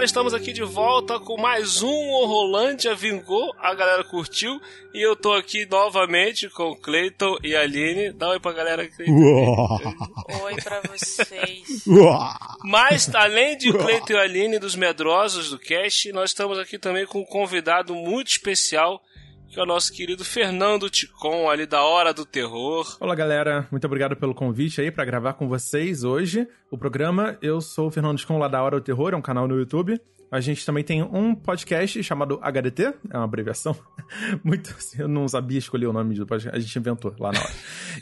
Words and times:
Galera, 0.00 0.06
estamos 0.06 0.32
aqui 0.32 0.52
de 0.52 0.62
volta 0.62 1.20
com 1.20 1.36
mais 1.36 1.82
um 1.82 2.08
Horrolândia 2.10 2.94
Vingou. 2.94 3.54
A 3.58 3.74
galera 3.74 4.02
curtiu 4.02 4.58
e 4.94 5.00
eu 5.00 5.14
tô 5.14 5.34
aqui 5.34 5.66
novamente 5.66 6.48
com 6.48 6.74
Cleiton 6.74 7.36
e 7.42 7.54
Aline. 7.54 8.10
Dá 8.12 8.28
um 8.28 8.30
oi 8.30 8.40
pra 8.40 8.52
galera. 8.52 8.88
Oi 10.42 10.56
pra 10.62 10.80
vocês. 10.88 11.84
Mas, 12.64 13.14
além 13.14 13.58
de 13.58 13.70
Cleiton 13.72 14.14
e 14.14 14.16
Aline, 14.16 14.58
dos 14.58 14.74
medrosos 14.74 15.50
do 15.50 15.58
cast, 15.58 16.10
nós 16.12 16.30
estamos 16.30 16.58
aqui 16.58 16.78
também 16.78 17.04
com 17.04 17.20
um 17.20 17.26
convidado 17.26 17.94
muito 17.94 18.28
especial, 18.28 19.02
que 19.50 19.58
é 19.58 19.62
o 19.62 19.66
nosso 19.66 19.92
querido 19.92 20.24
Fernando 20.24 20.88
Ticon, 20.88 21.50
ali 21.50 21.66
da 21.66 21.82
Hora 21.82 22.14
do 22.14 22.24
Terror. 22.24 22.96
Olá, 23.00 23.16
galera. 23.16 23.66
Muito 23.68 23.84
obrigado 23.84 24.14
pelo 24.14 24.32
convite 24.32 24.80
aí 24.80 24.92
para 24.92 25.04
gravar 25.04 25.32
com 25.32 25.48
vocês 25.48 26.04
hoje 26.04 26.46
o 26.70 26.78
programa. 26.78 27.36
Eu 27.42 27.60
sou 27.60 27.88
o 27.88 27.90
Fernando 27.90 28.16
Ticon, 28.16 28.38
lá 28.38 28.46
da 28.46 28.62
Hora 28.62 28.78
do 28.78 28.84
Terror, 28.84 29.12
é 29.12 29.16
um 29.16 29.20
canal 29.20 29.48
no 29.48 29.58
YouTube. 29.58 30.00
A 30.30 30.40
gente 30.40 30.64
também 30.64 30.84
tem 30.84 31.02
um 31.02 31.34
podcast 31.34 32.00
chamado 32.04 32.38
HDT, 32.40 32.94
é 33.10 33.16
uma 33.16 33.24
abreviação. 33.24 33.76
Muito, 34.44 34.72
eu 34.96 35.08
não 35.08 35.26
sabia 35.26 35.58
escolher 35.58 35.88
o 35.88 35.92
nome 35.92 36.14
do 36.14 36.24
podcast, 36.24 36.56
a 36.56 36.60
gente 36.60 36.78
inventou 36.78 37.12
lá 37.18 37.32
na 37.32 37.40
hora. 37.40 37.52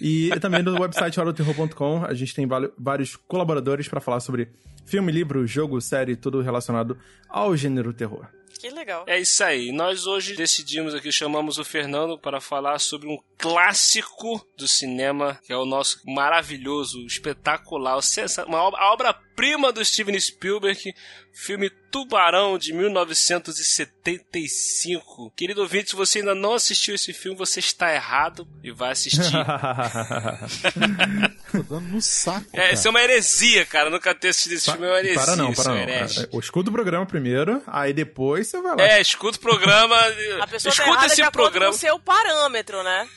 E 0.02 0.28
também 0.40 0.62
no 0.62 0.78
website 0.78 1.18
horoterror.com, 1.18 2.04
a 2.04 2.12
gente 2.12 2.34
tem 2.34 2.46
vários 2.78 3.16
colaboradores 3.16 3.88
para 3.88 4.00
falar 4.00 4.20
sobre 4.20 4.50
filme, 4.84 5.10
livro, 5.10 5.46
jogo, 5.46 5.80
série, 5.80 6.14
tudo 6.14 6.42
relacionado 6.42 6.98
ao 7.26 7.56
gênero 7.56 7.94
terror. 7.94 8.26
Que 8.58 8.70
legal. 8.70 9.04
É 9.06 9.18
isso 9.18 9.44
aí. 9.44 9.70
Nós 9.70 10.06
hoje 10.06 10.34
decidimos 10.34 10.94
aqui, 10.94 11.12
chamamos 11.12 11.58
o 11.58 11.64
Fernando 11.64 12.18
para 12.18 12.40
falar 12.40 12.78
sobre 12.80 13.08
um 13.08 13.18
clássico 13.38 14.44
do 14.56 14.66
cinema, 14.66 15.38
que 15.44 15.52
é 15.52 15.56
o 15.56 15.64
nosso 15.64 16.00
maravilhoso, 16.04 17.06
espetacular, 17.06 18.00
uma 18.46 18.64
obra-prima 18.92 19.70
do 19.70 19.84
Steven 19.84 20.18
Spielberg, 20.18 20.92
filme 21.32 21.70
Tubarão 21.90 22.58
de 22.58 22.72
1975. 22.72 25.32
Querido 25.36 25.60
ouvinte, 25.60 25.90
se 25.90 25.96
você 25.96 26.18
ainda 26.18 26.34
não 26.34 26.54
assistiu 26.54 26.96
esse 26.96 27.12
filme, 27.12 27.38
você 27.38 27.60
está 27.60 27.94
errado 27.94 28.48
e 28.64 28.72
vai 28.72 28.90
assistir. 28.90 29.20
Tô 31.50 31.62
dando 31.62 31.88
no 31.88 32.02
saco. 32.02 32.46
É, 32.52 32.74
isso 32.74 32.86
é 32.86 32.90
uma 32.90 33.02
heresia, 33.02 33.64
cara. 33.64 33.90
Nunca 33.90 34.14
ter 34.14 34.28
assistido 34.28 34.52
esse 34.52 34.66
pa 34.66 34.72
filme 34.72 34.86
é 34.86 34.90
uma 34.90 34.98
heresia. 34.98 35.24
Para 35.24 35.36
não, 35.36 35.52
para 35.52 35.68
não. 35.68 35.76
É, 35.76 36.06
escuta 36.38 36.70
o 36.70 36.72
programa 36.72 37.06
primeiro, 37.06 37.62
aí 37.66 37.92
depois 37.92 38.48
você 38.48 38.60
vai 38.60 38.76
lá. 38.76 38.82
É, 38.82 39.00
escuta 39.00 39.38
o 39.38 39.40
programa. 39.40 39.96
A 40.40 40.46
pessoa 40.46 40.72
escuta 40.72 40.98
tá 40.98 41.06
esse 41.06 41.30
programa. 41.30 41.70
Com 41.70 41.76
o 41.76 41.80
seu 41.80 41.98
parâmetro, 41.98 42.82
né? 42.82 43.08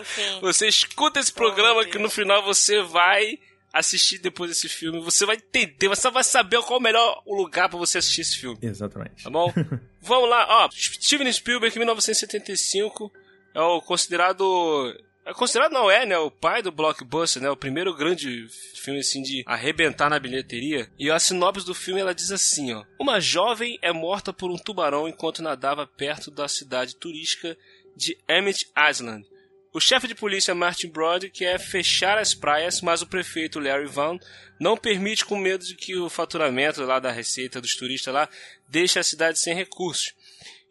Enfim. 0.00 0.40
você 0.42 0.66
escuta 0.66 1.20
esse 1.20 1.32
programa 1.32 1.84
que 1.84 1.98
no 1.98 2.10
final 2.10 2.42
você 2.42 2.82
vai 2.82 3.38
assistir 3.72 4.18
depois 4.18 4.50
desse 4.50 4.68
filme, 4.68 5.00
você 5.00 5.26
vai 5.26 5.36
entender, 5.36 5.88
você 5.88 6.10
vai 6.10 6.24
saber 6.24 6.60
qual 6.62 6.78
é 6.78 6.80
o 6.80 6.82
melhor 6.82 7.22
lugar 7.26 7.68
para 7.68 7.78
você 7.78 7.98
assistir 7.98 8.22
esse 8.22 8.36
filme. 8.38 8.58
Exatamente. 8.62 9.22
Tá 9.22 9.30
bom? 9.30 9.52
Vamos 10.00 10.28
lá, 10.28 10.46
ó, 10.48 10.68
Steven 10.72 11.30
Spielberg, 11.30 11.76
1975, 11.78 13.12
é 13.54 13.60
o 13.60 13.80
considerado 13.82 14.94
é 15.28 15.34
considerado 15.34 15.72
não 15.72 15.90
é, 15.90 16.06
né, 16.06 16.16
o 16.16 16.30
pai 16.30 16.62
do 16.62 16.72
blockbuster, 16.72 17.42
né, 17.42 17.50
o 17.50 17.56
primeiro 17.56 17.94
grande 17.94 18.46
filme 18.82 19.00
assim 19.00 19.20
de 19.20 19.42
arrebentar 19.46 20.08
na 20.08 20.18
bilheteria. 20.18 20.90
E 20.98 21.10
a 21.10 21.18
sinopse 21.18 21.66
do 21.66 21.74
filme 21.74 22.00
ela 22.00 22.14
diz 22.14 22.32
assim, 22.32 22.72
ó: 22.72 22.82
Uma 22.98 23.20
jovem 23.20 23.78
é 23.82 23.92
morta 23.92 24.32
por 24.32 24.50
um 24.50 24.56
tubarão 24.56 25.06
enquanto 25.06 25.42
nadava 25.42 25.86
perto 25.86 26.30
da 26.30 26.48
cidade 26.48 26.96
turística 26.96 27.54
de 27.94 28.16
Emmett 28.26 28.66
Island. 28.88 29.26
O 29.74 29.78
chefe 29.78 30.08
de 30.08 30.14
polícia 30.14 30.54
Martin 30.54 30.88
Brody 30.88 31.28
quer 31.28 31.60
fechar 31.60 32.16
as 32.16 32.32
praias, 32.32 32.80
mas 32.80 33.02
o 33.02 33.06
prefeito 33.06 33.60
Larry 33.60 33.86
Vaughn 33.86 34.18
não 34.58 34.78
permite 34.78 35.26
com 35.26 35.36
medo 35.36 35.62
de 35.62 35.74
que 35.74 35.94
o 35.94 36.08
faturamento 36.08 36.82
lá 36.84 36.98
da 36.98 37.12
receita 37.12 37.60
dos 37.60 37.76
turistas 37.76 38.14
lá 38.14 38.30
deixe 38.66 38.98
a 38.98 39.04
cidade 39.04 39.38
sem 39.38 39.54
recursos. 39.54 40.14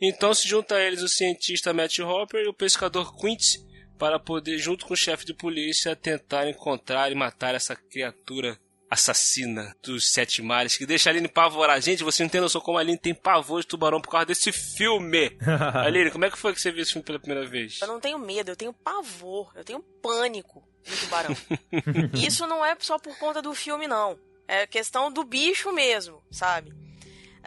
Então 0.01 0.33
se 0.33 0.47
junta 0.47 0.75
a 0.75 0.81
eles 0.81 1.03
o 1.03 1.07
cientista 1.07 1.73
Matt 1.73 1.99
Hopper 1.99 2.43
e 2.43 2.49
o 2.49 2.53
pescador 2.53 3.15
Quint 3.15 3.67
para 3.97 4.19
poder, 4.19 4.57
junto 4.57 4.85
com 4.85 4.93
o 4.93 4.97
chefe 4.97 5.25
de 5.25 5.33
polícia, 5.33 5.95
tentar 5.95 6.47
encontrar 6.47 7.11
e 7.11 7.15
matar 7.15 7.55
essa 7.55 7.75
criatura 7.75 8.57
assassina 8.89 9.75
dos 9.83 10.11
sete 10.11 10.41
mares, 10.41 10.77
que 10.77 10.85
deixa 10.85 11.09
a 11.09 11.11
Aline 11.11 11.27
pavorar. 11.27 11.81
Gente, 11.81 12.03
você 12.03 12.23
não 12.23 12.29
tem 12.29 12.39
noção 12.39 12.61
como 12.61 12.77
a 12.77 12.81
Aline 12.81 12.97
tem 12.97 13.13
pavor 13.13 13.61
de 13.61 13.67
tubarão 13.67 14.01
por 14.01 14.09
causa 14.09 14.27
desse 14.27 14.51
filme. 14.51 15.37
Aline, 15.83 16.11
como 16.11 16.25
é 16.25 16.31
que 16.31 16.37
foi 16.37 16.53
que 16.53 16.61
você 16.61 16.71
viu 16.71 16.83
esse 16.83 16.93
filme 16.93 17.05
pela 17.05 17.19
primeira 17.19 17.45
vez? 17.45 17.79
Eu 17.81 17.87
não 17.87 17.99
tenho 17.99 18.17
medo, 18.17 18.49
eu 18.49 18.55
tenho 18.55 18.73
pavor, 18.73 19.51
eu 19.55 19.63
tenho 19.63 19.81
pânico 20.01 20.63
de 20.83 20.95
tubarão. 20.95 21.35
Isso 22.15 22.47
não 22.47 22.65
é 22.65 22.75
só 22.79 22.97
por 22.97 23.17
conta 23.17 23.41
do 23.41 23.53
filme, 23.53 23.87
não. 23.87 24.17
É 24.47 24.65
questão 24.65 25.11
do 25.11 25.25
bicho 25.25 25.73
mesmo, 25.73 26.23
sabe? 26.31 26.73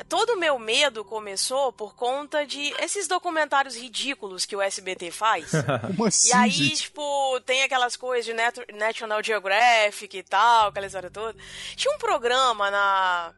Todo 0.08 0.30
o 0.30 0.38
meu 0.38 0.58
medo 0.58 1.04
começou 1.04 1.72
por 1.72 1.94
conta 1.94 2.46
de 2.46 2.74
esses 2.82 3.06
documentários 3.06 3.76
ridículos 3.76 4.44
que 4.44 4.56
o 4.56 4.62
SBT 4.62 5.10
faz. 5.10 5.50
Como 5.86 6.06
assim, 6.06 6.28
e 6.28 6.32
aí, 6.32 6.50
gente? 6.50 6.82
tipo, 6.82 7.40
tem 7.44 7.62
aquelas 7.62 7.96
coisas 7.96 8.24
de 8.24 8.32
National 8.74 9.22
Geographic 9.22 10.16
e 10.16 10.22
tal, 10.22 10.68
aquela 10.68 10.86
história 10.86 11.10
toda. 11.10 11.36
Tinha 11.76 11.94
um 11.94 11.98
programa 11.98 12.70
na 12.70 13.34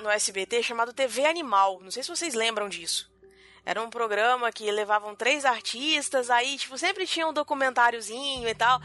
no 0.00 0.08
SBT 0.08 0.62
chamado 0.62 0.92
TV 0.92 1.26
Animal. 1.26 1.80
Não 1.82 1.90
sei 1.90 2.02
se 2.02 2.08
vocês 2.08 2.34
lembram 2.34 2.68
disso. 2.68 3.09
Era 3.64 3.82
um 3.82 3.90
programa 3.90 4.50
que 4.50 4.70
levavam 4.70 5.14
três 5.14 5.44
artistas, 5.44 6.30
aí, 6.30 6.56
tipo, 6.56 6.78
sempre 6.78 7.06
tinha 7.06 7.26
um 7.26 7.32
documentáriozinho 7.32 8.48
e 8.48 8.54
tal. 8.54 8.80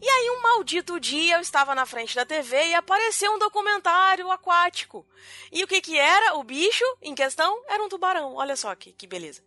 E 0.00 0.08
aí, 0.08 0.30
um 0.30 0.42
maldito 0.42 0.98
dia, 0.98 1.36
eu 1.36 1.40
estava 1.40 1.74
na 1.74 1.86
frente 1.86 2.14
da 2.14 2.24
TV 2.24 2.68
e 2.68 2.74
apareceu 2.74 3.32
um 3.32 3.38
documentário 3.38 4.30
aquático. 4.30 5.06
E 5.52 5.62
o 5.62 5.66
que 5.66 5.80
que 5.80 5.98
era? 5.98 6.34
O 6.34 6.44
bicho 6.44 6.84
em 7.02 7.14
questão 7.14 7.62
era 7.68 7.82
um 7.82 7.88
tubarão. 7.88 8.34
Olha 8.34 8.56
só 8.56 8.74
que, 8.74 8.92
que 8.92 9.06
beleza. 9.06 9.42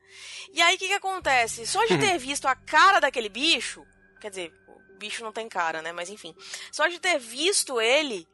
E 0.53 0.61
aí, 0.61 0.75
o 0.75 0.79
que 0.79 0.87
que 0.87 0.93
acontece? 0.93 1.65
Só 1.65 1.83
de 1.85 1.97
ter 1.97 2.17
visto 2.19 2.47
a 2.47 2.55
cara 2.55 2.99
daquele 2.99 3.29
bicho, 3.29 3.85
quer 4.21 4.29
dizer, 4.29 4.53
o 4.67 4.97
bicho 4.97 5.23
não 5.23 5.31
tem 5.31 5.49
cara, 5.49 5.81
né? 5.81 5.91
Mas 5.91 6.09
enfim. 6.09 6.35
Só 6.71 6.87
de 6.87 6.99
ter 6.99 7.19
visto 7.19 7.81
ele 7.81 8.27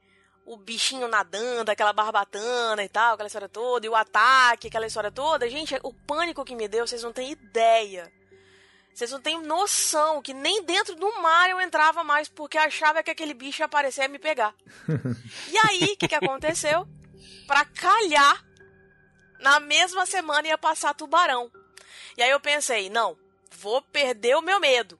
o 0.45 0.55
bichinho 0.55 1.07
nadando, 1.07 1.71
aquela 1.71 1.91
barbatana 1.91 2.83
e 2.83 2.89
tal, 2.89 3.15
aquela 3.15 3.27
história 3.27 3.49
toda, 3.49 3.85
e 3.85 3.89
o 3.89 3.95
ataque, 3.95 4.67
aquela 4.67 4.85
história 4.85 5.11
toda. 5.11 5.49
Gente, 5.49 5.77
o 5.81 5.91
pânico 5.91 6.45
que 6.45 6.55
me 6.55 6.67
deu, 6.67 6.85
vocês 6.85 7.01
não 7.03 7.11
têm 7.11 7.31
ideia. 7.31 8.11
Vocês 8.93 9.11
não 9.11 9.19
têm 9.19 9.41
noção 9.41 10.21
que 10.21 10.33
nem 10.33 10.63
dentro 10.63 10.95
do 10.95 11.21
mar 11.21 11.49
eu 11.49 11.59
entrava 11.59 12.03
mais 12.03 12.29
porque 12.29 12.57
achava 12.57 13.03
que 13.03 13.11
aquele 13.11 13.33
bicho 13.33 13.61
ia 13.61 13.65
aparecer 13.65 14.05
e 14.05 14.07
me 14.07 14.19
pegar. 14.19 14.53
e 15.51 15.57
aí, 15.67 15.93
o 15.93 15.97
que, 15.97 16.07
que 16.07 16.15
aconteceu? 16.15 16.87
Pra 17.47 17.65
calhar, 17.65 18.45
na 19.39 19.59
mesma 19.59 20.05
semana 20.05 20.47
ia 20.47 20.57
passar 20.57 20.93
tubarão. 20.93 21.51
E 22.15 22.23
aí 22.23 22.29
eu 22.29 22.39
pensei, 22.39 22.89
não, 22.89 23.17
vou 23.51 23.81
perder 23.81 24.37
o 24.37 24.41
meu 24.41 24.59
medo 24.59 24.97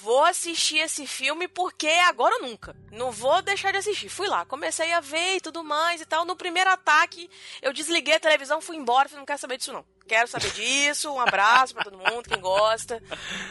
vou 0.00 0.24
assistir 0.24 0.78
esse 0.78 1.06
filme 1.06 1.48
porque 1.48 1.88
agora 2.08 2.36
ou 2.36 2.42
nunca. 2.42 2.74
Não 2.90 3.10
vou 3.10 3.42
deixar 3.42 3.72
de 3.72 3.78
assistir. 3.78 4.08
Fui 4.08 4.26
lá, 4.26 4.44
comecei 4.44 4.92
a 4.92 5.00
ver 5.00 5.36
e 5.36 5.40
tudo 5.40 5.62
mais 5.62 6.00
e 6.00 6.06
tal. 6.06 6.24
No 6.24 6.36
primeiro 6.36 6.70
ataque, 6.70 7.28
eu 7.60 7.72
desliguei 7.72 8.14
a 8.14 8.20
televisão, 8.20 8.60
fui 8.60 8.76
embora, 8.76 9.08
falei, 9.08 9.20
não 9.20 9.26
quero 9.26 9.38
saber 9.38 9.58
disso 9.58 9.72
não. 9.72 9.84
Quero 10.06 10.28
saber 10.28 10.50
disso. 10.52 11.12
Um 11.12 11.20
abraço 11.20 11.74
para 11.74 11.84
todo 11.84 11.98
mundo, 11.98 12.28
quem 12.28 12.40
gosta. 12.40 13.02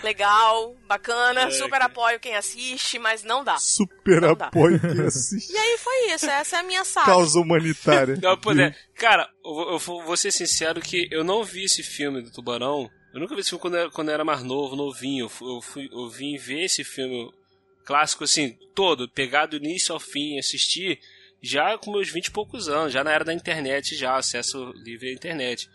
Legal, 0.03 0.75
bacana, 0.87 1.43
é, 1.43 1.51
super 1.51 1.81
apoio 1.81 2.19
quem 2.19 2.35
assiste, 2.35 2.99
mas 2.99 3.23
não 3.23 3.43
dá. 3.43 3.57
Super 3.57 4.21
não 4.21 4.31
apoio 4.31 4.79
dá. 4.79 4.89
quem 4.89 5.01
assiste. 5.05 5.51
E 5.51 5.57
aí 5.57 5.77
foi 5.77 6.13
isso, 6.13 6.29
essa 6.29 6.57
é 6.57 6.59
a 6.59 6.63
minha 6.63 6.83
saga. 6.83 7.07
Causa 7.07 7.39
humanitária. 7.39 8.17
Não, 8.21 8.37
pois 8.37 8.57
é. 8.57 8.75
Cara, 8.95 9.29
eu, 9.43 9.71
eu 9.73 9.79
vou 9.79 10.17
ser 10.17 10.31
sincero 10.31 10.81
que 10.81 11.07
eu 11.11 11.23
não 11.23 11.43
vi 11.43 11.65
esse 11.65 11.83
filme 11.83 12.21
do 12.21 12.31
Tubarão 12.31 12.89
eu 13.13 13.19
nunca 13.19 13.35
vi 13.35 13.41
esse 13.41 13.49
filme 13.49 13.61
quando 13.61 13.77
eu, 13.77 13.91
quando 13.91 14.09
eu 14.09 14.13
era 14.13 14.23
mais 14.23 14.43
novo, 14.43 14.75
novinho. 14.75 15.29
Eu, 15.41 15.61
fui, 15.61 15.89
eu 15.91 16.09
vim 16.09 16.37
ver 16.37 16.65
esse 16.65 16.83
filme 16.83 17.31
clássico, 17.85 18.23
assim, 18.23 18.57
todo, 18.73 19.09
pegar 19.09 19.47
do 19.47 19.57
início 19.57 19.93
ao 19.93 19.99
fim, 19.99 20.37
assistir, 20.37 20.99
já 21.41 21.77
com 21.77 21.91
meus 21.91 22.09
vinte 22.09 22.27
e 22.27 22.31
poucos 22.31 22.69
anos, 22.69 22.93
já 22.93 23.03
na 23.03 23.11
era 23.11 23.25
da 23.25 23.33
internet, 23.33 23.95
já, 23.95 24.15
acesso 24.15 24.71
livre 24.77 25.09
à 25.09 25.13
internet. 25.13 25.69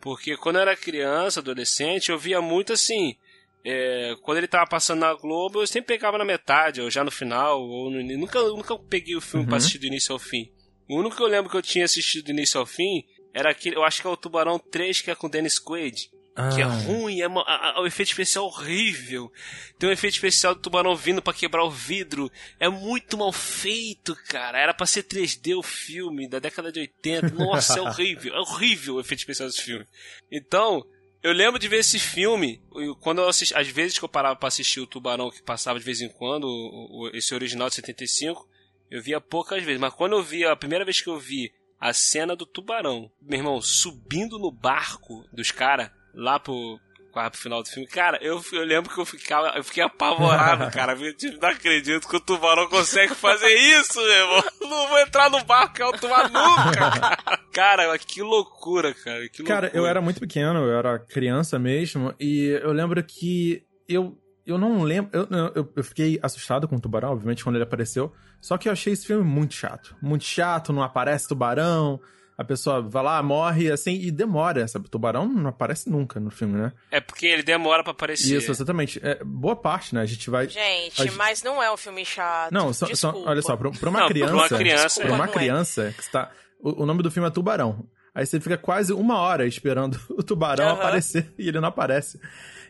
Porque 0.00 0.36
quando 0.36 0.56
eu 0.56 0.62
era 0.62 0.76
criança, 0.76 1.40
adolescente, 1.40 2.10
eu 2.10 2.18
via 2.18 2.40
muito 2.40 2.72
assim. 2.72 3.16
É, 3.64 4.14
quando 4.22 4.38
ele 4.38 4.46
tava 4.46 4.66
passando 4.66 5.00
na 5.00 5.12
Globo, 5.14 5.60
eu 5.60 5.66
sempre 5.66 5.94
pegava 5.94 6.16
na 6.16 6.24
metade, 6.24 6.80
ou 6.80 6.90
já 6.90 7.02
no 7.02 7.10
final, 7.10 7.60
ou 7.60 7.90
no, 7.90 8.02
nunca, 8.16 8.40
nunca 8.40 8.78
peguei 8.78 9.16
o 9.16 9.20
filme 9.20 9.44
uhum. 9.44 9.48
pra 9.48 9.58
assistir 9.58 9.78
do 9.78 9.86
início 9.86 10.12
ao 10.12 10.18
fim. 10.18 10.50
O 10.88 10.96
único 10.96 11.16
que 11.16 11.22
eu 11.22 11.26
lembro 11.26 11.50
que 11.50 11.56
eu 11.56 11.62
tinha 11.62 11.84
assistido 11.84 12.26
do 12.26 12.30
início 12.30 12.58
ao 12.58 12.64
fim 12.64 13.04
era 13.34 13.50
aquele, 13.50 13.76
eu 13.76 13.84
acho 13.84 14.00
que 14.00 14.06
é 14.06 14.10
o 14.10 14.16
Tubarão 14.16 14.58
3, 14.58 15.02
que 15.02 15.10
é 15.10 15.14
com 15.14 15.26
o 15.26 15.30
Dennis 15.30 15.58
Quaid. 15.58 16.10
Que 16.54 16.60
é 16.60 16.64
Ah. 16.64 16.68
ruim, 16.68 17.20
é 17.20 17.26
mo- 17.28 17.40
a- 17.46 17.72
a- 17.76 17.80
o 17.80 17.86
efeito 17.86 18.10
especial 18.10 18.44
é 18.44 18.48
horrível. 18.48 19.32
Tem 19.78 19.88
um 19.88 19.92
efeito 19.92 20.14
especial 20.14 20.54
do 20.54 20.60
tubarão 20.60 20.94
vindo 20.94 21.20
pra 21.20 21.32
quebrar 21.34 21.64
o 21.64 21.70
vidro. 21.70 22.30
É 22.60 22.68
muito 22.68 23.18
mal 23.18 23.32
feito, 23.32 24.14
cara. 24.28 24.58
Era 24.58 24.72
pra 24.72 24.86
ser 24.86 25.02
3D 25.02 25.54
o 25.54 25.62
filme 25.62 26.28
da 26.28 26.38
década 26.38 26.70
de 26.70 26.80
80. 26.80 27.30
Nossa, 27.30 27.78
é 27.78 27.82
horrível. 27.82 28.34
É 28.34 28.40
horrível 28.40 28.94
o 28.96 29.00
efeito 29.00 29.20
especial 29.20 29.48
desse 29.48 29.62
filme. 29.62 29.84
Então, 30.30 30.86
eu 31.22 31.32
lembro 31.32 31.58
de 31.58 31.66
ver 31.66 31.78
esse 31.78 31.98
filme. 31.98 32.62
Quando 33.00 33.20
eu 33.20 33.28
assisti, 33.28 33.54
às 33.56 33.66
vezes 33.68 33.98
que 33.98 34.04
eu 34.04 34.08
parava 34.08 34.36
pra 34.36 34.46
assistir 34.48 34.78
o 34.80 34.86
Tubarão, 34.86 35.30
que 35.30 35.42
passava 35.42 35.78
de 35.78 35.84
vez 35.84 36.00
em 36.00 36.08
quando, 36.08 36.44
o- 36.44 37.06
o- 37.06 37.10
esse 37.16 37.34
original 37.34 37.68
de 37.68 37.74
75, 37.74 38.48
eu 38.90 39.02
via 39.02 39.20
poucas 39.20 39.62
vezes. 39.64 39.80
Mas 39.80 39.92
quando 39.94 40.12
eu 40.12 40.22
vi, 40.22 40.44
a 40.44 40.54
primeira 40.54 40.84
vez 40.84 41.00
que 41.00 41.08
eu 41.08 41.18
vi 41.18 41.52
a 41.80 41.92
cena 41.92 42.34
do 42.34 42.44
tubarão, 42.46 43.10
meu 43.20 43.38
irmão, 43.38 43.60
subindo 43.60 44.38
no 44.38 44.50
barco 44.50 45.24
dos 45.32 45.50
caras, 45.52 45.90
lá 46.14 46.38
pro, 46.38 46.78
quase 47.12 47.30
pro 47.30 47.40
final 47.40 47.62
do 47.62 47.68
filme, 47.68 47.88
cara, 47.88 48.18
eu, 48.22 48.40
eu 48.52 48.64
lembro 48.64 48.92
que 48.92 49.00
eu 49.00 49.04
ficava, 49.04 49.48
eu 49.56 49.64
fiquei 49.64 49.82
apavorado, 49.82 50.70
cara. 50.72 50.92
Eu 50.92 51.14
tipo, 51.14 51.40
não 51.40 51.48
acredito 51.48 52.08
que 52.08 52.16
o 52.16 52.20
tubarão 52.20 52.68
consegue 52.68 53.14
fazer 53.14 53.52
isso, 53.78 53.98
meu 53.98 54.10
irmão. 54.10 54.44
Não 54.60 54.88
vou 54.88 54.98
entrar 55.00 55.30
no 55.30 55.44
barco 55.44 55.74
que 55.74 55.82
é 55.82 55.86
o 55.86 55.92
tubarão 55.92 56.30
nunca. 56.30 57.16
cara, 57.52 57.98
que 57.98 58.22
loucura, 58.22 58.94
cara. 58.94 59.28
Que 59.28 59.42
Cara, 59.42 59.62
loucura. 59.62 59.82
eu 59.82 59.86
era 59.86 60.00
muito 60.00 60.20
pequeno, 60.20 60.60
eu 60.60 60.78
era 60.78 60.98
criança 60.98 61.58
mesmo, 61.58 62.14
e 62.20 62.58
eu 62.62 62.72
lembro 62.72 63.02
que 63.02 63.64
eu, 63.88 64.16
eu 64.46 64.58
não 64.58 64.82
lembro. 64.82 65.10
Eu, 65.12 65.26
eu, 65.54 65.72
eu 65.76 65.84
fiquei 65.84 66.18
assustado 66.22 66.68
com 66.68 66.76
o 66.76 66.80
tubarão, 66.80 67.10
obviamente, 67.12 67.42
quando 67.42 67.56
ele 67.56 67.64
apareceu. 67.64 68.12
Só 68.40 68.56
que 68.56 68.68
eu 68.68 68.72
achei 68.72 68.92
esse 68.92 69.06
filme 69.06 69.24
muito 69.24 69.54
chato. 69.54 69.96
Muito 70.00 70.24
chato, 70.24 70.72
não 70.72 70.82
aparece 70.82 71.26
tubarão. 71.28 72.00
A 72.38 72.44
pessoa 72.44 72.80
vai 72.80 73.02
lá, 73.02 73.20
morre, 73.20 73.68
assim, 73.68 73.94
e 73.94 74.12
demora, 74.12 74.68
sabe? 74.68 74.86
O 74.86 74.88
tubarão 74.88 75.26
não 75.26 75.48
aparece 75.48 75.90
nunca 75.90 76.20
no 76.20 76.30
filme, 76.30 76.56
né? 76.56 76.72
É 76.88 77.00
porque 77.00 77.26
ele 77.26 77.42
demora 77.42 77.82
pra 77.82 77.90
aparecer. 77.90 78.36
Isso, 78.36 78.52
exatamente. 78.52 79.00
É, 79.02 79.18
boa 79.24 79.56
parte, 79.56 79.92
né? 79.92 80.02
A 80.02 80.06
gente 80.06 80.30
vai. 80.30 80.48
Gente, 80.48 81.02
A 81.02 81.04
gente- 81.04 81.16
mas 81.16 81.42
não 81.42 81.60
é 81.60 81.68
um 81.72 81.76
filme 81.76 82.04
chato. 82.04 82.52
Não, 82.52 82.72
só, 82.72 82.86
só- 82.86 82.92
Desculpa. 83.10 83.28
olha 83.30 83.42
só, 83.42 83.56
pra, 83.56 83.70
pra 83.72 83.90
uma 83.90 83.98
Não, 83.98 84.06
pra 84.06 84.14
criança. 84.14 84.34
uma 84.34 84.48
criança, 84.48 85.00
pra 85.00 85.10
é. 85.10 85.12
uma 85.12 85.18
Não 85.26 85.32
é. 85.32 85.36
criança 85.36 85.92
que 85.96 86.00
está. 86.02 86.30
O, 86.60 86.84
o 86.84 86.86
nome 86.86 87.02
do 87.02 87.10
filme 87.10 87.28
é 87.28 87.30
Tubarão. 87.32 87.84
Aí 88.14 88.24
você 88.24 88.38
fica 88.40 88.56
quase 88.56 88.92
uma 88.92 89.18
hora 89.18 89.44
esperando 89.44 89.98
o 90.10 90.22
tubarão 90.22 90.66
Aham. 90.68 90.74
aparecer 90.78 91.32
e 91.36 91.48
ele 91.48 91.58
não 91.60 91.68
aparece. 91.68 92.20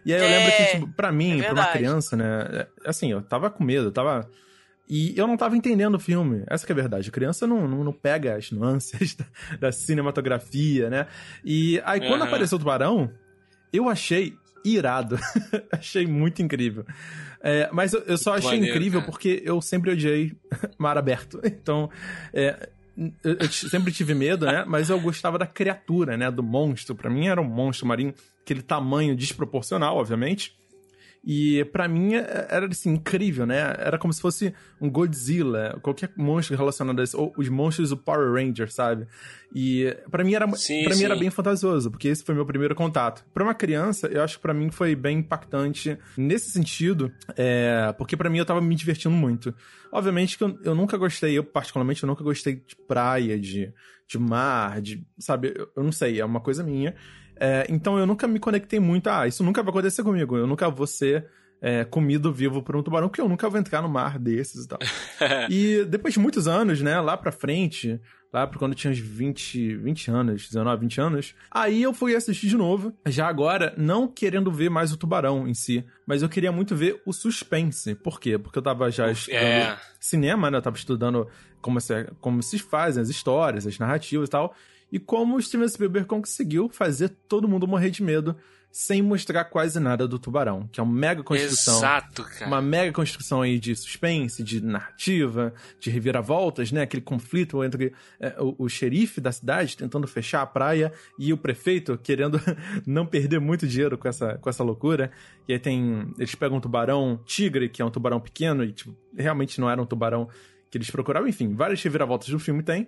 E 0.05 0.15
aí 0.15 0.21
eu 0.21 0.27
É, 0.27 0.39
lembro 0.39 0.57
que, 0.57 0.65
tipo, 0.73 0.89
pra 0.95 1.13
mim, 1.13 1.41
é 1.41 1.45
pra 1.45 1.53
uma 1.53 1.67
criança, 1.67 2.17
né? 2.17 2.49
é- 2.53 2.67
Assim, 2.89 3.13
eu 3.13 3.21
tava 3.21 3.51
com 3.51 3.63
medo, 3.65 3.89
eu 3.89 3.93
tava. 3.93 4.31
E 4.89 5.13
eu 5.17 5.27
não 5.27 5.37
tava 5.37 5.57
entendendo 5.57 5.97
o 5.97 6.01
filme. 6.01 6.45
Essa 6.47 6.65
que 6.65 6.73
é 6.73 6.75
a 6.75 6.77
verdade. 6.77 7.09
A 7.09 7.13
criança 7.13 7.47
não, 7.47 7.69
não, 7.69 7.85
não 7.85 7.93
pega 7.93 8.37
as 8.37 8.51
nuances 8.51 9.15
da, 9.17 9.27
da 9.61 9.73
cinematografia, 9.73 10.89
né? 10.89 11.07
E 11.45 11.81
aí, 11.85 12.01
quando 12.01 12.23
Aham. 12.23 12.29
apareceu 12.29 12.57
o 12.57 12.59
tubarão, 12.59 13.11
eu 13.73 13.89
achei 13.89 14.35
irado. 14.65 15.19
achei 15.73 16.07
muito 16.07 16.43
incrível. 16.43 16.85
É, 17.41 17.69
mas 17.73 17.93
eu, 17.93 18.01
eu 18.01 18.19
só 18.19 18.35
achei 18.35 18.59
incrível 18.59 19.01
cara. 19.01 19.13
porque 19.13 19.43
eu 19.45 19.61
sempre 19.61 19.91
odiei 19.91 20.33
mar 20.79 20.97
aberto. 20.97 21.41
Então, 21.45 21.91
é, 22.33 22.69
eu, 23.23 23.37
eu 23.41 23.49
sempre 23.51 23.93
tive 23.93 24.15
medo, 24.15 24.47
né? 24.47 24.65
Mas 24.67 24.91
eu 24.91 24.99
gostava 25.01 25.39
da 25.39 25.47
criatura, 25.47 26.17
né? 26.17 26.31
Do 26.31 26.43
monstro. 26.43 26.95
Pra 26.95 27.11
mim 27.11 27.29
era 27.29 27.41
um 27.41 27.45
monstro 27.45 27.87
marinho, 27.87 28.15
aquele 28.43 28.63
tamanho 28.63 29.15
desproporcional, 29.15 29.97
obviamente. 29.97 30.57
E 31.31 31.63
pra 31.67 31.87
mim 31.87 32.15
é- 32.15 32.47
era 32.49 32.67
assim, 32.67 32.95
incrível, 32.95 33.45
né? 33.45 33.75
Era 33.79 33.99
como 33.99 34.11
se 34.15 34.21
fosse 34.23 34.55
um 34.81 34.89
Godzilla, 34.89 35.79
qualquer 35.83 36.11
monstro 36.17 36.57
relacionado 36.57 36.99
a 37.01 37.05
isso, 37.05 37.21
ou 37.21 37.35
os 37.37 37.51
monstros 37.51 37.91
do 37.91 37.99
Power 37.99 38.33
Ranger, 38.33 38.73
sabe? 38.73 39.07
E 39.55 39.95
pra 40.11 40.25
mim 40.25 40.33
era 40.33 40.47
para 40.85 40.97
mim 40.97 41.05
era 41.05 41.15
bem 41.17 41.29
fantasioso, 41.29 41.91
porque 41.91 42.09
esse 42.09 42.25
foi 42.25 42.35
meu 42.35 42.47
primeiro 42.47 42.75
contato. 42.75 43.27
Pra 43.35 43.45
uma 43.45 43.53
criança, 43.55 44.07
eu 44.07 44.23
acho 44.23 44.37
que 44.37 44.43
pra 44.43 44.55
mim 44.55 44.71
foi 44.71 44.97
bem 44.97 45.19
impactante 45.19 45.99
nesse 46.17 46.51
sentido, 46.51 47.13
é, 47.37 47.95
porque 47.99 48.17
pra 48.17 48.31
mim 48.31 48.39
eu 48.39 48.47
tava 48.47 48.63
me 48.63 48.75
divertindo 48.75 49.15
muito. 49.15 49.55
Obviamente 49.93 50.39
que 50.39 50.45
eu, 50.45 50.59
eu 50.65 50.75
nunca 50.75 50.97
gostei, 50.97 51.37
eu 51.37 51.45
particularmente 51.45 52.03
eu 52.03 52.07
nunca 52.07 52.25
gostei 52.25 52.55
de 52.57 52.75
praia, 52.87 53.39
de, 53.39 53.71
de 54.09 54.19
mar, 54.19 54.81
de, 54.81 55.07
sabe, 55.19 55.53
eu, 55.55 55.69
eu 55.77 55.83
não 55.83 55.93
sei, 55.93 56.21
é 56.21 56.25
uma 56.25 56.41
coisa 56.41 56.63
minha. 56.65 56.95
É, 57.41 57.67
então 57.69 57.99
eu 57.99 58.07
nunca 58.07 58.27
me 58.27 58.39
conectei 58.39 58.81
muito, 58.81 59.09
ah, 59.09 59.27
isso 59.27 59.43
nunca 59.45 59.63
vai 59.63 59.71
acontecer 59.71 60.03
comigo, 60.03 60.37
eu 60.37 60.47
nunca 60.47 60.69
vou 60.69 60.87
ser 60.87 61.27
é, 61.61 61.85
comido 61.85 62.33
vivo 62.33 62.63
por 62.63 62.77
um 62.77 62.83
tubarão, 62.83 63.09
porque 63.09 63.21
eu 63.21 63.29
nunca 63.29 63.49
vou 63.49 63.59
entrar 63.59 63.83
no 63.83 63.89
mar 63.89 64.19
desses 64.19 64.65
e 64.65 64.69
tal. 64.69 64.79
e 65.51 65.85
depois 65.85 66.15
de 66.15 66.21
muitos 66.21 66.47
anos, 66.47 66.81
né, 66.81 67.01
lá 67.01 67.17
pra 67.17 67.33
frente, 67.33 68.01
lá 68.33 68.47
pra 68.47 68.59
quando 68.59 68.73
eu 68.73 68.77
tinha 68.77 68.93
uns 68.93 68.99
20, 68.99 69.77
20 69.77 70.11
anos, 70.11 70.49
19, 70.49 70.81
20 70.83 71.01
anos, 71.01 71.35
aí 71.51 71.83
eu 71.83 71.93
fui 71.93 72.15
assistir 72.15 72.49
de 72.49 72.57
novo, 72.57 72.93
já 73.07 73.27
agora 73.27 73.75
não 73.77 74.07
querendo 74.07 74.51
ver 74.53 74.69
mais 74.69 74.93
o 74.93 74.97
tubarão 74.97 75.49
em 75.49 75.55
si, 75.55 75.85
mas 76.07 76.23
eu 76.23 76.29
queria 76.29 76.53
muito 76.53 76.77
ver 76.77 77.03
o 77.05 77.13
suspense. 77.13 77.95
Por 77.95 78.21
quê? 78.21 78.39
Porque 78.39 78.59
eu 78.59 78.63
tava 78.63 78.91
já 78.91 79.11
estudando 79.11 79.43
É. 79.43 79.79
cinema, 80.01 80.51
né, 80.51 80.59
eu 80.59 80.63
tava 80.63 80.77
estudando 80.77 81.27
como 81.61 81.81
se, 81.81 82.05
como 82.21 82.43
se 82.43 82.59
fazem 82.59 83.03
as 83.03 83.09
histórias, 83.09 83.67
as 83.67 83.79
narrativas 83.79 84.29
e 84.29 84.31
tal, 84.31 84.55
e 84.91 84.99
como 84.99 85.37
o 85.37 85.43
Steven 85.43 85.69
Spielberg 85.69 86.09
conseguiu 86.09 86.69
fazer 86.69 87.11
todo 87.29 87.49
mundo 87.49 87.67
morrer 87.67 87.91
de 87.91 88.03
medo 88.03 88.37
sem 88.71 89.01
mostrar 89.03 89.45
quase 89.47 89.81
nada 89.81 90.07
do 90.07 90.19
tubarão, 90.19 90.69
que 90.71 90.79
é 90.79 90.83
uma 90.83 90.93
mega 90.93 91.23
construção. 91.23 91.79
Exato, 91.79 92.23
cara. 92.25 92.47
Uma 92.47 92.61
mega 92.61 92.93
construção 92.93 93.43
aí 93.43 93.59
de 93.59 93.75
suspense, 93.75 94.43
de 94.43 94.61
narrativa, 94.61 95.55
de 95.81 95.91
reviravoltas, 95.91 96.71
né? 96.71 96.83
Aquele 96.83 97.03
conflito 97.03 97.65
entre 97.65 97.93
é, 98.21 98.37
o, 98.39 98.55
o 98.59 98.69
xerife 98.69 99.21
da 99.21 99.33
cidade 99.33 99.77
tentando 99.77 100.07
fechar 100.07 100.43
a 100.43 100.47
praia 100.47 100.93
e 101.19 101.33
o 101.33 101.39
prefeito 101.39 101.99
querendo 101.99 102.41
não 102.87 103.07
perder 103.07 103.41
muito 103.41 103.67
dinheiro 103.67 103.97
com 103.97 104.07
essa, 104.07 104.37
com 104.39 104.51
essa 104.51 104.63
loucura. 104.63 105.11
E 105.49 105.53
aí 105.55 105.59
tem. 105.59 106.13
Eles 106.19 106.35
pegam 106.35 106.59
um 106.59 106.61
tubarão 106.61 107.21
tigre, 107.25 107.69
que 107.69 107.81
é 107.81 107.85
um 107.85 107.91
tubarão 107.91 108.21
pequeno, 108.21 108.63
e 108.63 108.73
tipo, 108.73 108.95
realmente 109.17 109.61
não 109.61 109.71
era 109.71 109.81
um 109.81 109.87
tubarão 109.87 110.29
que 110.71 110.77
eles 110.77 110.91
procuravam. 110.91 111.29
Enfim, 111.29 111.55
várias 111.55 111.83
reviravoltas 111.83 112.29
do 112.29 112.39
filme 112.39 112.63
tem. 112.63 112.87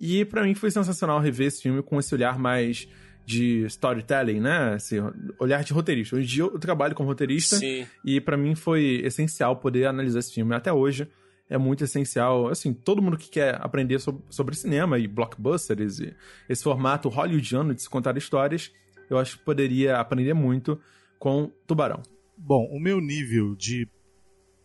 E 0.00 0.24
pra 0.24 0.44
mim 0.44 0.54
foi 0.54 0.70
sensacional 0.70 1.20
rever 1.20 1.46
esse 1.46 1.62
filme 1.62 1.82
com 1.82 1.98
esse 1.98 2.14
olhar 2.14 2.38
mais 2.38 2.88
de 3.24 3.64
storytelling, 3.66 4.40
né? 4.40 4.76
Esse 4.76 4.96
olhar 5.38 5.64
de 5.64 5.72
roteirista. 5.72 6.16
Hoje 6.16 6.24
em 6.24 6.28
dia 6.28 6.42
eu 6.44 6.58
trabalho 6.58 6.94
como 6.94 7.08
roteirista 7.08 7.56
Sim. 7.56 7.86
e 8.04 8.20
pra 8.20 8.36
mim 8.36 8.54
foi 8.54 9.00
essencial 9.04 9.56
poder 9.56 9.86
analisar 9.86 10.20
esse 10.20 10.32
filme. 10.32 10.54
Até 10.54 10.72
hoje 10.72 11.08
é 11.50 11.58
muito 11.58 11.82
essencial. 11.82 12.48
Assim, 12.48 12.72
todo 12.72 13.02
mundo 13.02 13.18
que 13.18 13.28
quer 13.28 13.58
aprender 13.60 13.98
sobre, 13.98 14.22
sobre 14.30 14.54
cinema 14.54 14.98
e 14.98 15.08
blockbusters 15.08 15.98
e 15.98 16.14
esse 16.48 16.62
formato 16.62 17.08
hollywoodiano 17.08 17.74
de 17.74 17.82
se 17.82 17.90
contar 17.90 18.16
histórias, 18.16 18.72
eu 19.10 19.18
acho 19.18 19.38
que 19.38 19.44
poderia 19.44 19.98
aprender 19.98 20.34
muito 20.34 20.80
com 21.18 21.50
Tubarão. 21.66 22.02
Bom, 22.36 22.68
o 22.70 22.78
meu 22.78 23.00
nível 23.00 23.56
de 23.56 23.88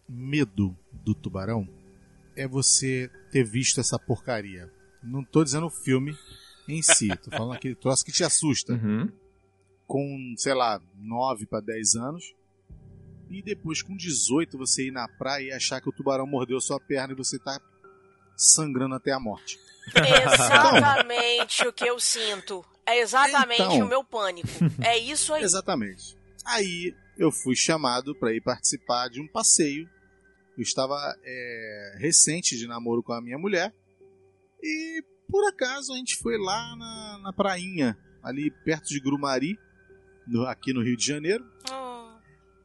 medo 0.07 0.75
do 0.91 1.15
tubarão 1.15 1.67
é 2.35 2.45
você 2.45 3.09
ter 3.31 3.45
visto 3.45 3.79
essa 3.79 3.97
porcaria. 3.97 4.69
Não 5.03 5.23
tô 5.23 5.43
dizendo 5.43 5.65
o 5.67 5.69
filme 5.71 6.15
em 6.67 6.81
si, 6.81 7.09
tô 7.17 7.31
falando 7.31 7.53
aquele 7.55 7.75
troço 7.75 8.05
que 8.05 8.11
te 8.11 8.23
assusta. 8.23 8.73
Uhum. 8.73 9.11
Com, 9.87 10.33
sei 10.37 10.53
lá, 10.53 10.79
9 10.95 11.45
para 11.47 11.59
10 11.61 11.95
anos. 11.95 12.23
E 13.29 13.41
depois, 13.41 13.81
com 13.81 13.95
18, 13.95 14.57
você 14.57 14.87
ir 14.87 14.91
na 14.91 15.07
praia 15.07 15.47
e 15.47 15.51
achar 15.51 15.81
que 15.81 15.89
o 15.89 15.91
tubarão 15.91 16.27
mordeu 16.27 16.59
sua 16.59 16.79
perna 16.79 17.13
e 17.13 17.15
você 17.17 17.39
tá 17.39 17.59
sangrando 18.35 18.95
até 18.95 19.11
a 19.11 19.19
morte. 19.19 19.57
Exatamente 19.95 21.67
o 21.67 21.73
que 21.73 21.85
eu 21.85 21.99
sinto. 21.99 22.63
É 22.85 22.99
exatamente 22.99 23.61
Então. 23.61 23.85
o 23.85 23.87
meu 23.87 24.03
pânico. 24.03 24.47
É 24.83 24.97
isso 24.97 25.33
aí. 25.33 25.43
Exatamente. 25.43 26.17
Aí 26.45 26.93
eu 27.17 27.31
fui 27.31 27.55
chamado 27.55 28.15
para 28.15 28.33
ir 28.33 28.41
participar 28.41 29.09
de 29.09 29.21
um 29.21 29.27
passeio. 29.27 29.89
Eu 30.57 30.63
estava 30.63 30.95
é, 31.23 31.95
recente 31.99 32.57
de 32.57 32.67
namoro 32.67 33.01
com 33.01 33.13
a 33.13 33.21
minha 33.21 33.37
mulher 33.37 33.73
e 34.63 35.03
por 35.29 35.47
acaso 35.47 35.93
a 35.93 35.97
gente 35.97 36.17
foi 36.17 36.37
lá 36.37 36.75
na, 36.75 37.19
na 37.23 37.33
prainha, 37.33 37.97
ali 38.23 38.51
perto 38.63 38.87
de 38.89 38.99
Grumari, 38.99 39.57
no- 40.27 40.45
aqui 40.45 40.73
no 40.73 40.83
Rio 40.83 40.95
de 40.97 41.05
Janeiro. 41.05 41.43
Hum, 41.71 42.17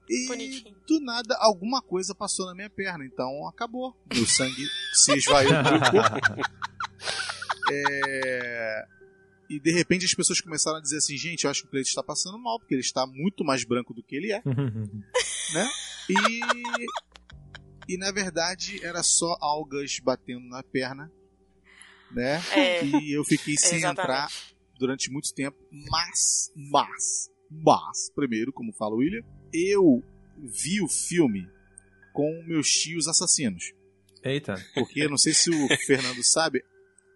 E 0.08 0.26
Bonitinho. 0.28 0.76
do 0.86 1.00
nada 1.00 1.36
alguma 1.40 1.80
coisa 1.82 2.14
passou 2.14 2.46
na 2.46 2.54
minha 2.54 2.70
perna, 2.70 3.04
então 3.04 3.46
acabou. 3.48 3.94
Meu 4.12 4.26
sangue 4.26 4.64
se 4.94 5.12
esvaiu 5.16 5.50
do 5.50 5.70
meu 5.70 5.80
corpo. 5.80 6.42
É, 7.70 8.84
E 9.50 9.58
de 9.60 9.70
repente 9.72 10.04
as 10.04 10.14
pessoas 10.14 10.40
começaram 10.40 10.78
a 10.78 10.80
dizer 10.80 10.98
assim: 10.98 11.16
gente, 11.16 11.44
eu 11.44 11.50
acho 11.50 11.62
que 11.62 11.66
o 11.68 11.70
Cleiton 11.70 11.88
está 11.88 12.02
passando 12.02 12.38
mal, 12.38 12.58
porque 12.58 12.74
ele 12.74 12.80
está 12.80 13.06
muito 13.06 13.44
mais 13.44 13.64
branco 13.64 13.92
do 13.94 14.02
que 14.02 14.14
ele 14.16 14.32
é. 14.32 14.40
né? 14.46 15.68
E, 16.08 17.92
e 17.94 17.96
na 17.98 18.10
verdade 18.12 18.84
era 18.84 19.02
só 19.02 19.36
algas 19.40 19.98
batendo 20.00 20.46
na 20.48 20.62
perna, 20.62 21.10
né? 22.10 22.40
É. 22.52 22.84
E 22.84 23.12
eu 23.12 23.24
fiquei 23.24 23.56
sem 23.56 23.78
Exatamente. 23.78 24.00
entrar 24.00 24.28
durante 24.78 25.10
muito 25.10 25.32
tempo, 25.34 25.56
mas, 25.90 26.52
mas, 26.54 27.30
mas, 27.50 28.10
primeiro, 28.14 28.52
como 28.52 28.72
fala 28.74 28.94
o 28.94 28.98
William, 28.98 29.22
eu 29.52 30.02
vi 30.38 30.82
o 30.82 30.88
filme 30.88 31.48
com 32.12 32.42
meus 32.46 32.68
tios 32.68 33.08
assassinos. 33.08 33.72
Eita. 34.22 34.54
Porque 34.74 35.00
eu 35.00 35.08
não 35.10 35.16
sei 35.18 35.32
se 35.32 35.50
o 35.50 35.68
Fernando 35.86 36.22
sabe, 36.24 36.62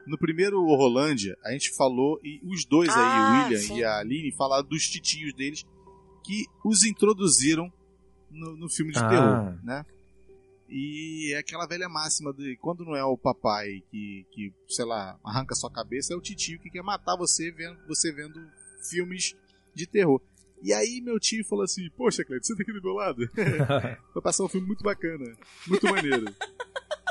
no 0.06 0.16
primeiro 0.18 0.59
Rolândia, 0.64 1.37
a 1.44 1.52
gente 1.52 1.75
falou, 1.76 2.18
e 2.25 2.40
os 2.44 2.64
dois 2.64 2.88
aí, 2.88 2.97
Ah, 2.97 3.30
o 3.40 3.44
William 3.44 3.61
sim. 3.61 3.78
e 3.78 3.85
a 3.85 3.99
Aline, 3.99 4.32
falaram 4.32 4.66
dos 4.66 4.88
titios 4.88 5.35
deles 5.35 5.64
que 6.25 6.44
os 6.64 6.85
introduziram 6.85 7.70
no, 8.30 8.56
no 8.56 8.68
filme 8.70 8.92
de 8.92 8.99
Ah. 8.99 9.09
terror, 9.09 9.64
né? 9.64 9.85
E 10.70 11.32
é 11.34 11.38
aquela 11.38 11.66
velha 11.66 11.88
máxima 11.88 12.32
de 12.32 12.56
quando 12.56 12.84
não 12.84 12.94
é 12.94 13.04
o 13.04 13.18
papai 13.18 13.82
que, 13.90 14.24
que, 14.30 14.52
sei 14.68 14.84
lá, 14.84 15.18
arranca 15.24 15.54
sua 15.54 15.70
cabeça, 15.70 16.14
é 16.14 16.16
o 16.16 16.20
titio 16.20 16.60
que 16.60 16.70
quer 16.70 16.82
matar 16.82 17.16
você 17.16 17.50
vendo, 17.50 17.76
você 17.88 18.12
vendo 18.12 18.40
filmes 18.88 19.34
de 19.74 19.86
terror. 19.86 20.20
E 20.62 20.72
aí 20.72 21.00
meu 21.00 21.18
tio 21.18 21.44
falou 21.44 21.64
assim, 21.64 21.88
poxa, 21.96 22.24
Cleiton, 22.24 22.46
senta 22.46 22.62
aqui 22.62 22.72
do 22.72 22.82
meu 22.82 22.92
lado. 22.92 23.28
Vai 24.14 24.22
passar 24.22 24.44
um 24.44 24.48
filme 24.48 24.66
muito 24.66 24.84
bacana, 24.84 25.36
muito 25.66 25.86
maneiro. 25.86 26.26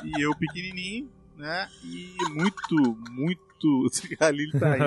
e 0.06 0.22
eu 0.24 0.34
pequenininho, 0.38 1.12
né? 1.36 1.70
E 1.84 2.16
muito, 2.30 2.76
muito... 3.12 3.92
A 4.22 4.32
Lili 4.32 4.58
tá 4.58 4.74
aí. 4.74 4.80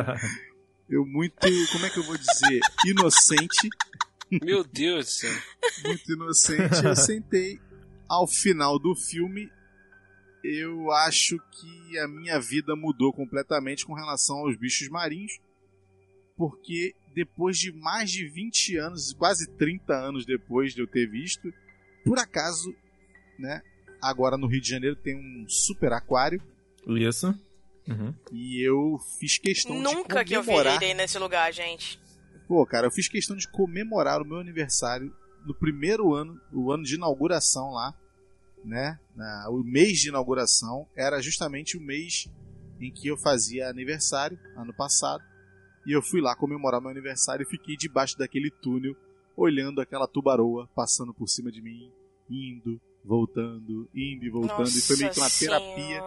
Eu 0.88 1.04
muito, 1.04 1.36
como 1.72 1.86
é 1.86 1.90
que 1.90 1.98
eu 1.98 2.04
vou 2.04 2.16
dizer? 2.16 2.60
Inocente 2.86 3.68
Meu 4.40 4.64
Deus 4.64 5.06
do 5.06 5.10
céu. 5.10 5.42
muito 5.84 6.12
inocente, 6.12 6.84
eu 6.84 6.96
sentei. 6.96 7.60
Ao 8.08 8.26
final 8.26 8.78
do 8.78 8.94
filme, 8.94 9.50
eu 10.44 10.90
acho 10.90 11.38
que 11.38 11.98
a 11.98 12.08
minha 12.08 12.40
vida 12.40 12.74
mudou 12.76 13.12
completamente 13.12 13.86
com 13.86 13.94
relação 13.94 14.38
aos 14.38 14.56
bichos 14.56 14.88
marinhos, 14.88 15.38
porque 16.36 16.94
depois 17.14 17.58
de 17.58 17.72
mais 17.72 18.10
de 18.10 18.26
20 18.28 18.76
anos, 18.76 19.12
quase 19.12 19.46
30 19.56 19.94
anos 19.94 20.26
depois 20.26 20.74
de 20.74 20.80
eu 20.80 20.86
ter 20.86 21.06
visto, 21.08 21.52
por 22.04 22.18
acaso, 22.18 22.74
né, 23.38 23.62
agora 24.00 24.36
no 24.36 24.46
Rio 24.46 24.60
de 24.60 24.68
Janeiro 24.68 24.96
tem 24.96 25.16
um 25.16 25.48
super 25.48 25.92
aquário 25.92 26.42
Isso. 26.86 27.28
Uhum. 27.88 28.14
e 28.32 28.66
eu 28.66 28.98
fiz 29.18 29.38
questão 29.38 29.78
Nunca 29.78 30.20
de 30.20 30.30
que 30.30 30.36
eu 30.36 30.40
comemorar. 30.44 30.78
virei 30.78 30.94
nesse 30.94 31.18
lugar, 31.18 31.52
gente. 31.52 32.00
Pô, 32.48 32.66
cara, 32.66 32.86
eu 32.86 32.90
fiz 32.90 33.08
questão 33.08 33.36
de 33.36 33.48
comemorar 33.48 34.20
o 34.20 34.24
meu 34.24 34.38
aniversário 34.38 35.14
no 35.46 35.54
primeiro 35.54 36.14
ano, 36.14 36.40
o 36.52 36.70
ano 36.72 36.82
de 36.84 36.94
inauguração 36.94 37.70
lá, 37.72 37.94
né? 38.64 38.98
Na- 39.16 39.48
o 39.50 39.62
mês 39.64 39.98
de 40.00 40.08
inauguração 40.08 40.86
era 40.96 41.20
justamente 41.20 41.76
o 41.76 41.80
mês 41.80 42.28
em 42.80 42.90
que 42.92 43.08
eu 43.08 43.16
fazia 43.16 43.68
aniversário, 43.68 44.38
ano 44.56 44.72
passado. 44.74 45.22
E 45.86 45.92
eu 45.92 46.02
fui 46.02 46.20
lá 46.20 46.34
comemorar 46.36 46.80
meu 46.80 46.90
aniversário 46.90 47.42
e 47.44 47.48
fiquei 47.50 47.76
debaixo 47.76 48.16
daquele 48.16 48.50
túnel, 48.50 48.94
olhando 49.36 49.80
aquela 49.80 50.06
tubaroa 50.06 50.68
passando 50.74 51.12
por 51.12 51.26
cima 51.28 51.50
de 51.50 51.60
mim, 51.60 51.90
indo, 52.30 52.80
voltando, 53.04 53.88
indo 53.94 54.24
e 54.24 54.30
voltando. 54.30 54.68
e 54.68 54.80
foi 54.80 54.96
meio 54.96 55.10
que 55.12 55.18
uma 55.18 55.24
Nossa 55.26 55.38
terapia 55.40 56.00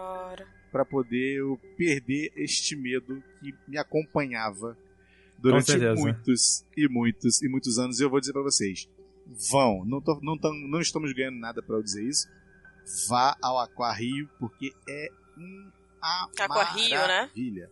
para 0.72 0.84
poder 0.84 1.38
eu 1.40 1.58
perder 1.76 2.32
este 2.36 2.74
medo 2.76 3.22
que 3.40 3.54
me 3.68 3.76
acompanhava 3.78 4.76
durante 5.38 5.66
muitos 6.02 6.64
e 6.76 6.88
muitos 6.88 7.42
e 7.42 7.48
muitos 7.48 7.78
anos. 7.78 8.00
E 8.00 8.02
eu 8.02 8.10
vou 8.10 8.20
dizer 8.20 8.32
para 8.32 8.42
vocês: 8.42 8.88
vão, 9.50 9.84
não, 9.84 10.00
tô- 10.00 10.18
não, 10.22 10.38
tam- 10.38 10.52
não 10.68 10.80
estamos 10.80 11.12
ganhando 11.12 11.38
nada 11.38 11.62
para 11.62 11.76
eu 11.76 11.82
dizer 11.82 12.02
isso. 12.04 12.28
Vá 13.08 13.36
ao 13.42 13.58
Aquarrio, 13.58 14.28
porque 14.38 14.72
é 14.88 15.08
um 15.36 15.70
Aquarrio, 16.38 16.90
né? 16.90 16.96
maravilha. 16.98 17.70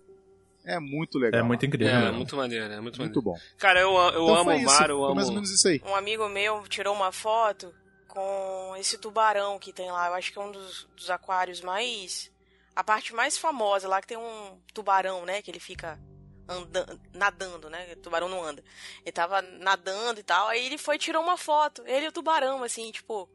É 0.64 0.78
muito 0.80 1.18
legal. 1.18 1.40
É 1.40 1.42
muito 1.42 1.66
incrível. 1.66 1.92
É, 1.94 2.00
mesmo. 2.00 2.16
muito 2.16 2.37
maneiro, 2.37 2.64
é 2.64 2.80
muito, 2.80 2.99
Muito 2.99 3.23
maneiro. 3.23 3.23
bom. 3.23 3.37
Cara, 3.58 3.80
eu, 3.80 3.90
eu 3.92 4.08
Então 4.25 4.34
amo 4.37 4.50
o 4.50 4.62
mar, 4.64 4.88
eu 4.90 4.96
foi 4.99 5.06
amo. 5.06 5.14
mais 5.14 5.28
ou 5.28 5.34
menos 5.34 5.50
isso 5.50 5.68
aí. 5.68 5.80
Um 5.84 5.94
amigo 5.94 6.26
meu 6.28 6.62
tirou 6.68 6.94
uma 6.94 7.12
foto 7.12 7.73
com 8.08 8.75
esse 8.78 8.96
tubarão 8.96 9.58
que 9.58 9.73
tem 9.73 9.90
lá. 9.90 10.08
Eu 10.08 10.14
acho 10.14 10.32
que 10.32 10.38
é 10.38 10.42
um 10.42 10.50
dos, 10.50 10.88
dos 10.96 11.11
aquários 11.11 11.61
mais. 11.61 12.32
A 12.75 12.82
parte 12.82 13.14
mais 13.14 13.37
famosa 13.38 13.87
lá, 13.87 14.00
que 14.00 14.06
tem 14.08 14.16
um 14.16 14.58
tubarão, 14.73 15.25
né? 15.26 15.42
Que 15.42 15.50
ele 15.50 15.61
fica 15.61 15.99
andando, 16.48 17.00
nadando, 17.12 17.70
né? 17.70 17.92
O 17.92 17.96
tubarão 17.96 18.28
não 18.28 18.42
anda. 18.42 18.62
Ele 19.02 19.12
tava 19.12 19.42
nadando 19.42 20.20
e 20.20 20.22
tal. 20.22 20.48
Aí 20.48 20.66
ele 20.66 20.78
foi 20.78 20.98
tirou 20.98 21.22
uma 21.22 21.36
foto. 21.36 21.82
Ele 21.86 22.06
e 22.06 22.08
o 22.08 22.12
tubarão, 22.12 22.62
assim, 22.62 22.90
tipo. 22.90 23.28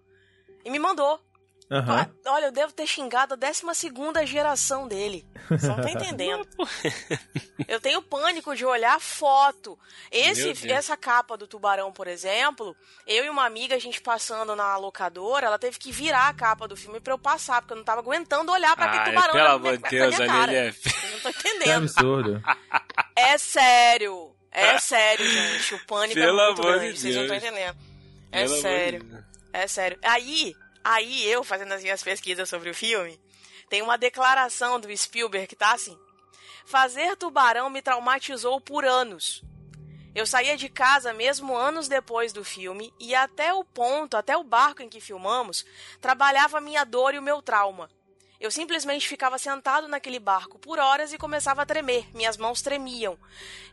E 0.63 0.69
me 0.69 0.79
mandou. 0.79 1.19
Ah, 1.71 2.07
Olha, 2.25 2.45
eu 2.45 2.51
devo 2.51 2.73
ter 2.73 2.87
xingado 2.87 3.35
a 3.35 3.37
12 3.37 4.25
geração 4.25 4.87
dele. 4.87 5.23
Você 5.49 5.67
não 5.67 5.75
tá 5.81 5.91
entendendo. 5.91 6.47
Eu 7.67 7.79
tenho 7.79 8.01
pânico 8.01 8.55
de 8.55 8.65
olhar 8.65 8.95
a 8.95 8.99
foto. 8.99 9.77
Esse, 10.11 10.71
essa 10.71 10.97
capa 10.97 11.37
do 11.37 11.45
tubarão, 11.47 11.91
por 11.91 12.07
exemplo, 12.07 12.75
eu 13.05 13.23
e 13.23 13.29
uma 13.29 13.45
amiga, 13.45 13.75
a 13.75 13.79
gente 13.79 14.01
passando 14.01 14.55
na 14.55 14.77
locadora, 14.77 15.45
ela 15.45 15.59
teve 15.59 15.77
que 15.77 15.91
virar 15.91 16.27
a 16.29 16.33
capa 16.33 16.67
do 16.67 16.75
filme 16.75 16.99
pra 16.99 17.13
eu 17.13 17.19
passar, 17.19 17.61
porque 17.61 17.73
eu 17.73 17.77
não 17.77 17.83
tava 17.83 18.01
aguentando 18.01 18.51
olhar 18.51 18.75
pra 18.75 18.85
aquele 18.85 19.03
tubarão 19.05 19.33
pelo 19.33 19.47
amor 19.49 19.77
de 19.77 19.89
Deus, 19.89 20.19
ali 20.19 20.55
é. 20.55 20.71
Vocês 20.71 21.11
não 21.11 21.19
tô 21.19 21.29
entendendo. 21.39 21.83
absurdo. 21.83 22.43
É 23.15 23.37
sério. 23.37 24.35
É 24.51 24.79
sério, 24.79 25.23
gente. 25.23 25.75
O 25.75 25.85
pânico 25.85 26.19
Pelo 26.19 26.39
é 26.41 26.47
muito 26.47 26.61
amor 26.61 26.73
de 26.73 26.79
grande. 26.79 26.99
Vocês 26.99 27.15
não 27.15 27.21
estão 27.23 27.37
entendendo. 27.37 27.77
É 28.31 28.43
Pelo 28.43 28.61
sério. 28.61 29.25
É 29.53 29.67
sério. 29.67 29.99
Aí, 30.03 30.55
aí 30.89 31.27
eu 31.27 31.43
fazendo 31.43 31.71
as 31.71 31.83
minhas 31.83 32.01
pesquisas 32.01 32.49
sobre 32.49 32.71
o 32.71 32.73
filme, 32.73 33.21
tem 33.69 33.83
uma 33.83 33.95
declaração 33.95 34.79
do 34.79 34.95
Spielberg 34.95 35.45
que 35.45 35.55
tá 35.55 35.73
assim: 35.73 35.97
Fazer 36.65 37.15
tubarão 37.15 37.69
me 37.69 37.81
traumatizou 37.81 38.59
por 38.59 38.83
anos. 38.83 39.43
Eu 40.15 40.25
saía 40.25 40.57
de 40.57 40.67
casa 40.67 41.13
mesmo 41.13 41.55
anos 41.55 41.87
depois 41.87 42.33
do 42.33 42.43
filme 42.43 42.91
e 42.99 43.13
até 43.13 43.53
o 43.53 43.63
ponto, 43.63 44.17
até 44.17 44.35
o 44.35 44.43
barco 44.43 44.81
em 44.81 44.89
que 44.89 44.99
filmamos, 44.99 45.63
trabalhava 46.01 46.57
a 46.57 46.61
minha 46.61 46.83
dor 46.83 47.13
e 47.13 47.19
o 47.19 47.21
meu 47.23 47.43
trauma. 47.43 47.87
Eu 48.39 48.49
simplesmente 48.49 49.07
ficava 49.07 49.37
sentado 49.37 49.87
naquele 49.87 50.17
barco 50.17 50.57
por 50.57 50.79
horas 50.79 51.13
e 51.13 51.17
começava 51.17 51.61
a 51.61 51.65
tremer. 51.65 52.09
Minhas 52.15 52.37
mãos 52.37 52.63
tremiam. 52.63 53.19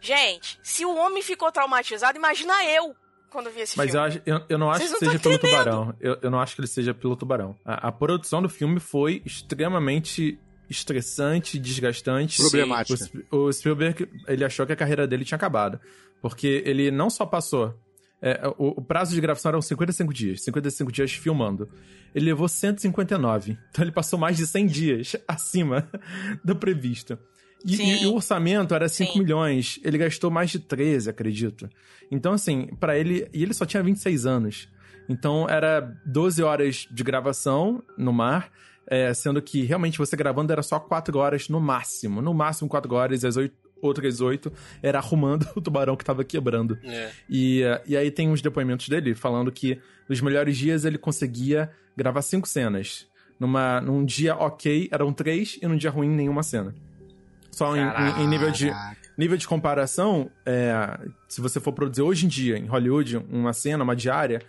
Gente, 0.01 0.61
se 0.63 0.85
o 0.85 0.95
homem 0.95 1.23
ficou 1.23 1.51
traumatizado, 1.51 2.19
imagina 2.19 2.65
eu 2.65 2.95
quando 3.37 3.51
vi 3.53 3.61
esse 3.61 3.77
Mas 3.77 3.93
eu, 3.95 4.01
filme. 4.01 4.07
acho, 4.09 4.23
eu, 4.25 4.41
eu 4.49 4.59
não 4.59 4.71
acho 4.71 4.79
Vocês 4.87 4.99
que 4.99 5.05
não 5.05 5.13
seja 5.13 5.23
pelo 5.23 5.39
tubarão. 5.39 5.95
Eu, 6.01 6.19
eu 6.23 6.31
não 6.31 6.41
acho 6.41 6.55
que 6.55 6.61
ele 6.63 6.69
seja 6.69 6.95
pelo 6.95 7.15
tubarão. 7.17 7.55
A, 7.67 7.89
a 7.89 7.93
produção 7.93 8.41
do 8.41 8.49
filme 8.49 8.81
foi 8.81 9.21
extremamente 9.27 10.39
estressante, 10.71 11.59
desgastante. 11.59 12.39
Problemática. 12.41 13.11
O, 13.31 13.37
o 13.45 13.53
Spielberg, 13.53 14.09
ele 14.27 14.43
achou 14.43 14.65
que 14.67 14.73
a 14.73 14.77
carreira 14.77 15.07
dele 15.07 15.23
tinha 15.25 15.37
acabado. 15.37 15.79
Porque 16.23 16.63
ele 16.65 16.91
não 16.91 17.11
só 17.11 17.27
passou. 17.27 17.79
é, 18.23 18.49
o, 18.57 18.81
o 18.81 18.83
prazo 18.83 19.15
de 19.15 19.21
gravação 19.21 19.51
eram 19.51 19.61
55 19.61 20.15
dias. 20.15 20.43
55 20.43 20.91
dias 20.91 21.13
filmando. 21.13 21.69
Ele 22.15 22.25
levou 22.27 22.49
159. 22.49 23.59
Então 23.71 23.85
ele 23.85 23.93
passou 23.93 24.19
mais 24.19 24.39
de 24.39 24.47
100 24.47 24.67
dias 24.67 25.17
acima 25.29 25.87
do 26.43 26.57
previsto. 26.57 27.19
E, 27.65 28.03
e 28.03 28.07
o 28.07 28.15
orçamento 28.15 28.75
era 28.75 28.89
5 28.89 29.13
Sim. 29.13 29.19
milhões. 29.21 29.81
Ele 29.83 29.99
gastou 29.99 30.31
mais 30.31 30.51
de 30.51 30.59
13, 30.61 31.11
acredito. 31.11 31.69
Então, 32.11 32.33
assim, 32.33 32.69
pra 32.79 32.97
ele. 32.99 33.29
E 33.33 33.43
ele 33.43 33.53
só 33.55 33.65
tinha 33.67 33.83
26 33.83 34.27
anos. 34.27 34.69
Então, 35.09 35.49
era 35.49 35.81
12 36.05 36.43
horas 36.43 36.87
de 36.91 37.03
gravação 37.03 37.83
no 37.97 38.13
mar. 38.13 38.51
é, 38.89 39.13
sendo 39.13 39.43
que 39.43 39.63
realmente 39.63 39.99
você 39.99 40.17
gravando 40.17 40.53
era 40.53 40.63
só 40.63 40.79
4 40.79 41.19
horas 41.19 41.49
no 41.49 41.61
máximo. 41.61 42.23
No 42.23 42.33
máximo 42.33 42.69
4 42.69 42.95
horas, 42.95 43.23
e 43.25 43.27
as 43.27 43.37
oito- 43.37 43.57
outras 43.83 44.21
8 44.21 44.53
era 44.81 44.99
arrumando 44.99 45.45
o 45.57 45.61
tubarão 45.61 45.97
que 45.97 46.05
tava 46.05 46.23
quebrando. 46.23 46.79
É. 46.85 47.11
E, 47.29 47.63
e 47.85 47.97
aí 47.97 48.13
tem 48.13 48.29
uns 48.31 48.41
depoimentos 48.41 48.89
dele 48.89 49.13
falando 49.15 49.51
que 49.51 49.81
nos 50.09 50.21
melhores 50.21 50.57
dias 50.57 50.85
ele 50.85 50.99
conseguia 50.99 51.69
gravar 51.97 52.23
cinco 52.23 52.47
cenas. 52.47 53.09
Numa, 53.41 53.81
num 53.81 54.05
dia 54.05 54.37
ok, 54.37 54.89
eram 54.93 55.13
três, 55.13 55.59
e 55.61 55.67
num 55.67 55.77
dia 55.77 55.91
ruim, 55.91 56.09
nenhuma 56.09 56.45
cena. 56.45 56.73
Só 57.57 57.75
em, 57.75 57.81
em- 58.23 58.27
nível 58.29 58.51
de, 58.51 58.71
nível 59.17 59.37
de 59.39 59.49
comparação, 59.49 60.31
é, 60.45 60.75
se 61.27 61.41
você 61.41 61.59
for 61.59 61.73
produzir 61.73 62.03
hoje 62.03 62.27
em 62.27 62.29
dia, 62.29 62.59
em 62.59 62.67
Hollywood, 62.67 63.17
uma 63.17 63.55
cena, 63.55 63.83
uma 63.83 63.97
diária, 63.97 64.43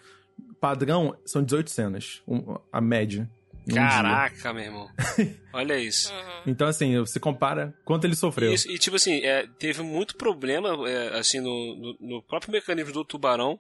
padrão 0.60 1.18
são 1.26 1.42
18 1.42 1.70
cenas, 1.72 2.22
um- 2.28 2.58
a 2.72 2.82
média. 2.82 3.30
dia. 3.66 3.76
Caraca, 3.76 4.54
meu 4.54 4.64
irmão. 4.66 4.90
Olha 5.54 5.80
isso. 5.80 6.12
Uhum. 6.14 6.42
Então, 6.48 6.68
assim, 6.68 6.98
você 7.00 7.18
compara 7.20 7.74
quanto 7.86 8.04
ele 8.06 8.16
sofreu. 8.16 8.52
Isso, 8.54 8.70
e 8.70 8.78
tipo 8.78 8.98
assim, 8.98 9.22
é, 9.22 9.48
teve 9.58 9.82
muito 9.82 10.16
problema 10.18 10.70
é, 10.90 11.18
assim 11.18 11.40
no, 11.40 11.76
no, 11.76 11.98
no 12.00 12.24
próprio 12.24 12.52
mecanismo 12.52 12.92
do 12.92 13.06
tubarão, 13.06 13.58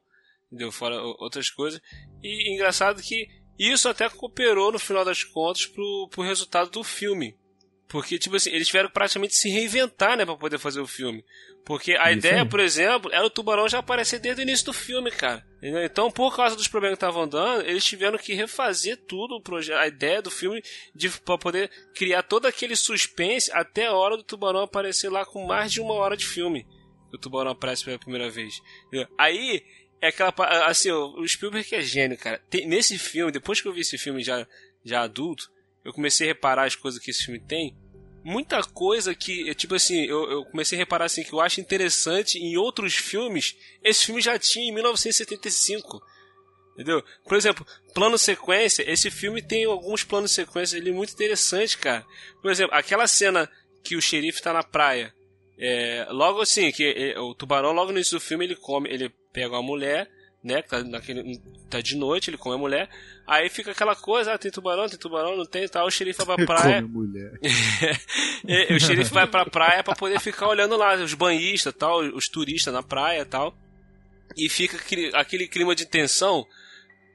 deu 0.51 0.71
fora 0.73 1.01
outras 1.01 1.49
coisas. 1.49 1.79
E 2.21 2.53
engraçado 2.53 3.01
que 3.01 3.27
isso 3.57 3.87
até 3.89 4.09
cooperou 4.09 4.71
no 4.73 4.79
final 4.79 5.03
das 5.05 5.23
contas 5.23 5.65
pro, 5.65 6.09
pro 6.11 6.23
resultado 6.23 6.69
do 6.69 6.83
filme. 6.83 7.33
Porque, 7.87 8.19
tipo 8.19 8.35
assim, 8.35 8.49
eles 8.49 8.67
tiveram 8.67 8.89
que 8.89 8.93
praticamente 8.93 9.33
se 9.35 9.49
reinventar, 9.49 10.17
né, 10.17 10.25
pra 10.25 10.35
poder 10.35 10.57
fazer 10.59 10.81
o 10.81 10.87
filme. 10.87 11.23
Porque 11.65 11.93
a 11.93 12.09
Isso 12.11 12.19
ideia, 12.19 12.41
aí. 12.41 12.47
por 12.49 12.59
exemplo, 12.59 13.11
era 13.13 13.25
o 13.25 13.29
tubarão 13.29 13.67
já 13.67 13.79
aparecer 13.79 14.19
desde 14.19 14.41
o 14.41 14.43
início 14.43 14.65
do 14.65 14.73
filme, 14.73 15.09
cara. 15.11 15.45
Entendeu? 15.57 15.83
Então, 15.83 16.11
por 16.11 16.35
causa 16.35 16.55
dos 16.55 16.67
problemas 16.67 16.97
que 16.97 17.05
estavam 17.05 17.27
dando, 17.27 17.65
eles 17.65 17.83
tiveram 17.85 18.17
que 18.17 18.33
refazer 18.33 18.97
tudo, 19.07 19.35
o 19.35 19.41
proje- 19.41 19.73
a 19.73 19.87
ideia 19.87 20.21
do 20.21 20.29
filme, 20.31 20.61
de, 20.93 21.09
pra 21.09 21.37
poder 21.37 21.69
criar 21.95 22.23
todo 22.23 22.45
aquele 22.45 22.75
suspense 22.75 23.49
até 23.53 23.85
a 23.85 23.93
hora 23.93 24.17
do 24.17 24.23
tubarão 24.23 24.61
aparecer 24.61 25.09
lá 25.09 25.25
com 25.25 25.45
mais 25.45 25.71
de 25.71 25.79
uma 25.81 25.93
hora 25.93 26.15
de 26.17 26.25
filme. 26.25 26.65
O 27.13 27.17
tubarão 27.17 27.51
aparece 27.51 27.85
pela 27.85 27.97
primeira 27.99 28.29
vez. 28.29 28.61
Entendeu? 28.87 29.07
Aí, 29.17 29.63
é 30.01 30.07
aquela. 30.09 30.33
Assim, 30.65 30.91
o 30.91 31.19
o 31.21 31.27
Spielberg 31.27 31.73
é 31.73 31.81
gênio, 31.81 32.17
cara. 32.17 32.37
Tem- 32.49 32.67
nesse 32.67 32.97
filme, 32.97 33.31
depois 33.31 33.61
que 33.61 33.67
eu 33.67 33.73
vi 33.73 33.79
esse 33.81 33.97
filme 33.97 34.21
já, 34.23 34.45
já 34.85 35.01
adulto, 35.01 35.49
eu 35.87 35.93
comecei 35.93 36.27
a 36.27 36.33
reparar 36.33 36.65
as 36.65 36.75
coisas 36.75 36.99
que 36.99 37.09
esse 37.09 37.23
filme 37.23 37.39
tem. 37.39 37.73
muita 38.21 38.61
coisa 38.61 39.15
que, 39.15 39.55
tipo 39.55 39.73
assim, 39.73 40.03
eu, 40.03 40.29
eu, 40.29 40.45
comecei 40.45 40.77
a 40.77 40.79
reparar 40.79 41.05
assim 41.05 41.23
que 41.23 41.31
eu 41.31 41.39
acho 41.39 41.61
interessante 41.61 42.37
em 42.37 42.57
outros 42.57 42.95
filmes, 42.95 43.55
esse 43.81 44.05
filme 44.05 44.19
já 44.19 44.37
tinha 44.37 44.69
em 44.69 44.73
1975. 44.73 46.01
Entendeu? 46.73 47.01
Por 47.23 47.37
exemplo, 47.37 47.65
plano 47.93 48.17
sequência, 48.17 48.83
esse 48.91 49.09
filme 49.09 49.41
tem 49.41 49.63
alguns 49.63 50.03
planos 50.03 50.31
sequência 50.31 50.77
ali 50.77 50.91
muito 50.91 51.13
interessantes, 51.13 51.75
cara. 51.75 52.05
Por 52.41 52.51
exemplo, 52.51 52.75
aquela 52.75 53.07
cena 53.07 53.49
que 53.81 53.95
o 53.95 54.01
xerife 54.01 54.41
tá 54.41 54.51
na 54.51 54.63
praia. 54.63 55.13
É, 55.57 56.05
logo 56.09 56.41
assim, 56.41 56.69
que 56.69 56.83
é, 56.83 57.17
o 57.17 57.33
tubarão, 57.33 57.71
logo 57.71 57.93
no 57.93 57.97
início 57.97 58.19
do 58.19 58.21
filme, 58.21 58.43
ele 58.43 58.57
come, 58.57 58.89
ele 58.89 59.09
pega 59.31 59.55
uma 59.55 59.63
mulher, 59.63 60.11
né? 60.47 60.61
Que 60.61 60.69
tá, 60.69 60.83
naquele, 60.83 61.39
tá 61.69 61.81
de 61.81 61.95
noite, 61.95 62.29
ele 62.29 62.37
come 62.37 62.55
a 62.55 62.59
mulher. 62.59 62.89
Aí 63.27 63.49
fica 63.49 63.71
aquela 63.71 63.95
coisa, 63.95 64.33
ah, 64.33 64.37
tem 64.37 64.49
tubarão, 64.49 64.87
tem 64.87 64.97
tubarão, 64.97 65.35
não 65.35 65.45
tem 65.45 65.67
tal. 65.67 65.85
O 65.85 65.91
xerife 65.91 66.23
vai 66.23 66.37
pra 66.37 66.45
praia. 66.47 66.81
Come 66.81 66.93
mulher. 66.93 67.33
é, 68.47 68.73
o 68.73 68.79
xerife 68.79 69.13
vai 69.13 69.27
pra 69.27 69.45
praia 69.45 69.83
pra 69.83 69.95
poder 69.95 70.19
ficar 70.19 70.47
olhando 70.47 70.77
lá 70.77 70.95
os 70.95 71.13
banhistas 71.13 71.73
tal, 71.73 71.99
os 71.99 72.25
turistas 72.25 72.73
na 72.73 72.81
praia 72.81 73.25
tal. 73.25 73.53
E 74.35 74.49
fica 74.49 74.77
aquele, 74.77 75.11
aquele 75.13 75.47
clima 75.47 75.75
de 75.75 75.85
tensão. 75.85 76.47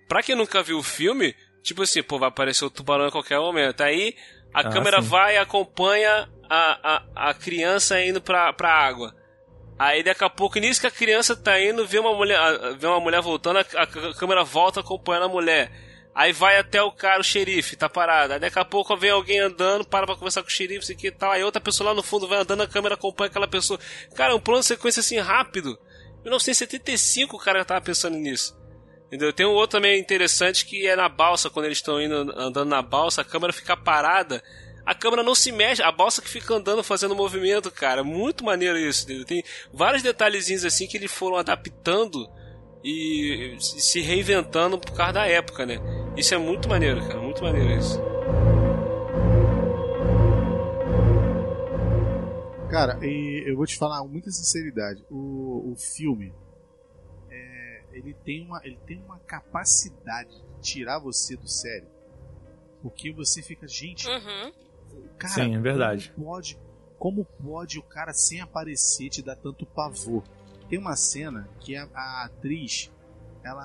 Pra 0.06 0.22
quem 0.22 0.36
nunca 0.36 0.62
viu 0.62 0.78
o 0.78 0.82
filme, 0.82 1.34
tipo 1.62 1.82
assim, 1.82 2.02
pô, 2.02 2.18
vai 2.18 2.28
aparecer 2.28 2.64
o 2.64 2.70
tubarão 2.70 3.06
a 3.06 3.12
qualquer 3.12 3.38
momento. 3.38 3.80
Aí 3.80 4.14
a 4.52 4.60
ah, 4.60 4.70
câmera 4.70 5.00
sim. 5.00 5.08
vai 5.08 5.34
e 5.36 5.38
acompanha 5.38 6.28
a, 6.48 6.96
a, 7.16 7.30
a 7.30 7.34
criança 7.34 8.02
indo 8.04 8.20
pra, 8.20 8.52
pra 8.52 8.70
água. 8.70 9.14
Aí 9.82 10.00
daqui 10.00 10.22
a 10.22 10.30
pouco, 10.30 10.60
nisso 10.60 10.80
que 10.80 10.86
a 10.86 10.92
criança 10.92 11.34
tá 11.34 11.60
indo, 11.60 11.84
vê 11.84 11.98
uma 11.98 12.14
mulher, 12.14 12.38
vê 12.78 12.86
uma 12.86 13.00
mulher 13.00 13.20
voltando, 13.20 13.58
a, 13.58 13.62
a 13.62 14.14
câmera 14.14 14.44
volta 14.44 14.78
acompanhando 14.78 15.24
a 15.24 15.28
mulher. 15.28 15.72
Aí 16.14 16.32
vai 16.32 16.56
até 16.56 16.80
o 16.80 16.92
cara, 16.92 17.20
o 17.20 17.24
xerife, 17.24 17.74
tá 17.74 17.88
parado. 17.88 18.32
Aí 18.32 18.38
daqui 18.38 18.60
a 18.60 18.64
pouco 18.64 18.96
vem 18.96 19.10
alguém 19.10 19.40
andando, 19.40 19.84
para 19.84 20.06
pra 20.06 20.14
conversar 20.14 20.42
com 20.42 20.48
o 20.48 20.52
xerife, 20.52 20.84
isso 20.84 20.92
aqui 20.92 21.08
e 21.08 21.10
tal. 21.10 21.32
Aí 21.32 21.42
outra 21.42 21.60
pessoa 21.60 21.90
lá 21.90 21.96
no 21.96 22.02
fundo 22.02 22.28
vai 22.28 22.38
andando, 22.38 22.62
a 22.62 22.68
câmera 22.68 22.94
acompanha 22.94 23.28
aquela 23.28 23.48
pessoa. 23.48 23.76
Cara, 24.14 24.36
um 24.36 24.38
plano 24.38 24.60
de 24.60 24.66
sequência 24.66 25.00
assim 25.00 25.18
rápido. 25.18 25.76
1975 26.20 27.36
o 27.36 27.40
cara 27.40 27.64
tava 27.64 27.80
pensando 27.80 28.16
nisso. 28.16 28.56
Entendeu? 29.08 29.32
Tem 29.32 29.44
um 29.44 29.50
outro 29.50 29.80
também 29.80 29.98
interessante 29.98 30.64
que 30.64 30.86
é 30.86 30.94
na 30.94 31.08
balsa, 31.08 31.50
quando 31.50 31.66
eles 31.66 31.78
estão 31.78 32.00
indo 32.00 32.14
andando 32.38 32.68
na 32.68 32.82
balsa, 32.82 33.22
a 33.22 33.24
câmera 33.24 33.52
fica 33.52 33.76
parada 33.76 34.40
a 34.84 34.94
câmera 34.94 35.22
não 35.22 35.34
se 35.34 35.52
mexe, 35.52 35.82
a 35.82 35.92
balsa 35.92 36.20
que 36.20 36.28
fica 36.28 36.54
andando 36.54 36.82
fazendo 36.82 37.14
movimento, 37.14 37.70
cara. 37.70 38.02
Muito 38.02 38.44
maneiro 38.44 38.78
isso. 38.78 39.06
Tem 39.24 39.42
vários 39.72 40.02
detalhezinhos 40.02 40.64
assim 40.64 40.86
que 40.86 40.96
eles 40.96 41.10
foram 41.10 41.36
adaptando 41.36 42.28
e 42.84 43.56
se 43.60 44.00
reinventando 44.00 44.78
por 44.78 44.92
causa 44.92 45.12
da 45.12 45.26
época, 45.26 45.64
né? 45.64 45.78
Isso 46.16 46.34
é 46.34 46.38
muito 46.38 46.68
maneiro, 46.68 47.00
cara. 47.00 47.20
Muito 47.20 47.42
maneiro 47.42 47.70
isso. 47.78 48.00
Cara, 52.68 52.98
e 53.02 53.44
eu 53.46 53.54
vou 53.54 53.66
te 53.66 53.76
falar 53.76 54.00
com 54.00 54.08
muita 54.08 54.30
sinceridade. 54.30 55.04
O, 55.10 55.72
o 55.72 55.76
filme, 55.76 56.32
é, 57.30 57.82
ele, 57.92 58.14
tem 58.24 58.46
uma, 58.46 58.60
ele 58.64 58.78
tem 58.86 58.98
uma 59.04 59.18
capacidade 59.20 60.30
de 60.30 60.60
tirar 60.62 60.98
você 60.98 61.36
do 61.36 61.46
sério. 61.46 61.86
Porque 62.80 63.12
você 63.12 63.42
fica, 63.42 63.68
gente, 63.68 64.08
uhum. 64.08 64.52
Cara, 65.18 65.34
Sim, 65.34 65.56
é 65.56 65.60
verdade. 65.60 66.12
Como 66.14 66.26
pode, 66.26 66.58
como 66.98 67.24
pode 67.24 67.78
o 67.78 67.82
cara 67.82 68.12
sem 68.12 68.40
aparecer 68.40 69.08
te 69.08 69.22
dar 69.22 69.36
tanto 69.36 69.66
pavor? 69.66 70.22
Tem 70.68 70.78
uma 70.78 70.96
cena 70.96 71.48
que 71.60 71.76
a, 71.76 71.88
a 71.94 72.24
atriz, 72.24 72.90
ela. 73.44 73.62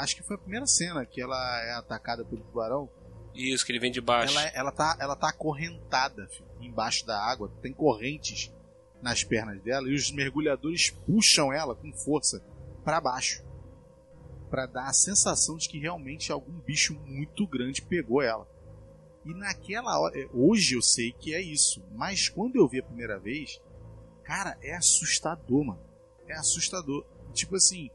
Acho 0.00 0.16
que 0.16 0.22
foi 0.22 0.36
a 0.36 0.38
primeira 0.38 0.66
cena 0.66 1.04
que 1.04 1.20
ela 1.20 1.62
é 1.64 1.74
atacada 1.74 2.24
pelo 2.24 2.42
tubarão. 2.42 2.88
Isso, 3.34 3.64
que 3.64 3.72
ele 3.72 3.78
vem 3.78 3.92
de 3.92 4.00
baixo. 4.00 4.38
Ela, 4.38 4.48
ela, 4.48 4.72
tá, 4.72 4.96
ela 5.00 5.16
tá 5.16 5.28
acorrentada 5.28 6.26
filho, 6.28 6.46
embaixo 6.60 7.06
da 7.06 7.18
água, 7.18 7.50
tem 7.62 7.72
correntes 7.72 8.52
nas 9.00 9.24
pernas 9.24 9.60
dela 9.62 9.88
e 9.88 9.94
os 9.94 10.12
mergulhadores 10.12 10.90
puxam 10.90 11.52
ela 11.52 11.74
com 11.74 11.92
força 11.92 12.42
para 12.84 13.00
baixo 13.00 13.42
para 14.52 14.66
dar 14.66 14.86
a 14.86 14.92
sensação 14.92 15.56
de 15.56 15.66
que 15.66 15.78
realmente 15.78 16.30
algum 16.30 16.52
bicho 16.60 16.94
muito 17.06 17.46
grande 17.46 17.80
pegou 17.80 18.20
ela. 18.20 18.46
E 19.24 19.32
naquela 19.34 19.98
hora, 19.98 20.18
é, 20.18 20.28
hoje 20.32 20.74
eu 20.74 20.82
sei 20.82 21.12
que 21.12 21.34
é 21.34 21.40
isso, 21.40 21.82
mas 21.92 22.28
quando 22.28 22.56
eu 22.56 22.66
vi 22.66 22.80
a 22.80 22.84
primeira 22.84 23.18
vez, 23.18 23.60
cara, 24.24 24.58
é 24.62 24.74
assustador, 24.74 25.64
mano. 25.64 25.80
É 26.26 26.34
assustador. 26.34 27.04
Tipo 27.32 27.56
assim, 27.56 27.90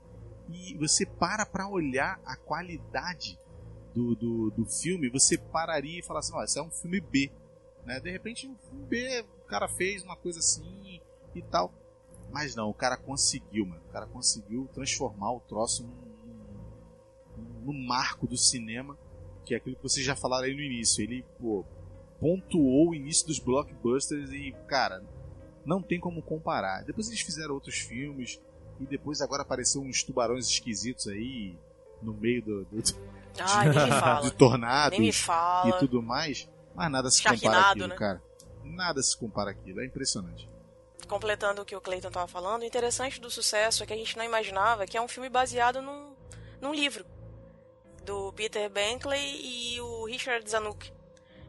e 0.49 0.75
você 0.75 1.05
para 1.05 1.45
pra 1.45 1.67
olhar 1.67 2.19
a 2.25 2.35
qualidade 2.35 3.37
do, 3.93 4.15
do, 4.15 4.51
do 4.51 4.65
filme, 4.65 5.09
você 5.09 5.37
pararia 5.37 5.99
e 5.99 6.03
falar 6.03 6.19
assim: 6.19 6.33
ó, 6.33 6.43
isso 6.43 6.59
é 6.59 6.61
um 6.61 6.71
filme 6.71 7.01
B. 7.01 7.31
Né? 7.85 7.99
De 7.99 8.09
repente, 8.09 8.47
um 8.47 8.55
filme 8.55 8.85
B, 8.85 9.25
o 9.43 9.47
cara 9.47 9.67
fez 9.67 10.03
uma 10.03 10.15
coisa 10.15 10.39
assim 10.39 11.01
e 11.35 11.41
tal. 11.41 11.73
Mas 12.31 12.55
não, 12.55 12.69
o 12.69 12.73
cara 12.73 12.97
conseguiu, 12.97 13.65
mano. 13.65 13.81
O 13.89 13.91
cara 13.91 14.05
conseguiu 14.05 14.69
transformar 14.73 15.31
o 15.31 15.39
troço 15.41 15.83
num, 15.83 17.37
num, 17.37 17.61
num 17.65 17.87
marco 17.87 18.27
do 18.27 18.37
cinema 18.37 18.97
que 19.47 19.53
é 19.53 19.57
aquilo 19.57 19.75
que 19.77 19.83
vocês 19.83 20.05
já 20.05 20.15
falaram 20.15 20.45
aí 20.45 20.53
no 20.53 20.61
início. 20.61 21.01
Ele, 21.01 21.23
pô, 21.39 21.65
pontuou 22.19 22.89
o 22.89 22.95
início 22.95 23.25
dos 23.25 23.39
blockbusters 23.39 24.29
e, 24.31 24.53
cara, 24.67 25.01
não 25.65 25.81
tem 25.81 25.99
como 25.99 26.21
comparar. 26.21 26.83
Depois 26.83 27.07
eles 27.07 27.21
fizeram 27.21 27.53
outros 27.53 27.75
filmes 27.75 28.39
e 28.79 28.85
depois 28.85 29.21
agora 29.21 29.43
apareceu 29.43 29.81
uns 29.81 30.03
tubarões 30.03 30.47
esquisitos 30.47 31.07
aí 31.07 31.57
no 32.01 32.13
meio 32.13 32.43
do, 32.43 32.65
do, 32.65 32.83
Ai, 33.39 33.69
me 33.69 33.73
fala. 33.89 34.21
de 34.21 34.31
tornados 34.33 34.99
e 34.99 35.79
tudo 35.79 36.01
mais. 36.01 36.47
Mas 36.75 36.91
nada 36.91 37.09
se 37.09 37.23
compara 37.23 37.71
aquilo, 37.71 37.87
né? 37.87 37.95
cara. 37.95 38.21
Nada 38.63 39.01
se 39.01 39.17
compara 39.17 39.51
aquilo. 39.51 39.81
É 39.81 39.85
impressionante. 39.85 40.47
Completando 41.07 41.61
o 41.61 41.65
que 41.65 41.75
o 41.75 41.79
Clayton 41.79 42.11
tava 42.11 42.27
falando, 42.27 42.63
o 42.63 42.65
interessante 42.65 43.21
do 43.21 43.31
sucesso 43.31 43.81
é 43.81 43.85
que 43.85 43.93
a 43.93 43.97
gente 43.97 44.17
não 44.17 44.25
imaginava 44.25 44.85
que 44.85 44.97
é 44.97 45.01
um 45.01 45.07
filme 45.07 45.29
baseado 45.29 45.81
num, 45.81 46.13
num 46.61 46.73
livro 46.73 47.05
do 48.07 48.31
Peter 48.33 48.69
Bankley 48.69 49.75
e 49.75 49.81
o 49.81 50.05
Richard 50.05 50.49
Zanuck. 50.49 50.91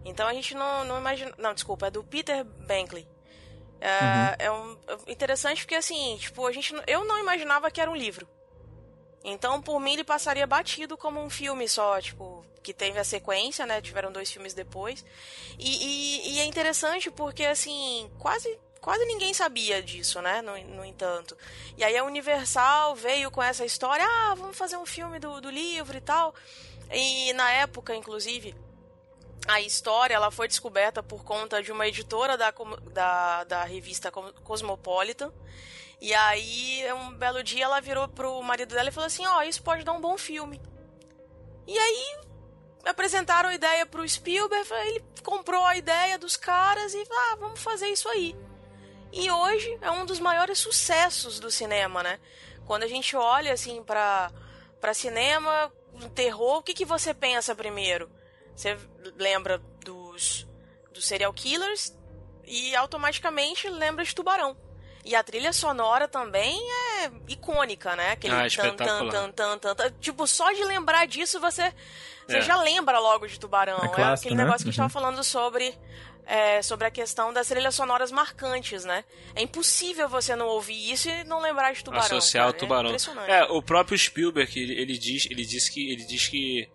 Então 0.04 0.26
a 0.26 0.34
gente 0.34 0.54
não, 0.54 0.84
não 0.84 0.98
imagina. 0.98 1.32
Não, 1.38 1.54
desculpa, 1.54 1.86
é 1.86 1.90
do 1.90 2.02
Peter 2.02 2.44
Bankley. 2.44 3.08
É, 3.80 3.88
uhum. 3.88 4.34
é 4.38 4.50
um, 4.50 4.78
é 5.06 5.12
interessante 5.12 5.62
porque 5.62 5.76
assim, 5.76 6.16
tipo, 6.18 6.44
a 6.44 6.52
gente, 6.52 6.74
eu 6.88 7.04
não 7.04 7.18
imaginava 7.20 7.70
que 7.70 7.80
era 7.80 7.90
um 7.90 7.96
livro. 7.96 8.28
Então, 9.24 9.60
por 9.62 9.78
mim, 9.80 9.92
ele 9.92 10.04
passaria 10.04 10.46
batido 10.46 10.96
como 10.96 11.20
um 11.20 11.30
filme 11.30 11.68
só, 11.68 12.00
tipo, 12.00 12.44
que 12.62 12.72
teve 12.72 12.98
a 12.98 13.04
sequência, 13.04 13.66
né? 13.66 13.80
Tiveram 13.80 14.10
dois 14.10 14.30
filmes 14.30 14.54
depois. 14.54 15.04
E, 15.58 15.68
e, 15.68 16.34
e 16.34 16.40
é 16.40 16.44
interessante 16.44 17.10
porque, 17.10 17.44
assim, 17.44 18.10
quase 18.18 18.58
quase 18.80 19.04
ninguém 19.04 19.34
sabia 19.34 19.82
disso, 19.82 20.20
né? 20.22 20.42
No, 20.42 20.56
no, 20.74 20.84
entanto. 20.84 21.36
E 21.76 21.84
aí 21.84 21.96
a 21.96 22.04
Universal 22.04 22.94
veio 22.96 23.30
com 23.30 23.42
essa 23.42 23.64
história, 23.64 24.04
ah, 24.04 24.34
vamos 24.34 24.56
fazer 24.56 24.76
um 24.76 24.86
filme 24.86 25.18
do, 25.18 25.40
do 25.40 25.50
livro 25.50 25.96
e 25.96 26.00
tal. 26.00 26.34
E 26.90 27.32
na 27.34 27.50
época, 27.52 27.94
inclusive, 27.94 28.54
a 29.46 29.60
história 29.60 30.14
ela 30.14 30.30
foi 30.30 30.48
descoberta 30.48 31.02
por 31.02 31.24
conta 31.24 31.62
de 31.62 31.70
uma 31.70 31.86
editora 31.86 32.36
da, 32.36 32.52
da, 32.92 33.44
da 33.44 33.64
revista 33.64 34.10
Cosmopolitan. 34.10 35.32
E 36.00 36.14
aí, 36.14 36.84
um 36.92 37.12
belo 37.12 37.42
dia, 37.42 37.64
ela 37.64 37.80
virou 37.80 38.06
pro 38.08 38.40
marido 38.42 38.74
dela 38.74 38.88
e 38.88 38.92
falou 38.92 39.06
assim: 39.06 39.26
Ó, 39.26 39.38
oh, 39.38 39.42
isso 39.42 39.62
pode 39.62 39.84
dar 39.84 39.92
um 39.92 40.00
bom 40.00 40.16
filme. 40.16 40.60
E 41.66 41.76
aí, 41.76 42.20
apresentaram 42.84 43.48
a 43.48 43.54
ideia 43.54 43.84
pro 43.84 44.08
Spielberg, 44.08 44.72
ele 44.86 45.04
comprou 45.22 45.64
a 45.64 45.76
ideia 45.76 46.18
dos 46.18 46.36
caras 46.36 46.94
e, 46.94 47.04
ah, 47.10 47.36
vamos 47.38 47.60
fazer 47.60 47.88
isso 47.88 48.08
aí. 48.08 48.34
E 49.12 49.30
hoje 49.30 49.78
é 49.80 49.90
um 49.90 50.04
dos 50.04 50.20
maiores 50.20 50.58
sucessos 50.58 51.40
do 51.40 51.50
cinema, 51.50 52.02
né? 52.02 52.18
Quando 52.66 52.82
a 52.82 52.88
gente 52.88 53.16
olha 53.16 53.52
assim 53.52 53.82
para 53.82 54.30
para 54.80 54.94
cinema, 54.94 55.72
terror, 56.14 56.58
o 56.58 56.62
que, 56.62 56.72
que 56.72 56.84
você 56.84 57.12
pensa 57.12 57.54
primeiro? 57.54 58.08
Você 58.54 58.78
lembra 59.16 59.58
dos, 59.84 60.46
dos 60.92 61.06
serial 61.06 61.32
killers 61.32 61.96
e 62.44 62.74
automaticamente 62.76 63.68
lembra 63.68 64.04
de 64.04 64.14
Tubarão. 64.14 64.56
E 65.04 65.14
a 65.14 65.22
trilha 65.22 65.52
sonora 65.52 66.06
também 66.06 66.60
é 67.00 67.10
icônica, 67.28 67.96
né? 67.96 68.12
Aquele 68.12 68.34
ah, 68.34 68.46
tan, 68.54 68.76
tan, 68.76 69.08
tan, 69.08 69.32
tan, 69.32 69.58
tan, 69.58 69.74
tan. 69.74 69.90
Tipo, 70.00 70.26
só 70.26 70.52
de 70.52 70.62
lembrar 70.64 71.06
disso 71.06 71.40
você, 71.40 71.72
você 72.26 72.38
é. 72.38 72.42
já 72.42 72.60
lembra 72.60 72.98
logo 72.98 73.26
de 73.26 73.38
Tubarão. 73.38 73.78
É, 73.78 73.88
clássico, 73.88 74.02
é 74.02 74.12
aquele 74.12 74.34
né? 74.34 74.44
negócio 74.44 74.64
que 74.64 74.68
a 74.68 74.72
gente 74.72 74.80
uhum. 74.80 74.88
tava 74.88 74.92
falando 74.92 75.24
sobre 75.24 75.74
é, 76.28 76.60
sobre 76.60 76.86
a 76.86 76.90
questão 76.90 77.32
das 77.32 77.48
trilhas 77.48 77.74
sonoras 77.74 78.12
marcantes, 78.12 78.84
né? 78.84 79.02
É 79.34 79.42
impossível 79.42 80.08
você 80.10 80.36
não 80.36 80.46
ouvir 80.46 80.92
isso 80.92 81.08
e 81.08 81.24
não 81.24 81.40
lembrar 81.40 81.72
de 81.72 81.82
Tubarão. 81.82 82.04
Associar 82.04 82.44
cara. 82.44 82.56
o 82.56 82.60
Tubarão. 82.60 82.96
É, 83.26 83.38
é, 83.38 83.44
o 83.44 83.62
próprio 83.62 83.98
Spielberg, 83.98 84.60
ele, 84.60 84.74
ele, 84.74 84.98
diz, 84.98 85.26
ele 85.30 85.44
diz 85.46 85.70
que 85.70 85.90
ele 85.90 86.04
diz 86.04 86.28
que 86.28 86.68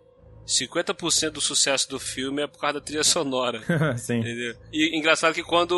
50% 0.44 1.30
do 1.30 1.40
sucesso 1.40 1.88
do 1.88 2.00
filme 2.00 2.42
é 2.42 2.48
por 2.48 2.58
causa 2.58 2.80
da 2.80 2.84
trilha 2.84 3.04
sonora. 3.04 3.62
Sim. 3.96 4.18
Entendeu? 4.18 4.56
E 4.72 4.98
engraçado 4.98 5.32
que 5.32 5.44
quando 5.44 5.72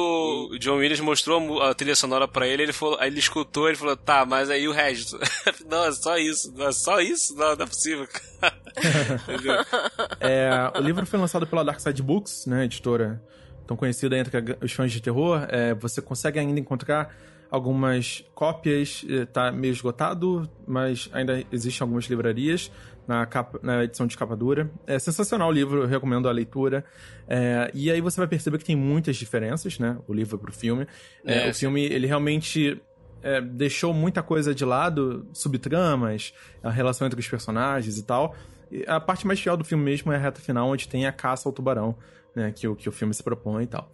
o 0.51 0.59
John 0.59 0.77
Williams 0.77 1.01
mostrou 1.01 1.61
a 1.61 1.75
trilha 1.75 1.95
sonora 1.95 2.27
para 2.27 2.49
ele, 2.49 2.63
ele 2.63 2.73
falou, 2.73 2.97
aí 2.99 3.11
ele 3.11 3.19
escutou, 3.19 3.69
ele 3.69 3.77
falou: 3.77 3.95
"Tá, 3.95 4.25
mas 4.25 4.49
aí 4.49 4.67
o 4.67 4.73
resto?" 4.73 5.19
não, 5.69 5.85
é 5.85 5.93
só 5.93 6.17
isso, 6.17 6.51
não 6.57 6.67
é 6.67 6.73
só 6.73 6.99
isso, 6.99 7.37
não, 7.37 7.55
não 7.55 7.65
é 7.65 7.69
possível. 7.69 8.09
é, 10.19 10.73
o 10.75 10.81
livro 10.81 11.05
foi 11.05 11.19
lançado 11.19 11.47
pela 11.47 11.63
Dark 11.63 11.79
Side 11.79 12.03
Books, 12.03 12.47
né, 12.47 12.65
editora 12.65 13.23
tão 13.67 13.77
conhecida 13.77 14.17
entre 14.17 14.57
os 14.61 14.73
fãs 14.73 14.93
de 14.93 15.01
terror. 15.01 15.47
É, 15.49 15.75
você 15.75 16.01
consegue 16.01 16.39
ainda 16.39 16.59
encontrar 16.61 17.15
algumas 17.51 18.25
cópias, 18.35 19.05
está 19.09 19.53
meio 19.53 19.73
esgotado, 19.73 20.49
mas 20.67 21.09
ainda 21.13 21.45
existem 21.53 21.85
algumas 21.85 22.05
livrarias 22.07 22.71
na, 23.07 23.25
capa, 23.25 23.59
na 23.63 23.85
edição 23.85 24.07
de 24.07 24.17
capa 24.17 24.37
dura. 24.37 24.71
É 24.87 24.99
sensacional 24.99 25.49
o 25.49 25.53
livro, 25.53 25.83
eu 25.83 25.87
recomendo 25.87 26.29
a 26.29 26.33
leitura. 26.33 26.85
É, 27.29 27.71
e 27.73 27.91
aí 27.91 28.01
você 28.01 28.19
vai 28.19 28.27
perceber 28.27 28.59
que 28.59 28.65
tem 28.65 28.77
muitas 28.77 29.17
diferenças, 29.17 29.79
né? 29.79 29.97
O 30.07 30.13
livro 30.13 30.39
pro 30.39 30.53
filme. 30.53 30.87
É, 31.25 31.47
é, 31.47 31.51
o 31.51 31.55
filme, 31.55 31.85
ele 31.85 32.07
realmente 32.07 32.81
é, 33.23 33.41
deixou 33.41 33.95
muita 33.95 34.23
coisa 34.23 34.55
de 34.55 34.65
lado, 34.65 35.27
subtramas, 35.33 36.35
a 36.63 36.71
relação 36.71 37.07
entre 37.07 37.21
os 37.21 37.29
personagens 37.29 37.99
e 37.99 38.03
tal. 38.03 38.35
E 38.71 38.85
a 38.87 38.99
parte 38.99 39.27
mais 39.27 39.41
fiel 39.41 39.57
do 39.57 39.65
filme 39.65 39.85
mesmo 39.85 40.13
é 40.13 40.17
a 40.17 40.19
reta 40.19 40.41
final, 40.41 40.69
onde 40.69 40.89
tem 40.89 41.07
a 41.07 41.13
caça 41.13 41.49
ao 41.49 41.53
tubarão, 41.53 41.97
né? 42.37 42.53
Que, 42.53 42.69
o, 42.69 42.77
que 42.77 42.89
o 42.89 42.93
filme 42.93 43.13
se 43.13 43.23
propõe 43.23 43.65
e 43.65 43.67
tal. 43.67 43.91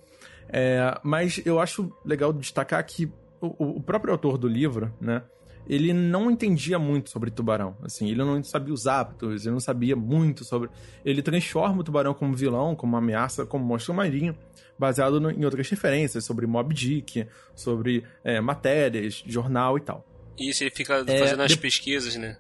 É, 0.49 0.99
mas 1.03 1.41
eu 1.47 1.59
acho 1.59 1.91
legal 2.05 2.33
destacar 2.33 2.85
que 2.85 3.11
o, 3.41 3.77
o 3.77 3.83
próprio 3.83 4.13
autor 4.13 4.37
do 4.37 4.47
livro, 4.47 4.93
né? 5.01 5.23
ele 5.69 5.93
não 5.93 6.31
entendia 6.31 6.79
muito 6.79 7.11
sobre 7.11 7.31
tubarão. 7.31 7.77
Assim, 7.83 8.09
ele 8.09 8.19
não 8.19 8.43
sabia 8.43 8.75
os 8.75 8.87
hábitos, 8.87 9.45
ele 9.45 9.53
não 9.53 9.61
sabia 9.61 9.95
muito 9.95 10.45
sobre. 10.45 10.69
Ele 11.05 11.23
transforma 11.23 11.81
o 11.81 11.85
tubarão 11.85 12.15
como 12.15 12.35
vilão, 12.35 12.75
como 12.75 12.97
ameaça, 12.97 13.47
como 13.47 13.65
monstro 13.65 13.95
marinho, 13.95 14.37
baseado 14.79 15.21
no, 15.21 15.31
em 15.31 15.45
outras 15.45 15.69
referências 15.69 16.25
sobre 16.25 16.47
Mob 16.47 16.75
Dick, 16.75 17.27
sobre 17.55 18.05
é, 18.25 18.41
matérias, 18.41 19.23
jornal 19.27 19.79
e 19.79 19.81
tal. 19.81 20.07
Isso, 20.39 20.65
ele 20.65 20.71
fica 20.71 21.05
é, 21.07 21.19
fazendo 21.19 21.43
as 21.43 21.53
de... 21.53 21.59
pesquisas, 21.59 22.17
né? 22.17 22.37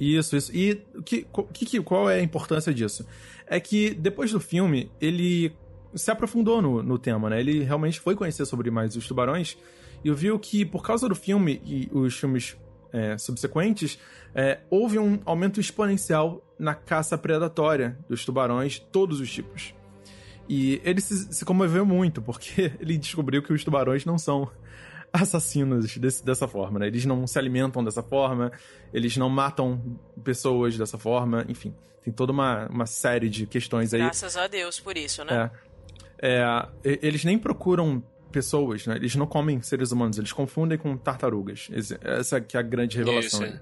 Isso, 0.00 0.34
isso. 0.34 0.56
E 0.56 0.82
que, 1.04 1.26
que, 1.52 1.82
qual 1.82 2.08
é 2.08 2.18
a 2.18 2.22
importância 2.22 2.72
disso? 2.72 3.06
É 3.46 3.60
que 3.60 3.90
depois 3.90 4.32
do 4.32 4.40
filme, 4.40 4.90
ele 4.98 5.52
se 5.94 6.10
aprofundou 6.10 6.62
no, 6.62 6.82
no 6.82 6.98
tema, 6.98 7.28
né? 7.28 7.40
Ele 7.40 7.62
realmente 7.62 8.00
foi 8.00 8.16
conhecer 8.16 8.46
sobre 8.46 8.70
mais 8.70 8.96
os 8.96 9.06
tubarões 9.06 9.58
e 10.02 10.10
viu 10.12 10.38
que, 10.38 10.64
por 10.64 10.82
causa 10.82 11.06
do 11.08 11.14
filme 11.14 11.60
e 11.64 11.88
os 11.92 12.18
filmes 12.18 12.56
é, 12.92 13.18
subsequentes, 13.18 13.98
é, 14.34 14.60
houve 14.70 14.98
um 14.98 15.20
aumento 15.26 15.60
exponencial 15.60 16.42
na 16.58 16.74
caça 16.74 17.18
predatória 17.18 17.98
dos 18.08 18.24
tubarões 18.24 18.78
todos 18.78 19.20
os 19.20 19.30
tipos. 19.30 19.74
E 20.48 20.80
ele 20.82 21.00
se, 21.00 21.32
se 21.32 21.44
comoveu 21.44 21.84
muito, 21.84 22.22
porque 22.22 22.72
ele 22.80 22.96
descobriu 22.96 23.42
que 23.42 23.52
os 23.52 23.62
tubarões 23.62 24.04
não 24.04 24.18
são 24.18 24.50
assassinos 25.12 25.96
desse, 25.96 26.24
dessa 26.24 26.46
forma, 26.46 26.78
né? 26.78 26.86
Eles 26.86 27.04
não 27.04 27.26
se 27.26 27.38
alimentam 27.38 27.82
dessa 27.82 28.02
forma, 28.02 28.52
eles 28.92 29.16
não 29.16 29.28
matam 29.28 29.98
pessoas 30.22 30.76
dessa 30.76 30.98
forma, 30.98 31.44
enfim. 31.48 31.74
Tem 32.02 32.12
toda 32.12 32.32
uma, 32.32 32.66
uma 32.68 32.86
série 32.86 33.28
de 33.28 33.46
questões 33.46 33.92
aí. 33.92 34.00
Graças 34.00 34.36
a 34.36 34.46
Deus 34.46 34.80
por 34.80 34.96
isso, 34.96 35.24
né? 35.24 35.50
É, 36.22 36.66
é, 36.84 36.98
eles 37.02 37.24
nem 37.24 37.38
procuram 37.38 38.02
pessoas, 38.30 38.86
né? 38.86 38.96
Eles 38.96 39.14
não 39.16 39.26
comem 39.26 39.60
seres 39.60 39.92
humanos, 39.92 40.18
eles 40.18 40.32
confundem 40.32 40.78
com 40.78 40.96
tartarugas. 40.96 41.68
Essa 42.02 42.40
que 42.40 42.56
é 42.56 42.60
a 42.60 42.62
grande 42.62 42.96
revelação. 42.96 43.44
Isso. 43.44 43.60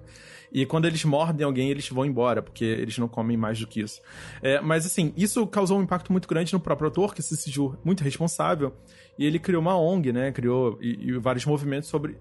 E 0.52 0.64
quando 0.64 0.86
eles 0.86 1.04
mordem 1.04 1.44
alguém, 1.44 1.70
eles 1.70 1.88
vão 1.88 2.04
embora, 2.04 2.42
porque 2.42 2.64
eles 2.64 2.96
não 2.98 3.08
comem 3.08 3.36
mais 3.36 3.58
do 3.58 3.66
que 3.66 3.80
isso. 3.80 4.00
É, 4.42 4.60
mas 4.60 4.86
assim, 4.86 5.12
isso 5.16 5.46
causou 5.46 5.78
um 5.78 5.82
impacto 5.82 6.10
muito 6.12 6.28
grande 6.28 6.52
no 6.52 6.60
próprio 6.60 6.86
autor, 6.86 7.14
que 7.14 7.22
se 7.22 7.36
sentiu 7.36 7.76
muito 7.84 8.02
responsável. 8.02 8.74
E 9.18 9.26
ele 9.26 9.38
criou 9.38 9.60
uma 9.60 9.76
ONG, 9.76 10.12
né? 10.12 10.32
Criou 10.32 10.78
e, 10.80 11.08
e 11.08 11.18
vários 11.18 11.44
movimentos 11.44 11.88
sobre 11.88 12.16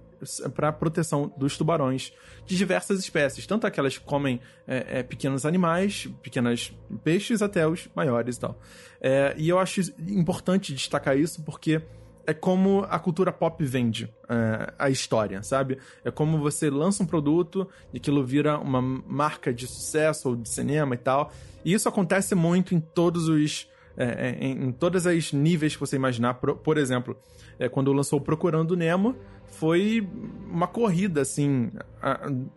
para 0.56 0.72
proteção 0.72 1.32
dos 1.38 1.58
tubarões 1.58 2.12
de 2.46 2.58
diversas 2.58 3.00
espécies, 3.00 3.46
tanto 3.46 3.68
aquelas 3.68 3.98
que 3.98 4.04
comem 4.04 4.40
é, 4.68 5.00
é, 5.00 5.04
pequenos 5.04 5.46
animais, 5.46 6.10
pequenos 6.24 6.74
peixes, 7.04 7.42
até 7.42 7.68
os 7.68 7.88
maiores 7.96 8.36
e 8.36 8.40
tal. 8.40 8.60
É, 9.00 9.36
e 9.38 9.48
eu 9.48 9.60
acho 9.60 9.82
importante 10.08 10.74
destacar 10.74 11.18
isso 11.18 11.44
porque 11.44 11.82
é 12.28 12.34
como 12.34 12.86
a 12.90 13.00
cultura 13.00 13.32
pop 13.32 13.64
vende 13.64 14.14
é, 14.28 14.74
a 14.78 14.90
história, 14.90 15.42
sabe? 15.42 15.78
É 16.04 16.12
como 16.12 16.38
você 16.38 16.70
lança 16.70 17.02
um 17.02 17.06
produto 17.06 17.66
e 17.94 17.98
aquilo 17.98 18.22
vira 18.22 18.60
uma 18.60 18.82
marca 18.82 19.54
de 19.54 19.66
sucesso 19.66 20.30
ou 20.30 20.36
de 20.36 20.50
cinema 20.50 20.94
e 20.94 20.98
tal. 20.98 21.32
E 21.64 21.74
isso 21.74 21.88
acontece 21.88 22.36
muito 22.36 22.76
em 22.76 22.82
todos 22.82 23.30
os. 23.30 23.70
É, 23.96 24.28
é 24.28 24.46
em, 24.46 24.66
em 24.66 24.72
todos 24.74 25.06
os 25.06 25.32
níveis 25.32 25.74
que 25.74 25.80
você 25.80 25.96
imaginar. 25.96 26.34
Por, 26.34 26.58
por 26.58 26.78
exemplo, 26.78 27.18
é, 27.58 27.70
quando 27.70 27.94
lançou 27.94 28.20
Procurando 28.20 28.76
Nemo, 28.76 29.16
foi 29.48 30.06
uma 30.52 30.68
corrida, 30.68 31.22
assim, 31.22 31.72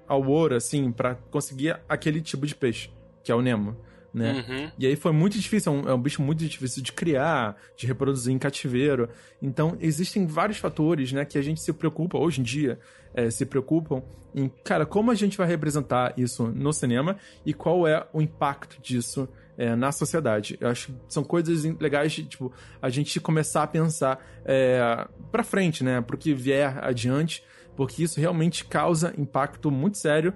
ao 0.07 0.27
ouro, 0.27 0.57
assim, 0.57 0.91
para 0.91 1.15
conseguir 1.31 1.79
aquele 1.89 2.21
tipo 2.21 2.45
de 2.45 2.57
peixe, 2.57 2.91
que 3.23 3.31
é 3.31 3.35
o 3.35 3.41
Nemo 3.41 3.77
né? 4.13 4.45
Uhum. 4.49 4.71
E 4.79 4.87
aí 4.87 4.97
foi 4.97 5.13
muito 5.13 5.39
difícil, 5.39 5.73
é 5.73 5.77
um, 5.77 5.89
é 5.89 5.95
um, 5.95 6.01
bicho 6.01 6.23
muito 6.23 6.45
difícil 6.45 6.83
de 6.83 6.93
criar, 6.93 7.57
de 7.77 7.87
reproduzir 7.87 8.33
em 8.33 8.39
cativeiro. 8.39 9.09
Então, 9.41 9.77
existem 9.81 10.27
vários 10.27 10.59
fatores, 10.59 11.13
né, 11.13 11.25
que 11.25 11.39
a 11.39 11.43
gente 11.43 11.61
se 11.61 11.73
preocupa, 11.73 12.19
hoje 12.19 12.41
em 12.41 12.45
dia, 12.45 12.79
é, 13.15 13.31
se 13.31 13.47
preocupam 13.47 14.03
em, 14.35 14.49
cara, 14.65 14.87
como 14.87 15.11
a 15.11 15.15
gente 15.15 15.37
vai 15.37 15.47
representar 15.47 16.15
isso 16.17 16.47
no 16.49 16.73
cinema 16.73 17.17
e 17.45 17.53
qual 17.53 17.87
é 17.87 18.07
o 18.13 18.21
impacto 18.21 18.81
disso 18.81 19.29
é, 19.57 19.75
na 19.75 19.93
sociedade. 19.93 20.57
Eu 20.61 20.69
acho 20.69 20.89
que 20.89 20.95
são 21.09 21.25
coisas 21.25 21.65
legais 21.81 22.13
de, 22.13 22.25
tipo, 22.25 22.53
a 22.81 22.89
gente 22.89 23.21
começar 23.21 23.63
a 23.63 23.67
pensar 23.67 24.25
é, 24.45 25.07
pra 25.31 25.43
frente, 25.43 25.85
né, 25.85 26.01
pro 26.01 26.17
que 26.17 26.33
vier 26.35 26.79
adiante, 26.83 27.45
porque 27.77 28.03
isso 28.03 28.21
realmente 28.21 28.65
causa 28.65 29.15
impacto 29.17 29.71
muito 29.71 29.99
sério 29.99 30.35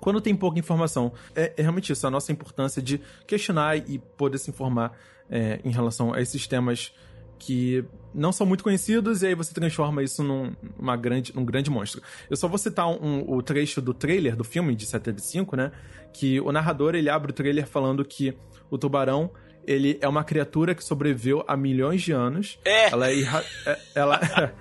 quando 0.00 0.20
tem 0.20 0.34
pouca 0.34 0.58
informação. 0.58 1.12
É, 1.34 1.52
é, 1.56 1.62
realmente 1.62 1.92
isso, 1.92 2.06
a 2.06 2.10
nossa 2.10 2.32
importância 2.32 2.80
de 2.80 3.00
questionar 3.26 3.76
e 3.76 3.98
poder 3.98 4.38
se 4.38 4.50
informar 4.50 4.92
é, 5.30 5.60
em 5.64 5.70
relação 5.70 6.12
a 6.12 6.20
esses 6.20 6.46
temas 6.46 6.92
que 7.38 7.84
não 8.12 8.32
são 8.32 8.46
muito 8.46 8.64
conhecidos, 8.64 9.22
e 9.22 9.28
aí 9.28 9.34
você 9.34 9.54
transforma 9.54 10.02
isso 10.02 10.24
num, 10.24 10.52
uma 10.78 10.96
grande, 10.96 11.34
num 11.34 11.44
grande 11.44 11.70
monstro. 11.70 12.02
Eu 12.28 12.36
só 12.36 12.48
vou 12.48 12.58
citar 12.58 12.88
um, 12.88 13.24
o 13.30 13.40
trecho 13.42 13.80
do 13.80 13.94
trailer 13.94 14.34
do 14.34 14.42
filme 14.42 14.74
de 14.74 14.84
75, 14.84 15.56
né? 15.56 15.70
Que 16.12 16.40
o 16.40 16.50
narrador 16.50 16.94
ele 16.94 17.08
abre 17.08 17.30
o 17.30 17.34
trailer 17.34 17.66
falando 17.66 18.04
que 18.04 18.36
o 18.70 18.76
tubarão 18.76 19.30
ele 19.66 19.98
é 20.00 20.08
uma 20.08 20.24
criatura 20.24 20.74
que 20.74 20.82
sobreviveu 20.82 21.44
há 21.46 21.56
milhões 21.56 22.02
de 22.02 22.10
anos. 22.10 22.58
É. 22.64 22.90
Ela 22.90 23.10
é, 23.10 23.14
irra... 23.14 23.44
É, 23.66 23.78
ela, 23.94 24.18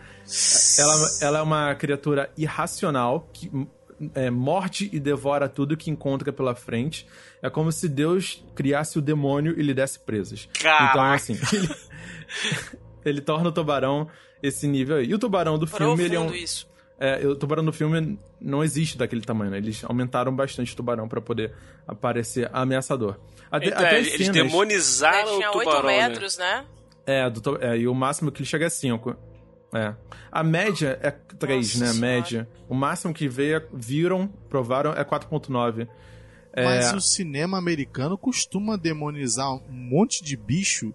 ela, 0.78 1.10
ela 1.22 1.40
é 1.40 1.42
uma 1.42 1.76
criatura 1.76 2.30
irracional 2.38 3.28
que 3.32 3.50
é, 4.14 4.30
morde 4.30 4.90
e 4.94 5.00
devora 5.00 5.50
tudo 5.50 5.78
que 5.78 5.90
encontra 5.90 6.32
pela 6.32 6.56
frente. 6.56 7.08
É 7.42 7.50
como 7.50 7.72
se 7.72 7.88
Deus 7.88 8.44
criasse 8.56 8.98
o 8.98 9.02
demônio 9.02 9.54
e 9.58 9.62
lhe 9.62 9.74
desse 9.74 10.00
presas. 10.00 10.48
Caraca. 10.60 10.90
Então, 10.90 11.04
assim, 11.04 11.34
ele, 11.54 11.70
ele, 13.06 13.22
torna 13.22 13.50
o 13.50 13.52
tubarão 13.52 14.08
esse 14.42 14.68
nível 14.68 14.98
aí. 14.98 15.08
E 15.08 15.14
o 15.14 15.20
tubarão 15.20 15.58
do 15.58 15.68
filme, 15.68 16.04
ele 16.04 16.16
é 16.16 16.20
um. 16.20 16.34
Isso. 16.34 16.68
É, 17.00 17.28
o 17.28 17.36
tubarão 17.36 17.64
do 17.64 17.72
filme 17.72 18.20
não 18.42 18.64
existe 18.64 18.98
daquele 18.98 19.22
tamanho, 19.22 19.52
né? 19.52 19.58
Eles 19.58 19.84
aumentaram 19.84 20.36
bastante 20.36 20.74
o 20.74 20.76
tubarão 20.76 21.08
para 21.08 21.22
poder 21.22 21.54
aparecer 21.88 22.50
ameaçadador. 22.52 23.20
Até, 23.52 23.68
então, 23.68 23.86
até 23.86 24.00
eles 24.00 24.14
cenas... 24.14 24.34
demonizaram 24.34 25.38
o 25.38 25.52
tubarão. 25.52 25.86
8 25.86 25.86
né? 25.86 26.08
metros, 26.08 26.38
né? 26.38 26.56
né? 26.56 26.66
É, 27.06 27.30
do, 27.30 27.64
é, 27.64 27.78
e 27.78 27.88
o 27.88 27.94
máximo 27.94 28.32
que 28.32 28.42
ele 28.42 28.50
chega 28.50 28.66
é 28.66 28.70
5. 28.70 29.16
É. 29.78 29.96
A 30.32 30.44
média 30.44 31.00
é 31.02 31.12
3, 31.12 31.80
Nossa 31.80 31.94
né? 31.94 31.98
A 31.98 32.02
média. 32.02 32.50
O 32.68 32.76
máximo 32.76 33.14
que 33.14 33.28
veio, 33.28 33.62
viram, 33.74 34.28
provaram 34.50 34.92
é 34.94 35.04
4.9. 35.04 35.88
É... 36.54 36.66
Mas 36.66 36.94
o 36.94 37.00
cinema 37.00 37.58
americano 37.58 38.18
costuma 38.18 38.78
demonizar 38.78 39.54
um 39.54 39.62
monte 39.72 40.24
de 40.24 40.36
bicho. 40.36 40.94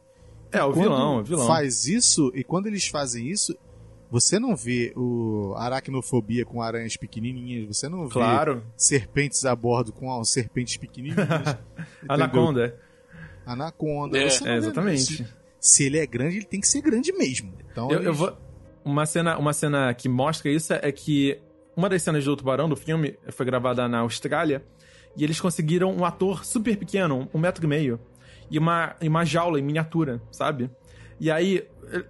É, 0.50 0.62
o 0.64 0.72
vilão, 0.72 1.20
o 1.20 1.24
vilão. 1.24 1.46
Faz 1.46 1.86
isso, 1.86 2.30
e 2.34 2.44
quando 2.44 2.66
eles 2.66 2.86
fazem 2.88 3.28
isso, 3.28 3.56
você 4.10 4.38
não 4.38 4.54
vê 4.54 4.92
o 4.94 5.54
aracnofobia 5.56 6.44
com 6.44 6.60
aranhas 6.60 6.98
pequenininhas, 6.98 7.78
você 7.78 7.88
não 7.88 8.06
vê 8.06 8.12
claro. 8.12 8.62
serpentes 8.76 9.46
a 9.46 9.56
bordo 9.56 9.90
com 9.90 10.08
ó, 10.08 10.22
serpentes 10.22 10.76
pequenininhas. 10.76 11.26
Anaconda. 12.06 12.78
Anaconda. 13.46 14.18
É, 14.18 14.24
é 14.24 14.56
exatamente. 14.56 15.16
Se, 15.16 15.26
se, 15.58 15.84
ele 15.84 15.98
é 15.98 16.06
grande, 16.06 16.36
ele 16.36 16.44
tem 16.44 16.60
que 16.60 16.68
ser 16.68 16.82
grande 16.82 17.10
mesmo. 17.12 17.54
Então, 17.70 17.90
eu, 17.90 17.96
eles... 17.96 18.06
eu 18.08 18.14
vou 18.14 18.36
uma 18.84 19.06
cena, 19.06 19.38
uma 19.38 19.52
cena 19.52 19.92
que 19.94 20.08
mostra 20.08 20.50
isso 20.50 20.72
é 20.72 20.92
que 20.92 21.38
uma 21.76 21.88
das 21.88 22.02
cenas 22.02 22.24
do 22.24 22.36
tubarão 22.36 22.68
do 22.68 22.76
filme 22.76 23.18
foi 23.30 23.46
gravada 23.46 23.88
na 23.88 23.98
Austrália 24.00 24.62
e 25.16 25.24
eles 25.24 25.40
conseguiram 25.40 25.92
um 25.94 26.04
ator 26.04 26.44
super 26.44 26.76
pequeno, 26.76 27.28
um 27.32 27.38
metro 27.38 27.64
e 27.64 27.68
meio, 27.68 28.00
e 28.50 28.58
uma, 28.58 28.94
e 29.00 29.08
uma 29.08 29.24
jaula 29.24 29.58
em 29.58 29.62
miniatura, 29.62 30.20
sabe? 30.30 30.70
E 31.20 31.30
aí 31.30 31.66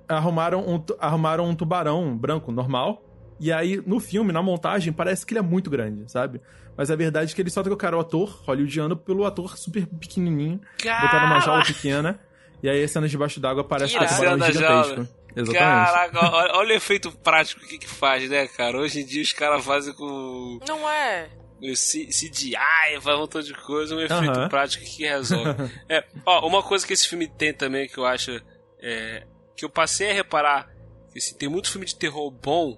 arrumaram 0.08 0.60
um, 0.60 0.82
arrumaram 0.98 1.48
um 1.48 1.54
tubarão 1.54 2.16
branco 2.16 2.52
normal. 2.52 3.02
E 3.40 3.50
aí, 3.50 3.82
no 3.84 3.98
filme, 3.98 4.32
na 4.32 4.40
montagem, 4.40 4.92
parece 4.92 5.26
que 5.26 5.32
ele 5.32 5.40
é 5.40 5.42
muito 5.42 5.68
grande, 5.68 6.10
sabe? 6.10 6.40
Mas 6.76 6.90
a 6.90 6.96
verdade 6.96 7.32
é 7.32 7.34
que 7.34 7.42
eles 7.42 7.52
só 7.52 7.62
trocaram 7.62 7.98
o 7.98 8.00
ator 8.00 8.40
hollywoodiano 8.44 8.96
pelo 8.96 9.24
ator 9.24 9.58
super 9.58 9.84
pequenininho, 9.86 10.60
Cara... 10.78 11.02
botaram 11.02 11.26
uma 11.26 11.40
jaula 11.40 11.64
pequena. 11.64 12.20
E 12.62 12.68
aí, 12.68 12.84
as 12.84 12.90
cenas 12.90 13.10
debaixo 13.10 13.40
d'água 13.40 13.64
parece 13.64 13.98
que 13.98 14.04
é 14.04 14.06
um 14.06 14.08
tubarão 14.08 14.46
gigantesco. 14.46 14.94
Jaula. 14.94 15.08
Exatamente. 15.34 15.58
Caraca, 15.58 16.36
olha, 16.36 16.52
olha, 16.56 16.74
o 16.74 16.76
efeito 16.76 17.10
prático 17.10 17.60
que, 17.66 17.78
que 17.78 17.88
faz, 17.88 18.28
né, 18.28 18.46
cara? 18.48 18.78
Hoje 18.78 19.00
em 19.00 19.06
dia 19.06 19.22
os 19.22 19.32
caras 19.32 19.64
fazem 19.64 19.94
com. 19.94 20.58
Não 20.66 20.88
é. 20.88 21.30
CGI, 21.60 23.00
faz 23.00 23.16
um 23.16 23.20
montão 23.20 23.40
de 23.40 23.54
coisa, 23.54 23.94
um 23.94 24.00
efeito 24.00 24.48
prático 24.48 24.84
que 24.84 25.04
resolve. 25.04 25.50
é, 25.88 26.04
ó, 26.26 26.46
uma 26.46 26.62
coisa 26.62 26.84
que 26.84 26.92
esse 26.92 27.08
filme 27.08 27.28
tem 27.28 27.54
também 27.54 27.88
que 27.88 27.98
eu 27.98 28.04
acho 28.04 28.42
é, 28.80 29.24
que 29.56 29.64
eu 29.64 29.70
passei 29.70 30.10
a 30.10 30.14
reparar 30.14 30.68
que 31.12 31.18
assim, 31.18 31.36
tem 31.36 31.48
muito 31.48 31.70
filme 31.70 31.86
de 31.86 31.94
terror 31.94 32.30
bom 32.30 32.76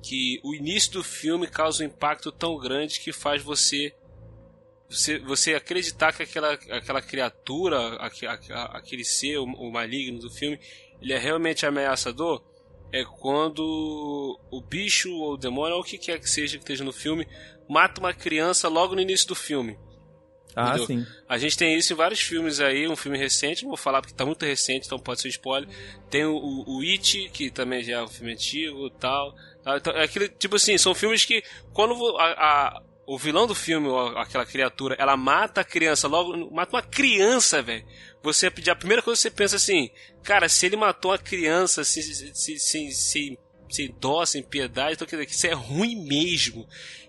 que 0.00 0.38
o 0.44 0.54
início 0.54 0.92
do 0.92 1.02
filme 1.02 1.46
causa 1.48 1.82
um 1.82 1.86
impacto 1.86 2.30
tão 2.30 2.56
grande 2.56 3.00
que 3.00 3.12
faz 3.12 3.42
você 3.42 3.92
você, 4.88 5.18
você 5.18 5.54
acreditar 5.54 6.12
que 6.12 6.22
aquela, 6.22 6.52
aquela 6.52 7.02
criatura, 7.02 7.96
aquele 8.72 9.04
ser, 9.04 9.38
o, 9.38 9.44
o 9.44 9.72
maligno 9.72 10.20
do 10.20 10.30
filme, 10.30 10.60
ele 11.04 11.12
é 11.12 11.18
realmente 11.18 11.66
ameaçador, 11.66 12.42
é 12.90 13.04
quando 13.04 14.38
o 14.50 14.60
bicho 14.62 15.12
ou 15.12 15.34
o 15.34 15.36
demônio, 15.36 15.74
ou 15.74 15.82
o 15.82 15.84
que 15.84 15.98
quer 15.98 16.18
que 16.18 16.28
seja 16.28 16.56
que 16.56 16.64
esteja 16.64 16.82
no 16.82 16.92
filme, 16.92 17.28
mata 17.68 18.00
uma 18.00 18.14
criança 18.14 18.68
logo 18.68 18.94
no 18.94 19.00
início 19.00 19.28
do 19.28 19.34
filme. 19.34 19.78
Ah, 20.56 20.68
entendeu? 20.68 20.86
sim. 20.86 21.06
A 21.28 21.36
gente 21.36 21.58
tem 21.58 21.76
isso 21.76 21.92
em 21.92 21.96
vários 21.96 22.20
filmes 22.20 22.60
aí, 22.60 22.88
um 22.88 22.96
filme 22.96 23.18
recente, 23.18 23.64
não 23.64 23.70
vou 23.70 23.76
falar 23.76 24.00
porque 24.00 24.14
está 24.14 24.24
muito 24.24 24.46
recente, 24.46 24.86
então 24.86 24.98
pode 24.98 25.20
ser 25.20 25.28
spoiler. 25.28 25.68
Tem 26.08 26.24
o, 26.24 26.36
o, 26.36 26.78
o 26.78 26.80
It, 26.80 27.28
que 27.32 27.50
também 27.50 27.82
já 27.82 27.98
é 27.98 28.02
um 28.02 28.08
filme 28.08 28.32
antigo 28.32 28.86
e 28.86 28.92
tal. 28.92 29.34
Então, 29.66 29.92
é 29.94 30.04
aquele, 30.04 30.28
tipo 30.28 30.56
assim, 30.56 30.78
são 30.78 30.94
filmes 30.94 31.24
que 31.24 31.42
quando 31.72 31.94
a, 32.16 32.24
a 32.24 32.82
o 33.06 33.18
vilão 33.18 33.46
do 33.46 33.54
filme, 33.54 33.88
aquela 34.16 34.46
criatura, 34.46 34.96
ela 34.98 35.16
mata 35.16 35.60
a 35.60 35.64
criança, 35.64 36.08
logo 36.08 36.50
mata 36.50 36.76
uma 36.76 36.82
criança, 36.82 37.62
velho. 37.62 37.84
Você 38.22 38.46
a 38.46 38.76
primeira 38.76 39.02
coisa 39.02 39.18
que 39.18 39.22
você 39.22 39.30
pensa 39.30 39.56
assim, 39.56 39.90
cara, 40.22 40.48
se 40.48 40.64
ele 40.64 40.76
matou 40.76 41.12
a 41.12 41.18
criança 41.18 41.84
sem, 41.84 42.02
sem, 42.02 42.58
sem, 42.58 42.90
sem, 42.90 43.38
sem 43.70 43.94
dó, 44.00 44.24
sem 44.24 44.42
piedade, 44.42 44.94
então 44.94 45.06
quer 45.06 45.16
dizer 45.16 45.26
que 45.26 45.32
isso 45.32 45.46
é 45.46 45.52
ruim 45.52 46.06
mesmo. 46.06 46.66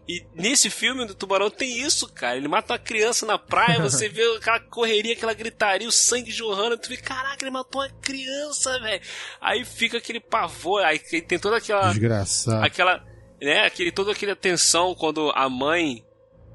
E 0.07 0.23
nesse 0.35 0.69
filme 0.69 1.05
do 1.05 1.15
Tubarão 1.15 1.49
tem 1.49 1.79
isso, 1.79 2.07
cara. 2.13 2.37
Ele 2.37 2.47
mata 2.47 2.73
uma 2.73 2.79
criança 2.79 3.25
na 3.25 3.39
praia, 3.39 3.81
você 3.89 4.09
vê 4.09 4.21
aquela 4.35 4.59
correria, 4.59 5.13
aquela 5.13 5.33
gritaria, 5.33 5.87
o 5.87 5.91
sangue 5.91 6.29
jorrando, 6.29 6.77
tu 6.77 6.89
vê, 6.89 6.97
caraca, 6.97 7.43
ele 7.43 7.51
matou 7.51 7.81
uma 7.81 7.89
criança, 8.01 8.79
velho. 8.81 9.01
Aí 9.41 9.63
fica 9.63 9.97
aquele 9.97 10.19
pavor, 10.19 10.83
aí 10.83 10.99
tem 10.99 11.39
toda 11.39 11.57
aquela. 11.57 11.89
Desgraçado. 11.89 12.63
Aquela 12.63 13.14
né, 13.41 13.65
aquele, 13.65 13.91
toda 13.91 14.11
aquela 14.11 14.35
tensão 14.35 14.95
quando 14.95 15.31
a 15.35 15.49
mãe, 15.49 16.05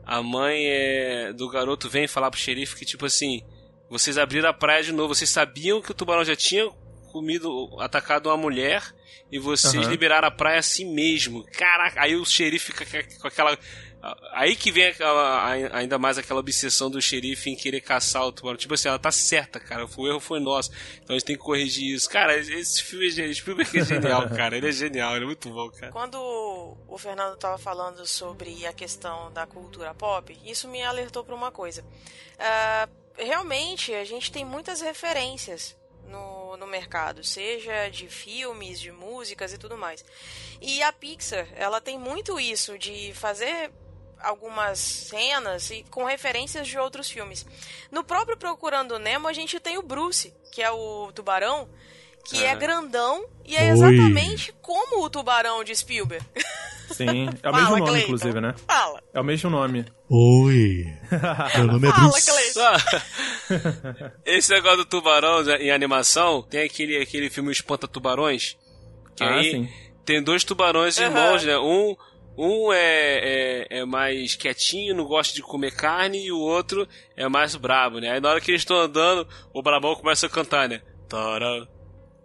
a 0.04 0.22
mãe 0.22 0.66
é, 0.66 1.32
do 1.32 1.48
garoto 1.48 1.88
vem 1.88 2.08
falar 2.08 2.30
pro 2.30 2.40
xerife 2.40 2.76
que, 2.76 2.84
tipo 2.84 3.06
assim, 3.06 3.42
vocês 3.88 4.16
abriram 4.18 4.48
a 4.48 4.52
praia 4.54 4.82
de 4.82 4.92
novo, 4.92 5.14
vocês 5.14 5.30
sabiam 5.30 5.80
que 5.82 5.90
o 5.90 5.94
tubarão 5.94 6.24
já 6.24 6.36
tinha 6.36 6.68
comido, 7.12 7.68
atacado 7.80 8.28
uma 8.28 8.36
mulher 8.36 8.82
e 9.30 9.38
vocês 9.38 9.74
uhum. 9.84 9.90
liberaram 9.90 10.28
a 10.28 10.30
praia 10.30 10.58
assim 10.58 10.84
mesmo. 10.92 11.44
Caraca, 11.52 12.00
aí 12.00 12.16
o 12.16 12.24
xerife 12.24 12.72
fica 12.72 13.04
com 13.20 13.28
aquela 13.28 13.58
Aí 14.32 14.56
que 14.56 14.72
vem 14.72 14.94
ainda 15.72 15.98
mais 15.98 16.16
aquela 16.16 16.40
obsessão 16.40 16.90
do 16.90 17.02
xerife 17.02 17.50
em 17.50 17.56
querer 17.56 17.82
caçar 17.82 18.26
o 18.26 18.32
tubarão. 18.32 18.56
Tipo 18.56 18.74
assim, 18.74 18.88
ela 18.88 18.98
tá 18.98 19.10
certa, 19.12 19.60
cara. 19.60 19.86
O 19.96 20.08
erro 20.08 20.20
foi 20.20 20.40
nosso. 20.40 20.70
Então 21.02 21.14
a 21.14 21.18
gente 21.18 21.26
tem 21.26 21.36
que 21.36 21.42
corrigir 21.42 21.94
isso. 21.94 22.08
Cara, 22.08 22.36
esse 22.36 22.82
filme 22.82 23.06
é, 23.06 23.28
esse 23.28 23.42
filme 23.42 23.62
é 23.62 23.84
genial, 23.84 24.28
cara. 24.34 24.56
Ele 24.56 24.68
é 24.68 24.72
genial, 24.72 25.16
ele 25.16 25.24
é 25.24 25.26
muito 25.26 25.50
bom, 25.50 25.70
cara. 25.70 25.92
Quando 25.92 26.18
o 26.88 26.98
Fernando 26.98 27.36
tava 27.36 27.58
falando 27.58 28.06
sobre 28.06 28.66
a 28.66 28.72
questão 28.72 29.30
da 29.32 29.46
cultura 29.46 29.92
pop, 29.92 30.36
isso 30.44 30.66
me 30.66 30.82
alertou 30.82 31.22
para 31.22 31.34
uma 31.34 31.50
coisa. 31.50 31.82
Uh, 31.82 32.90
realmente, 33.16 33.92
a 33.92 34.04
gente 34.04 34.32
tem 34.32 34.44
muitas 34.44 34.80
referências 34.80 35.76
no, 36.06 36.56
no 36.56 36.66
mercado, 36.66 37.22
seja 37.22 37.88
de 37.88 38.08
filmes, 38.08 38.80
de 38.80 38.90
músicas 38.90 39.52
e 39.52 39.58
tudo 39.58 39.76
mais. 39.76 40.04
E 40.60 40.82
a 40.82 40.92
Pixar, 40.92 41.46
ela 41.54 41.80
tem 41.80 41.98
muito 41.98 42.40
isso 42.40 42.78
de 42.78 43.12
fazer 43.14 43.70
algumas 44.22 44.78
cenas 44.78 45.70
e 45.70 45.84
com 45.90 46.04
referências 46.04 46.66
de 46.66 46.78
outros 46.78 47.10
filmes. 47.10 47.46
No 47.90 48.04
próprio 48.04 48.36
Procurando 48.36 48.98
Nemo, 48.98 49.28
a 49.28 49.32
gente 49.32 49.58
tem 49.60 49.78
o 49.78 49.82
Bruce, 49.82 50.32
que 50.52 50.62
é 50.62 50.70
o 50.70 51.10
tubarão, 51.12 51.68
que 52.24 52.44
é 52.44 52.54
grandão 52.54 53.24
e 53.44 53.56
é 53.56 53.68
exatamente 53.68 54.52
como 54.60 55.04
o 55.04 55.10
tubarão 55.10 55.64
de 55.64 55.74
Spielberg. 55.74 56.24
Sim, 56.90 57.28
é 57.42 57.48
o 57.48 57.52
Fala, 57.52 57.56
mesmo 57.56 57.76
nome, 57.78 57.90
Clayton. 57.90 58.04
inclusive, 58.04 58.40
né? 58.40 58.54
Fala. 58.66 59.02
É 59.12 59.20
o 59.20 59.24
mesmo 59.24 59.50
nome. 59.50 59.84
Oi. 60.08 60.86
Meu 61.56 61.66
nome 61.66 61.88
é 61.88 61.92
Fala, 61.92 62.08
Bruce. 62.08 62.30
Esse 64.24 64.52
negócio 64.52 64.78
do 64.78 64.84
tubarão 64.84 65.42
em 65.58 65.70
animação, 65.70 66.42
tem 66.42 66.62
aquele, 66.62 66.96
aquele 66.98 67.30
filme 67.30 67.50
Espanta 67.50 67.88
Tubarões. 67.88 68.56
Que 69.16 69.24
ah, 69.24 69.34
aí 69.34 69.50
sim. 69.50 69.68
tem 70.04 70.22
dois 70.22 70.44
tubarões 70.44 70.98
uhum. 70.98 71.04
irmãos, 71.04 71.44
né? 71.44 71.58
Um 71.58 71.96
um 72.40 72.72
é, 72.72 72.78
é, 72.78 73.66
é, 73.80 73.84
mais 73.84 74.34
quietinho, 74.34 74.94
não 74.94 75.04
gosta 75.04 75.34
de 75.34 75.42
comer 75.42 75.72
carne, 75.72 76.24
e 76.24 76.32
o 76.32 76.38
outro 76.38 76.88
é 77.14 77.28
mais 77.28 77.54
brabo, 77.54 77.98
né? 78.00 78.12
Aí 78.12 78.20
na 78.20 78.30
hora 78.30 78.40
que 78.40 78.50
eles 78.50 78.62
estão 78.62 78.78
andando, 78.78 79.28
o 79.52 79.62
brabão 79.62 79.94
começa 79.94 80.26
a 80.26 80.30
cantar, 80.30 80.66
né? 80.66 80.80
Tara, 81.06 81.68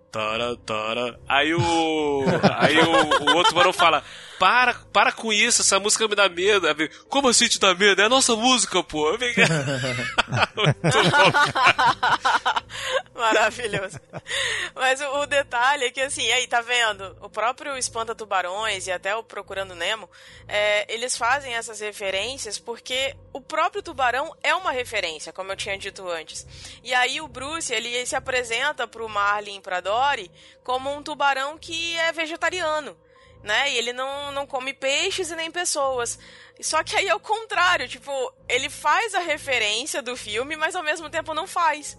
tara, 0.10 0.56
tara. 0.65 1.19
Aí 1.28 1.54
o. 1.54 2.23
aí 2.58 2.78
o, 2.78 3.34
o 3.34 3.36
outro 3.36 3.54
barão 3.54 3.73
fala: 3.73 4.04
para, 4.39 4.73
para 4.91 5.11
com 5.11 5.31
isso, 5.31 5.61
essa 5.61 5.79
música 5.79 6.07
me 6.07 6.15
dá 6.15 6.27
medo. 6.29 6.67
Como 7.09 7.27
assim 7.27 7.47
te 7.47 7.59
dá 7.59 7.73
medo? 7.73 8.01
É 8.01 8.05
a 8.05 8.09
nossa 8.09 8.35
música, 8.35 8.83
pô. 8.83 9.17
Maravilhoso. 13.13 13.99
Mas 14.73 14.99
o, 15.01 15.21
o, 15.21 15.25
detalhe 15.25 15.85
é 15.85 15.91
que, 15.91 16.01
assim, 16.01 16.29
aí, 16.31 16.47
tá 16.47 16.61
vendo? 16.61 17.15
O 17.21 17.29
próprio 17.29 17.77
Espanta 17.77 18.13
Tubarões 18.13 18.87
e 18.87 18.91
até 18.91 19.15
o 19.15 19.23
Procurando 19.23 19.75
Nemo, 19.75 20.09
é, 20.47 20.91
eles 20.93 21.17
fazem 21.17 21.53
essas 21.55 21.79
referências 21.79 22.59
porque 22.59 23.15
o 23.31 23.41
próprio 23.41 23.81
tubarão 23.81 24.35
é 24.43 24.53
uma 24.53 24.71
referência, 24.71 25.31
como 25.31 25.51
eu 25.51 25.55
tinha 25.55 25.77
dito 25.77 26.07
antes. 26.09 26.45
E 26.83 26.93
aí 26.93 27.21
o 27.21 27.27
Bruce, 27.27 27.73
ele 27.73 28.05
se 28.05 28.15
apresenta 28.15 28.87
pro 28.87 29.09
Marlin 29.09 29.57
e 29.57 29.61
pra 29.61 29.79
Dory 29.79 30.29
como 30.63 30.93
um 30.93 31.01
tubarão 31.01 31.57
que 31.57 31.95
é 31.97 32.11
vegetariano 32.11 32.97
né? 33.45 33.71
E 33.71 33.77
ele 33.77 33.93
não, 33.93 34.31
não 34.31 34.45
come 34.45 34.73
peixes 34.73 35.31
e 35.31 35.36
nem 35.36 35.51
pessoas. 35.51 36.19
Só 36.60 36.84
que 36.84 36.95
aí 36.95 37.08
é 37.08 37.15
o 37.15 37.19
contrário, 37.19 37.88
tipo, 37.88 38.12
ele 38.49 38.69
faz 38.69 39.13
a 39.13 39.19
referência 39.19 40.01
do 40.01 40.15
filme, 40.17 40.55
mas 40.55 40.75
ao 40.75 40.84
mesmo 40.84 41.10
tempo 41.10 41.34
não 41.34 41.47
faz. 41.47 41.97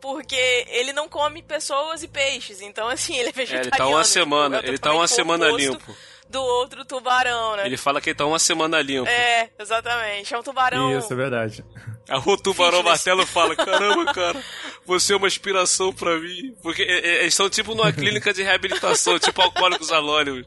Porque 0.00 0.66
ele 0.68 0.92
não 0.92 1.08
come 1.08 1.42
pessoas 1.42 2.02
e 2.02 2.08
peixes, 2.08 2.60
então 2.60 2.88
assim, 2.88 3.16
ele 3.16 3.30
é 3.30 3.32
vegetariano. 3.32 3.72
É, 3.72 3.76
ele 3.76 3.78
tá 3.78 3.86
uma 3.86 4.02
tipo, 4.02 4.12
semana, 4.12 4.60
ele 4.64 4.78
tá 4.78 4.92
uma 4.92 5.08
semana 5.08 5.48
limpo. 5.50 5.96
Do 6.28 6.42
outro 6.42 6.84
tubarão, 6.84 7.56
né? 7.56 7.66
Ele 7.66 7.76
fala 7.76 8.00
que 8.00 8.10
ele 8.10 8.16
tá 8.16 8.26
uma 8.26 8.38
semana 8.38 8.82
limpo. 8.82 9.08
É, 9.08 9.48
exatamente. 9.58 10.34
É 10.34 10.38
um 10.38 10.42
tubarão. 10.42 10.98
Isso, 10.98 11.12
é 11.12 11.16
verdade. 11.16 11.64
Aí 12.08 12.20
o 12.24 12.36
tubarão 12.36 12.82
martelo 12.82 13.26
fala: 13.26 13.54
Caramba, 13.54 14.06
cara, 14.14 14.42
você 14.84 15.12
é 15.12 15.16
uma 15.16 15.26
inspiração 15.26 15.92
para 15.92 16.18
mim. 16.18 16.54
Porque 16.62 16.82
é, 16.82 16.98
é, 16.98 17.20
eles 17.20 17.34
estão 17.34 17.48
tipo 17.48 17.74
numa 17.74 17.90
clínica 17.94 18.32
de 18.32 18.42
reabilitação, 18.42 19.18
tipo 19.18 19.40
alcoólicos 19.40 19.92
anônimos. 19.92 20.46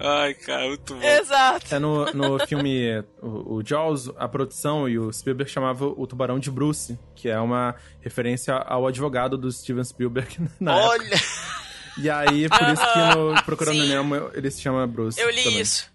Ai, 0.00 0.34
cara, 0.34 0.66
muito 0.66 0.94
bom. 0.94 1.02
Exato. 1.02 1.74
É 1.74 1.78
no, 1.78 2.04
no 2.12 2.46
filme 2.46 3.02
o, 3.22 3.56
o, 3.56 3.62
Jaws, 3.64 4.10
a 4.16 4.28
produção 4.28 4.88
e 4.88 4.98
o 4.98 5.12
Spielberg 5.12 5.50
chamava 5.50 5.86
o 5.86 6.06
tubarão 6.06 6.38
de 6.38 6.50
Bruce, 6.50 6.98
que 7.14 7.28
é 7.28 7.38
uma 7.38 7.74
referência 8.00 8.54
ao 8.54 8.86
advogado 8.86 9.38
do 9.38 9.50
Steven 9.50 9.84
Spielberg 9.84 10.48
na 10.60 10.76
Olha! 10.76 11.02
Época. 11.02 11.64
E 11.96 12.10
aí, 12.10 12.48
por 12.48 12.68
isso 12.68 12.92
que 12.92 12.98
no 13.16 13.42
Procurando 13.46 13.80
Sim. 13.80 13.88
Nemo 13.88 14.30
ele 14.34 14.50
se 14.50 14.60
chama 14.60 14.84
Bruce. 14.86 15.20
Eu 15.20 15.30
li 15.30 15.44
também. 15.44 15.60
isso. 15.60 15.92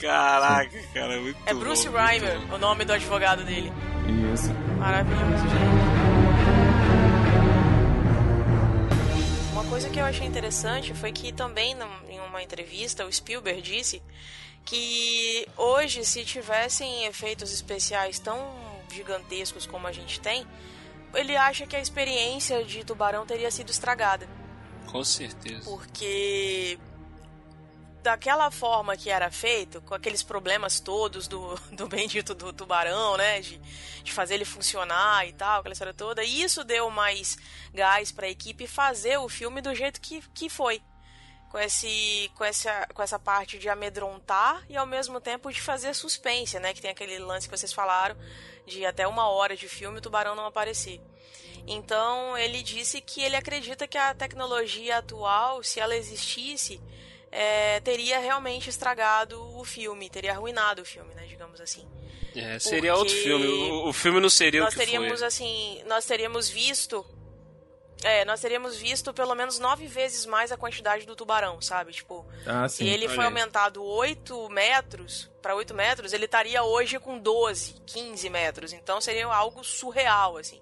Caraca, 0.00 0.70
Sim. 0.70 0.86
cara, 0.92 1.20
muito 1.20 1.38
É 1.46 1.54
Bruce 1.54 1.88
bom, 1.88 1.96
Reimer, 1.96 2.54
o 2.54 2.58
nome 2.58 2.84
do 2.84 2.92
advogado 2.92 3.44
dele. 3.44 3.72
Isso. 4.32 4.52
Maravilhoso, 4.78 5.48
gente. 5.48 5.98
coisa 9.78 9.90
que 9.90 10.00
eu 10.00 10.04
achei 10.04 10.26
interessante 10.26 10.92
foi 10.94 11.12
que 11.12 11.30
também 11.32 11.76
em 12.38 12.42
uma 12.42 12.44
entrevista 12.44 13.04
o 13.04 13.12
Spielberg 13.12 13.60
disse 13.60 14.02
que 14.64 15.46
hoje 15.56 16.04
se 16.04 16.24
tivessem 16.24 17.04
efeitos 17.06 17.52
especiais 17.52 18.18
tão 18.18 18.38
gigantescos 18.92 19.66
como 19.66 19.86
a 19.86 19.92
gente 19.92 20.20
tem, 20.20 20.46
ele 21.14 21.36
acha 21.36 21.66
que 21.66 21.74
a 21.74 21.80
experiência 21.80 22.64
de 22.64 22.84
Tubarão 22.84 23.26
teria 23.26 23.50
sido 23.50 23.70
estragada. 23.70 24.28
Com 24.86 25.02
certeza. 25.04 25.64
Porque 25.64 26.78
daquela 28.02 28.50
forma 28.50 28.96
que 28.96 29.10
era 29.10 29.30
feito, 29.30 29.80
com 29.82 29.94
aqueles 29.94 30.22
problemas 30.22 30.80
todos 30.80 31.28
do, 31.28 31.54
do 31.72 31.86
bendito 31.86 32.34
do 32.34 32.52
tubarão, 32.52 33.16
né? 33.16 33.40
De, 33.40 33.60
de 34.02 34.12
fazer 34.12 34.34
ele 34.34 34.44
funcionar 34.44 35.26
e 35.26 35.32
tal, 35.32 35.60
aquela 35.60 35.72
história 35.72 35.94
toda. 35.94 36.24
E 36.24 36.42
isso 36.42 36.64
deu 36.64 36.90
mais 36.90 37.36
gás 37.72 38.10
para 38.10 38.26
a 38.26 38.30
equipe 38.30 38.66
fazer 38.66 39.18
o 39.18 39.28
filme 39.28 39.60
do 39.60 39.74
jeito 39.74 40.00
que, 40.00 40.22
que 40.32 40.48
foi. 40.48 40.80
Com, 41.50 41.58
esse, 41.58 42.30
com, 42.34 42.44
essa, 42.44 42.86
com 42.92 43.02
essa 43.02 43.18
parte 43.18 43.58
de 43.58 43.70
amedrontar 43.70 44.62
e 44.68 44.76
ao 44.76 44.86
mesmo 44.86 45.18
tempo 45.18 45.50
de 45.50 45.60
fazer 45.62 45.94
suspense, 45.94 46.58
né? 46.58 46.74
Que 46.74 46.82
tem 46.82 46.90
aquele 46.90 47.18
lance 47.18 47.48
que 47.48 47.56
vocês 47.56 47.72
falaram 47.72 48.16
de 48.66 48.84
até 48.84 49.06
uma 49.06 49.28
hora 49.28 49.56
de 49.56 49.66
filme 49.66 49.98
o 49.98 50.00
tubarão 50.02 50.34
não 50.34 50.44
aparecer. 50.44 51.00
Então 51.66 52.36
ele 52.36 52.62
disse 52.62 53.00
que 53.00 53.22
ele 53.22 53.36
acredita 53.36 53.86
que 53.86 53.98
a 53.98 54.14
tecnologia 54.14 54.98
atual, 54.98 55.62
se 55.62 55.80
ela 55.80 55.96
existisse, 55.96 56.80
é, 57.30 57.80
teria 57.80 58.18
realmente 58.18 58.70
estragado 58.70 59.40
o 59.56 59.64
filme, 59.64 60.08
teria 60.08 60.32
arruinado 60.32 60.82
o 60.82 60.84
filme, 60.84 61.14
né, 61.14 61.26
digamos 61.26 61.60
assim. 61.60 61.86
É, 62.34 62.58
seria 62.58 62.94
Porque 62.94 63.14
outro 63.14 63.14
filme. 63.14 63.46
O, 63.46 63.88
o, 63.88 63.92
filme 63.92 64.20
não 64.20 64.30
seria 64.30 64.60
nós 64.60 64.74
o 64.74 64.78
que 64.78 64.84
teríamos 64.84 65.18
foi. 65.18 65.26
assim, 65.26 65.82
nós 65.86 66.04
teríamos 66.04 66.48
visto 66.48 67.04
É, 68.02 68.24
nós 68.24 68.40
teríamos 68.40 68.76
visto 68.76 69.12
pelo 69.12 69.34
menos 69.34 69.58
nove 69.58 69.86
vezes 69.86 70.24
mais 70.24 70.52
a 70.52 70.56
quantidade 70.56 71.04
do 71.04 71.16
tubarão, 71.16 71.60
sabe? 71.60 71.92
Tipo, 71.92 72.24
Ah, 72.46 72.68
se 72.68 72.76
sim. 72.78 72.88
ele 72.88 73.06
Olha 73.06 73.14
foi 73.14 73.24
aí. 73.24 73.30
aumentado 73.30 73.82
8 73.82 74.48
metros 74.50 75.28
para 75.42 75.54
8 75.56 75.74
metros, 75.74 76.12
ele 76.12 76.26
estaria 76.26 76.62
hoje 76.62 76.98
com 77.00 77.18
12, 77.18 77.74
15 77.84 78.30
metros. 78.30 78.72
Então 78.72 79.00
seria 79.00 79.26
algo 79.26 79.64
surreal, 79.64 80.36
assim. 80.36 80.60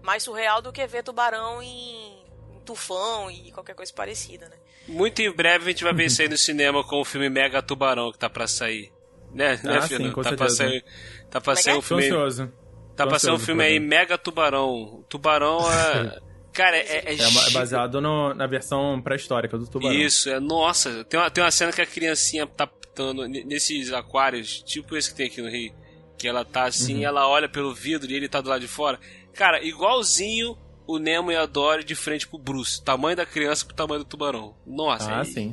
Mais 0.00 0.22
surreal 0.22 0.62
do 0.62 0.72
que 0.72 0.86
ver 0.86 1.02
tubarão 1.02 1.60
em, 1.60 2.22
em 2.54 2.60
tufão 2.64 3.28
e 3.30 3.50
qualquer 3.50 3.74
coisa 3.74 3.92
parecida, 3.92 4.48
né? 4.48 4.56
Muito 4.86 5.20
em 5.20 5.30
breve 5.32 5.64
a 5.64 5.68
gente 5.72 5.82
vai 5.82 5.92
ver 5.92 6.04
isso 6.06 6.22
aí 6.22 6.28
no 6.28 6.38
cinema 6.38 6.84
com 6.84 7.00
o 7.00 7.04
filme 7.04 7.28
Mega 7.28 7.60
Tubarão 7.60 8.12
que 8.12 8.18
tá 8.18 8.30
pra 8.30 8.46
sair. 8.46 8.92
Né, 9.32 9.58
né 9.64 9.78
Ah, 9.78 9.82
sim, 9.82 9.88
Fernando? 9.88 10.12
com 10.12 10.22
tá 10.22 10.36
pra 10.36 10.48
sair, 10.48 10.84
tá 11.28 11.40
pra 11.40 11.52
é 11.54 11.56
sair 11.56 11.74
um 11.74 11.78
é? 11.78 11.80
Tô 11.80 11.82
filme. 11.82 12.04
ansioso. 12.04 12.52
Tá 12.94 13.18
sair 13.18 13.32
um 13.32 13.38
filme 13.38 13.64
aí. 13.64 13.80
Mega 13.80 14.16
Tubarão. 14.16 15.04
Tubarão 15.08 15.58
é. 15.70 16.20
Cara, 16.56 16.76
é. 16.76 16.80
é, 16.80 17.14
É, 17.14 17.48
é 17.48 17.50
baseado 17.52 18.00
no- 18.00 18.32
na 18.34 18.46
versão 18.46 19.00
pré-histórica 19.02 19.58
do 19.58 19.66
tubarão. 19.68 19.94
Isso, 19.94 20.28
é. 20.30 20.40
Nossa, 20.40 21.04
tem 21.04 21.20
uma, 21.20 21.30
tem 21.30 21.44
uma 21.44 21.50
cena 21.50 21.70
que 21.72 21.82
a 21.82 21.86
criancinha 21.86 22.46
tá, 22.46 22.66
tá 22.66 23.12
no- 23.12 23.28
nesses 23.28 23.92
aquários, 23.92 24.62
tipo 24.62 24.96
esse 24.96 25.10
que 25.10 25.16
tem 25.16 25.26
aqui 25.26 25.42
no 25.42 25.48
Rio. 25.50 25.74
Que 26.18 26.26
ela 26.26 26.44
tá 26.46 26.64
assim, 26.64 26.96
Uhum. 26.96 27.04
ela 27.04 27.28
olha 27.28 27.46
pelo 27.48 27.74
vidro 27.74 28.10
e 28.10 28.14
ele 28.14 28.28
tá 28.28 28.40
do 28.40 28.48
lado 28.48 28.60
de 28.62 28.68
fora. 28.68 28.98
Cara, 29.34 29.62
igualzinho 29.62 30.56
o 30.86 30.98
Nemo 30.98 31.30
e 31.30 31.36
a 31.36 31.44
Dory 31.44 31.84
de 31.84 31.94
frente 31.94 32.26
pro 32.26 32.38
Bruce. 32.38 32.82
Tamanho 32.82 33.16
da 33.16 33.26
criança 33.26 33.66
pro 33.66 33.76
tamanho 33.76 33.98
do 33.98 34.04
tubarão. 34.06 34.56
Nossa, 34.66 35.14
Ah, 35.14 35.20
é 35.20 35.24
sim. 35.24 35.52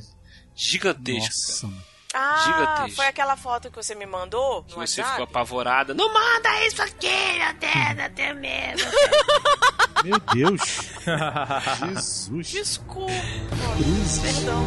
gigantesco. 0.56 1.68
Nossa. 1.68 1.94
Ah, 2.16 2.44
Gigantesco. 2.46 2.96
foi 2.98 3.08
aquela 3.08 3.36
foto 3.36 3.72
que 3.72 3.76
você 3.76 3.96
me 3.96 4.06
mandou 4.06 4.58
no 4.58 4.64
Que 4.66 4.74
você 4.76 5.02
WhatsApp? 5.02 5.10
ficou 5.10 5.24
apavorada. 5.24 5.94
Não 5.96 6.14
manda 6.14 6.66
isso 6.68 6.80
aqui, 6.82 7.08
meu 7.08 7.54
Deus, 7.56 8.06
eu 8.08 8.14
tenho 8.16 8.36
medo. 8.36 8.84
Meu 10.04 10.20
Deus. 10.34 10.62
Jesus. 11.96 12.48
Desculpa, 12.50 13.12
Cruzes. 13.78 14.20
perdão. 14.42 14.64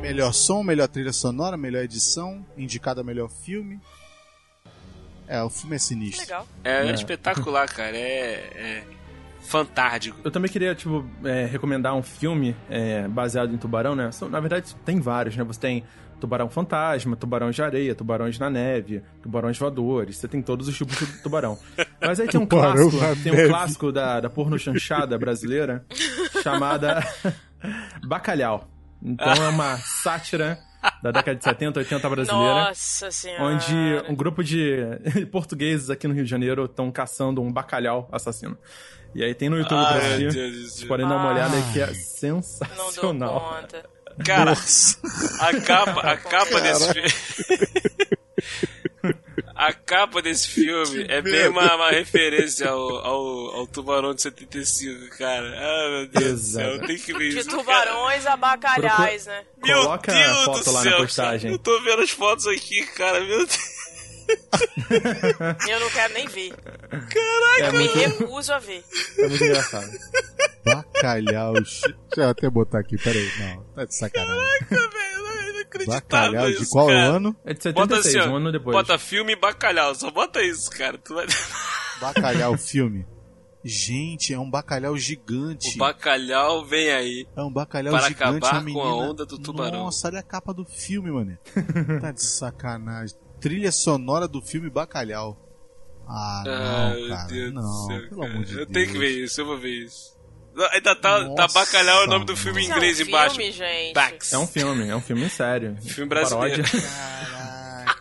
Melhor 0.00 0.32
som, 0.32 0.62
melhor 0.62 0.88
trilha 0.88 1.12
sonora, 1.12 1.56
melhor 1.56 1.82
edição, 1.84 2.44
indicado 2.56 3.00
a 3.00 3.04
melhor 3.04 3.28
filme. 3.30 3.80
É, 5.28 5.42
o 5.42 5.48
filme 5.48 5.76
é 5.76 5.78
sinistro. 5.78 6.20
Legal. 6.22 6.46
É, 6.64 6.88
É. 6.88 6.92
espetacular, 6.92 7.66
cara. 7.68 7.96
É, 7.96 8.02
é 8.54 8.84
fantástico. 9.40 10.18
Eu 10.22 10.30
também 10.30 10.50
queria, 10.50 10.74
tipo, 10.74 11.04
é, 11.24 11.46
recomendar 11.46 11.94
um 11.94 12.02
filme 12.02 12.54
é, 12.68 13.06
baseado 13.08 13.54
em 13.54 13.56
tubarão, 13.56 13.94
né? 13.94 14.10
São- 14.12 14.28
na 14.28 14.40
verdade, 14.40 14.74
tem 14.84 15.00
vários, 15.00 15.36
né? 15.36 15.44
Você 15.44 15.60
tem 15.60 15.84
tubarão 16.22 16.48
fantasma, 16.48 17.16
tubarões 17.16 17.54
de 17.56 17.62
areia, 17.62 17.94
tubarões 17.94 18.38
na 18.38 18.48
neve, 18.48 19.02
tubarões 19.20 19.58
voadores, 19.58 20.16
você 20.16 20.28
tem 20.28 20.40
todos 20.40 20.68
os 20.68 20.76
tipos 20.76 20.96
de 20.96 21.06
tubarão. 21.22 21.58
Mas 22.00 22.18
aí 22.20 22.28
tem 22.28 22.40
um 22.40 22.46
Tubarão 22.46 22.88
clássico, 22.88 23.22
tem 23.22 23.32
um 23.32 23.36
neve. 23.36 23.48
clássico 23.48 23.92
da, 23.92 24.20
da 24.20 24.30
porno 24.30 24.56
chanchada 24.58 25.18
brasileira 25.18 25.84
chamada 26.42 27.02
Bacalhau. 28.06 28.68
Então 29.02 29.32
é 29.32 29.48
uma 29.48 29.76
sátira 29.78 30.58
da 31.02 31.10
década 31.10 31.36
de 31.36 31.44
70, 31.44 31.80
80 31.80 32.08
brasileira. 32.10 32.54
Nossa 32.68 33.10
senhora. 33.10 33.44
Onde 33.44 33.74
um 34.08 34.14
grupo 34.14 34.42
de 34.44 34.76
portugueses 35.32 35.90
aqui 35.90 36.06
no 36.06 36.14
Rio 36.14 36.24
de 36.24 36.30
Janeiro 36.30 36.64
estão 36.66 36.90
caçando 36.90 37.42
um 37.42 37.52
bacalhau 37.52 38.08
assassino. 38.12 38.56
E 39.14 39.22
aí 39.22 39.34
tem 39.34 39.50
no 39.50 39.58
YouTube 39.58 39.78
pra 39.78 39.88
Ai, 39.96 40.18
meu 40.18 40.28
assistir. 40.28 40.32
Deus 40.32 40.52
do 40.56 40.68
Vocês 40.70 40.84
podem 40.88 41.06
dar 41.06 41.16
uma 41.16 41.32
olhada 41.32 41.54
aí 41.56 41.62
que 41.72 41.80
é 41.80 41.86
Não 41.86 41.92
dou 41.92 42.02
sensacional. 42.02 43.56
conta. 43.60 43.91
Cara, 44.24 44.50
Nossa. 44.50 44.98
a 45.40 45.60
capa, 45.60 46.00
a 46.00 46.16
capa 46.16 46.60
desse 46.60 46.92
filme. 46.92 47.08
A 49.54 49.72
capa 49.72 50.20
desse 50.22 50.48
filme 50.48 51.04
é 51.08 51.20
bem 51.22 51.48
uma, 51.48 51.76
uma 51.76 51.90
referência 51.90 52.68
ao, 52.68 52.96
ao, 53.04 53.56
ao 53.56 53.66
Tubarão 53.66 54.12
de 54.14 54.22
75, 54.22 55.16
cara. 55.18 55.54
Ah, 55.56 55.88
meu 55.90 56.06
Deus 56.08 56.40
do 56.40 56.46
céu, 56.52 56.70
Exato. 56.72 56.86
tem 56.86 56.98
que 56.98 57.12
ver 57.12 57.30
De 57.30 57.38
isso. 57.40 57.48
tubarões 57.48 58.26
a 58.26 58.36
bacalhais, 58.36 59.26
né? 59.26 59.44
Meu 59.62 59.82
Coloca 59.82 60.12
Deus 60.12 60.36
a 60.38 60.44
foto 60.44 60.64
do 60.64 60.72
lá 60.72 60.82
céu, 60.82 60.90
na 60.92 60.96
postagem. 60.98 61.40
cara. 61.42 61.54
Eu 61.54 61.58
tô 61.58 61.80
vendo 61.82 62.02
as 62.02 62.10
fotos 62.10 62.46
aqui, 62.48 62.84
cara. 62.88 63.20
Meu 63.20 63.38
Deus. 63.46 63.58
Eu 65.68 65.80
não 65.80 65.90
quero 65.90 66.14
nem 66.14 66.26
ver. 66.28 66.52
É 67.58 67.68
Eu 67.68 67.72
me 67.72 67.86
recuso 67.86 68.52
a 68.52 68.58
ver. 68.58 68.84
é 69.18 69.28
muito 69.28 69.44
engraçado. 69.44 69.90
Bacalhau. 70.64 71.54
Deixa 71.54 71.94
eu 72.16 72.28
até 72.28 72.48
botar 72.50 72.78
aqui, 72.80 72.96
peraí. 72.96 73.28
Não, 73.38 73.64
tá 73.74 73.84
de 73.84 73.94
sacanagem. 73.96 74.38
Velho, 74.70 75.26
é 75.26 75.50
inacreditável 75.50 76.00
Bacalhau 76.00 76.46
de 76.50 76.62
isso, 76.62 76.70
qual 76.70 76.86
cara. 76.86 77.00
ano? 77.00 77.36
É 77.44 77.54
de 77.54 77.72
Bota 77.72 77.94
76, 77.96 78.16
assim, 78.16 78.28
ó, 78.28 78.32
um 78.32 78.36
ano 78.36 78.52
depois. 78.52 78.76
Bota 78.76 78.98
filme 78.98 79.32
e 79.32 79.36
bacalhau, 79.36 79.94
só 79.94 80.10
bota 80.10 80.42
isso, 80.42 80.70
cara. 80.70 80.96
Tu 80.98 81.14
vai... 81.14 81.26
Bacalhau 82.00 82.56
filme. 82.58 83.06
Gente, 83.64 84.34
é 84.34 84.38
um 84.38 84.50
bacalhau 84.50 84.96
gigante. 84.96 85.76
O 85.76 85.78
bacalhau 85.78 86.64
vem 86.66 86.90
aí. 86.90 87.28
É 87.36 87.42
um 87.42 87.52
bacalhau 87.52 87.92
Para 87.94 88.08
gigante. 88.08 88.38
acabar 88.44 88.56
a 88.56 88.58
com 88.58 88.64
menina... 88.66 88.84
a 88.88 88.94
onda 88.96 89.24
do 89.24 89.38
tubarão. 89.38 89.84
Nossa, 89.84 90.08
olha 90.08 90.18
a 90.18 90.22
capa 90.22 90.52
do 90.52 90.64
filme, 90.64 91.12
mano. 91.12 91.38
tá 92.00 92.10
de 92.10 92.24
sacanagem. 92.24 93.16
Trilha 93.40 93.70
sonora 93.70 94.26
do 94.26 94.42
filme 94.42 94.68
Bacalhau. 94.68 95.38
Ah, 96.08 96.42
não, 96.44 96.52
Ah, 96.52 96.94
meu 96.94 97.08
cara. 97.08 97.28
Deus 97.28 97.52
não, 97.54 97.62
do 97.62 97.86
céu. 97.86 98.08
pelo 98.08 98.20
cara. 98.20 98.32
amor 98.32 98.44
de 98.44 98.50
eu 98.52 98.56
Deus. 98.66 98.68
tenho 98.72 98.86
que 98.92 98.98
ver 98.98 99.08
isso, 99.24 99.40
eu 99.40 99.46
vou 99.46 99.58
ver 99.58 99.84
isso. 99.84 100.16
Não, 100.54 100.64
Ainda 100.70 100.94
tá, 100.96 101.18
tá 101.20 101.24
Nossa, 101.24 101.54
bacalhau 101.54 102.02
é 102.02 102.04
o 102.04 102.08
nome 102.08 102.24
do 102.26 102.36
filme 102.36 102.60
em 102.60 102.64
Isso 102.64 102.72
é 102.72 102.74
um 102.74 102.78
inglês 102.78 103.00
embaixo. 103.00 103.36
filme, 103.36 103.52
gente. 103.52 103.94
Bax. 103.94 104.32
É 104.32 104.38
um 104.38 104.46
filme, 104.46 104.88
é 104.88 104.94
um 104.96 105.00
filme 105.00 105.28
sério. 105.30 105.76
Filme 105.82 106.08
brasileiro. 106.10 106.62
Paródia. 106.62 106.80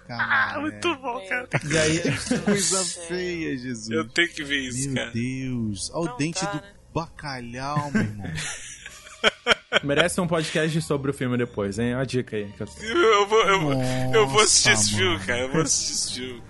Caraca, 0.07 0.53
mano. 0.59 0.61
Muito 0.61 0.95
bom, 0.97 1.25
cara. 1.29 1.47
E 1.63 1.77
aí, 1.77 2.01
Coisa 2.43 2.85
feia, 3.07 3.57
Jesus. 3.57 3.89
Eu 3.89 4.07
tenho 4.09 4.29
que 4.29 4.43
ver 4.43 4.59
isso, 4.59 4.87
Meu 4.89 4.95
cara. 4.95 5.11
Deus. 5.11 5.89
Olha 5.93 6.01
o 6.01 6.05
Não 6.11 6.17
dente 6.17 6.39
tá, 6.41 6.51
do 6.51 6.57
né? 6.57 6.63
bacalhau, 6.93 7.91
meu 7.91 8.01
irmão. 8.01 8.31
merece 9.83 10.19
um 10.19 10.27
podcast 10.27 10.81
sobre 10.81 11.11
o 11.11 11.13
filme 11.13 11.37
depois, 11.37 11.79
hein? 11.79 11.93
A 11.93 12.03
dica 12.03 12.35
aí. 12.35 12.51
que 12.51 12.63
eu- 12.63 12.67
Eu 12.97 13.27
vou, 13.27 13.41
eu, 13.43 13.61
vou- 13.61 13.73
eu 14.13 14.27
vou 14.27 14.41
assistir 14.41 14.69
Nossa, 14.71 14.81
esse 14.83 14.95
filme, 14.95 15.13
mano. 15.13 15.25
cara. 15.25 15.39
Eu 15.39 15.51
vou 15.53 15.61
assistir 15.61 15.93
esse 15.93 16.13
filme. 16.15 16.43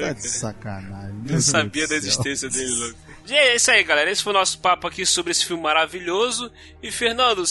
Tá 0.00 0.12
de 0.14 0.28
sacanagem. 0.28 1.12
Meu 1.12 1.22
Eu 1.22 1.28
Deus 1.28 1.44
sabia 1.44 1.82
da 1.82 1.88
céu. 1.88 1.98
existência 1.98 2.48
dele, 2.48 2.70
louco. 2.70 2.98
E 3.26 3.32
é 3.32 3.56
isso 3.56 3.70
aí, 3.70 3.82
galera. 3.82 4.10
Esse 4.10 4.22
foi 4.22 4.32
o 4.32 4.36
nosso 4.36 4.58
papo 4.58 4.86
aqui 4.86 5.06
sobre 5.06 5.32
esse 5.32 5.46
filme 5.46 5.62
maravilhoso. 5.62 6.50
E, 6.82 6.90
Fernando, 6.90 7.42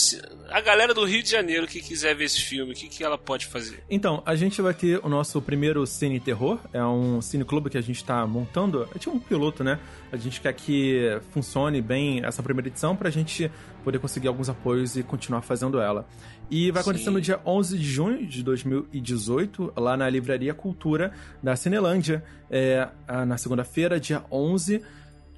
a 0.49 0.61
galera 0.61 0.93
do 0.93 1.03
Rio 1.03 1.23
de 1.23 1.31
Janeiro 1.31 1.65
que 1.65 1.81
quiser 1.81 2.15
ver 2.15 2.25
esse 2.25 2.41
filme, 2.41 2.73
o 2.73 2.75
que, 2.75 2.87
que 2.87 3.03
ela 3.03 3.17
pode 3.17 3.47
fazer? 3.47 3.83
Então, 3.89 4.21
a 4.23 4.35
gente 4.35 4.61
vai 4.61 4.73
ter 4.73 4.99
o 5.03 5.09
nosso 5.09 5.41
primeiro 5.41 5.85
Cine 5.87 6.19
Terror. 6.19 6.59
É 6.71 6.85
um 6.85 7.19
cineclube 7.21 7.71
que 7.71 7.77
a 7.77 7.81
gente 7.81 8.03
tá 8.03 8.25
montando. 8.27 8.87
É 8.93 8.99
tipo 8.99 9.15
um 9.15 9.19
piloto, 9.19 9.63
né? 9.63 9.79
A 10.11 10.17
gente 10.17 10.39
quer 10.41 10.53
que 10.53 11.19
funcione 11.31 11.81
bem 11.81 12.23
essa 12.23 12.43
primeira 12.43 12.67
edição 12.67 12.95
pra 12.95 13.09
gente 13.09 13.51
poder 13.83 13.97
conseguir 13.97 14.27
alguns 14.27 14.49
apoios 14.49 14.95
e 14.95 15.01
continuar 15.01 15.41
fazendo 15.41 15.81
ela. 15.81 16.07
E 16.51 16.69
vai 16.69 16.83
acontecer 16.83 17.05
Sim. 17.05 17.11
no 17.11 17.21
dia 17.21 17.39
11 17.43 17.77
de 17.79 17.83
junho 17.83 18.27
de 18.27 18.43
2018, 18.43 19.73
lá 19.75 19.97
na 19.97 20.07
Livraria 20.07 20.53
Cultura 20.53 21.11
da 21.41 21.55
Cinelândia. 21.55 22.23
É, 22.49 22.87
ah, 23.07 23.25
na 23.25 23.37
segunda-feira, 23.37 23.99
dia 23.99 24.23
11. 24.31 24.83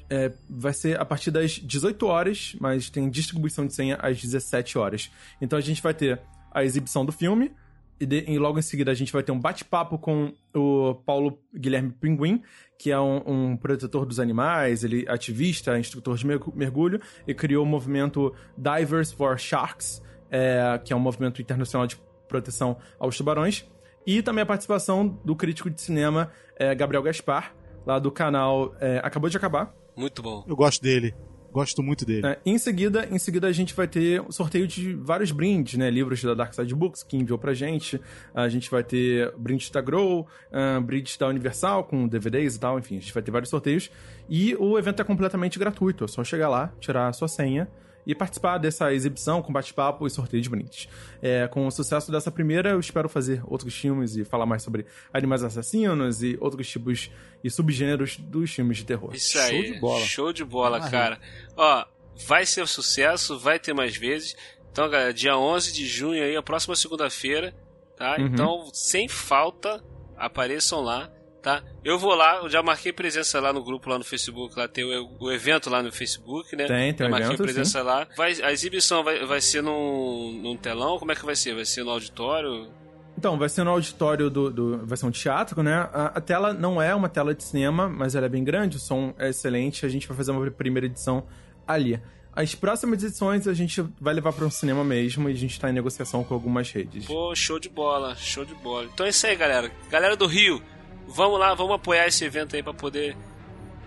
É, 0.09 0.31
vai 0.49 0.71
ser 0.73 0.99
a 0.99 1.05
partir 1.05 1.31
das 1.31 1.53
18 1.53 2.05
horas, 2.05 2.55
mas 2.59 2.89
tem 2.89 3.09
distribuição 3.09 3.65
de 3.65 3.73
senha 3.73 3.95
às 3.95 4.21
17 4.21 4.77
horas. 4.77 5.11
Então 5.41 5.57
a 5.57 5.61
gente 5.61 5.81
vai 5.81 5.93
ter 5.93 6.21
a 6.51 6.63
exibição 6.63 7.03
do 7.05 7.11
filme, 7.11 7.51
e, 7.99 8.05
de- 8.05 8.25
e 8.27 8.37
logo 8.37 8.59
em 8.59 8.61
seguida 8.61 8.91
a 8.91 8.93
gente 8.93 9.11
vai 9.11 9.23
ter 9.23 9.31
um 9.31 9.39
bate-papo 9.39 9.97
com 9.97 10.33
o 10.53 10.93
Paulo 11.05 11.39
Guilherme 11.53 11.91
Pinguim, 11.91 12.43
que 12.77 12.91
é 12.91 12.99
um, 12.99 13.23
um 13.51 13.57
protetor 13.57 14.05
dos 14.05 14.19
animais, 14.19 14.83
ele 14.83 15.05
é 15.07 15.11
ativista, 15.11 15.79
instrutor 15.79 16.17
de 16.17 16.27
mergu- 16.27 16.53
mergulho, 16.55 17.01
e 17.25 17.33
criou 17.33 17.63
o 17.63 17.65
movimento 17.67 18.33
Divers 18.57 19.11
for 19.11 19.39
Sharks, 19.39 20.03
é, 20.29 20.79
que 20.83 20.91
é 20.93 20.95
um 20.95 20.99
movimento 20.99 21.41
internacional 21.41 21.87
de 21.87 21.95
proteção 22.27 22.77
aos 22.99 23.17
tubarões. 23.17 23.65
E 24.05 24.21
também 24.21 24.43
a 24.43 24.45
participação 24.45 25.07
do 25.25 25.35
crítico 25.35 25.69
de 25.69 25.81
cinema 25.81 26.31
é, 26.57 26.75
Gabriel 26.75 27.01
Gaspar, 27.01 27.55
lá 27.85 27.97
do 27.97 28.11
canal 28.11 28.75
é, 28.79 28.99
Acabou 29.03 29.29
de 29.29 29.37
Acabar, 29.37 29.73
Muito 29.95 30.21
bom. 30.21 30.43
Eu 30.47 30.55
gosto 30.55 30.81
dele. 30.81 31.13
Gosto 31.51 31.81
muito 31.81 32.05
dele. 32.05 32.27
é, 32.27 32.37
em 32.45 32.57
seguida, 32.57 33.07
em 33.09 33.17
seguida 33.17 33.47
a 33.47 33.51
gente 33.53 33.73
vai 33.73 33.87
ter 33.87 34.19
um 34.19 34.29
sorteio 34.29 34.67
de 34.67 34.93
vários 34.93 35.31
brindes, 35.31 35.75
né? 35.75 35.89
Livros 35.89 36.21
da 36.21 36.33
Dark 36.33 36.53
Side 36.53 36.75
Books 36.75 37.01
que 37.01 37.15
enviou 37.15 37.39
pra 37.39 37.53
gente. 37.53 38.01
A 38.33 38.49
gente 38.49 38.69
vai 38.69 38.83
ter 38.83 39.33
brindes 39.37 39.69
da 39.69 39.79
Grow, 39.79 40.27
ah, 40.51 40.81
brindes 40.81 41.15
da 41.15 41.29
Universal 41.29 41.85
com 41.85 42.09
DVDs 42.09 42.57
e 42.57 42.59
tal, 42.59 42.77
enfim, 42.77 42.97
a 42.97 42.99
gente 42.99 43.13
vai 43.13 43.23
ter 43.23 43.31
vários 43.31 43.49
sorteios. 43.49 43.89
E 44.27 44.53
o 44.55 44.77
evento 44.77 45.01
é 45.01 45.05
completamente 45.05 45.57
gratuito, 45.57 46.03
é 46.03 46.07
só 46.09 46.25
chegar 46.25 46.49
lá, 46.49 46.73
tirar 46.81 47.07
a 47.07 47.13
sua 47.13 47.29
senha 47.29 47.69
e 48.05 48.13
participar 48.13 48.57
dessa 48.57 48.93
exibição 48.93 49.41
com 49.41 49.51
bate-papo 49.51 50.05
e 50.05 50.09
sorteio 50.09 50.41
de 50.41 50.49
brindes. 50.49 50.87
É, 51.21 51.47
com 51.47 51.65
o 51.65 51.71
sucesso 51.71 52.11
dessa 52.11 52.31
primeira, 52.31 52.69
eu 52.69 52.79
espero 52.79 53.09
fazer 53.09 53.41
outros 53.45 53.73
filmes 53.73 54.15
e 54.15 54.23
falar 54.23 54.45
mais 54.45 54.61
sobre 54.63 54.85
animais 55.13 55.43
assassinos 55.43 56.21
e 56.21 56.37
outros 56.39 56.67
tipos 56.69 57.09
e 57.43 57.49
subgêneros 57.49 58.17
dos 58.17 58.51
filmes 58.51 58.77
de 58.77 58.85
terror. 58.85 59.11
Isso 59.13 59.31
Show 59.31 59.41
aí. 59.41 59.73
de 59.73 59.79
bola. 59.79 60.05
Show 60.05 60.33
de 60.33 60.43
bola, 60.45 60.77
Ah, 60.77 60.89
cara. 60.89 61.19
Ó, 61.57 61.85
vai 62.27 62.45
ser 62.45 62.61
um 62.63 62.67
sucesso, 62.67 63.39
vai 63.39 63.59
ter 63.59 63.73
mais 63.73 63.97
vezes. 63.97 64.35
Então, 64.71 64.89
galera, 64.89 65.13
dia 65.13 65.37
11 65.37 65.71
de 65.73 65.85
junho 65.87 66.21
aí, 66.23 66.35
a 66.35 66.43
próxima 66.43 66.75
segunda-feira, 66.75 67.55
tá? 67.97 68.17
Uhum. 68.19 68.25
Então, 68.27 68.69
sem 68.73 69.07
falta, 69.07 69.83
apareçam 70.17 70.81
lá 70.81 71.09
tá? 71.45 71.61
Eu 71.83 71.99
vou 71.99 72.15
lá, 72.15 72.37
eu 72.37 72.49
já 72.49 72.63
marquei 72.63 72.91
presença 72.91 73.39
lá 73.39 73.53
no 73.53 73.63
grupo, 73.63 73.87
lá 73.87 73.99
no 73.99 74.03
Facebook, 74.03 74.57
lá 74.57 74.67
tem 74.67 74.83
o, 74.83 75.15
o 75.19 75.31
evento 75.31 75.69
lá 75.69 75.83
no 75.83 75.91
Facebook, 75.91 76.55
né? 76.55 76.65
Tem, 76.65 76.91
tem 76.91 76.97
já 76.97 77.05
um 77.05 77.09
marquei 77.11 77.27
evento, 77.27 77.43
presença 77.43 77.83
lá. 77.83 78.07
Vai, 78.17 78.33
a 78.41 78.51
exibição 78.51 79.03
vai, 79.03 79.23
vai 79.23 79.39
ser 79.39 79.61
num, 79.61 80.41
num 80.41 80.57
telão? 80.57 80.97
Como 80.97 81.11
é 81.11 81.15
que 81.15 81.23
vai 81.23 81.35
ser? 81.35 81.53
Vai 81.53 81.63
ser 81.63 81.83
no 81.83 81.91
auditório? 81.91 82.67
Então, 83.15 83.37
vai 83.37 83.47
ser 83.47 83.63
no 83.63 83.69
auditório 83.69 84.27
do. 84.27 84.49
do 84.49 84.87
vai 84.87 84.97
ser 84.97 85.05
um 85.05 85.11
teatro, 85.11 85.61
né? 85.61 85.87
A, 85.93 86.13
a, 86.15 86.21
tela 86.21 86.51
não 86.51 86.81
é 86.81 86.95
uma 86.95 87.07
tela 87.07 87.35
de 87.35 87.43
cinema, 87.43 87.87
mas 87.87 88.15
ela 88.15 88.25
é 88.25 88.29
bem 88.29 88.43
grande, 88.43 88.77
o 88.77 88.79
som 88.79 89.13
é 89.19 89.29
excelente. 89.29 89.85
A 89.85 89.89
gente 89.89 90.07
vai 90.07 90.17
fazer 90.17 90.31
uma 90.31 90.49
primeira 90.49 90.87
edição 90.87 91.27
ali. 91.67 92.01
As 92.35 92.53
próximas 92.53 93.01
edições 93.01 93.47
a 93.47 93.53
gente 93.53 93.81
vai 94.01 94.13
levar 94.13 94.33
para 94.33 94.45
um 94.45 94.49
cinema 94.49 94.83
mesmo 94.83 95.29
e 95.29 95.31
a 95.31 95.35
gente 95.35 95.57
tá 95.57 95.69
em 95.69 95.73
negociação 95.73 96.21
com 96.21 96.33
algumas 96.33 96.69
redes. 96.69 97.05
Pô, 97.05 97.33
show 97.33 97.57
de 97.57 97.69
bola, 97.69 98.13
show 98.15 98.43
de 98.43 98.53
bola. 98.55 98.89
Então 98.93 99.05
é 99.05 99.09
isso 99.09 99.25
aí, 99.25 99.35
galera. 99.37 99.71
Galera 99.89 100.17
do 100.17 100.25
Rio, 100.27 100.61
vamos 101.07 101.39
lá, 101.39 101.53
vamos 101.53 101.75
apoiar 101.75 102.07
esse 102.07 102.23
evento 102.23 102.55
aí 102.55 102.63
para 102.63 102.73
poder 102.73 103.15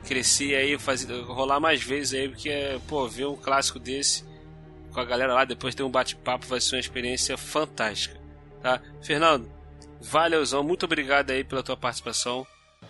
crescer 0.04 0.54
aí, 0.54 0.78
fazer, 0.78 1.20
rolar 1.22 1.60
mais 1.60 1.82
vezes 1.82 2.14
aí, 2.14 2.28
porque, 2.28 2.80
pô, 2.88 3.06
ver 3.06 3.26
um 3.26 3.36
clássico 3.36 3.78
desse 3.78 4.26
com 4.92 5.00
a 5.00 5.04
galera 5.04 5.34
lá, 5.34 5.44
depois 5.44 5.74
ter 5.74 5.82
um 5.82 5.90
bate-papo, 5.90 6.46
vai 6.46 6.60
ser 6.60 6.76
uma 6.76 6.80
experiência 6.80 7.36
fantástica, 7.36 8.18
tá? 8.62 8.80
Fernando, 9.02 9.48
valeuzão, 10.00 10.62
muito 10.62 10.86
obrigado 10.86 11.30
aí 11.30 11.44
pela 11.44 11.62
tua 11.62 11.76
participação, 11.76 12.46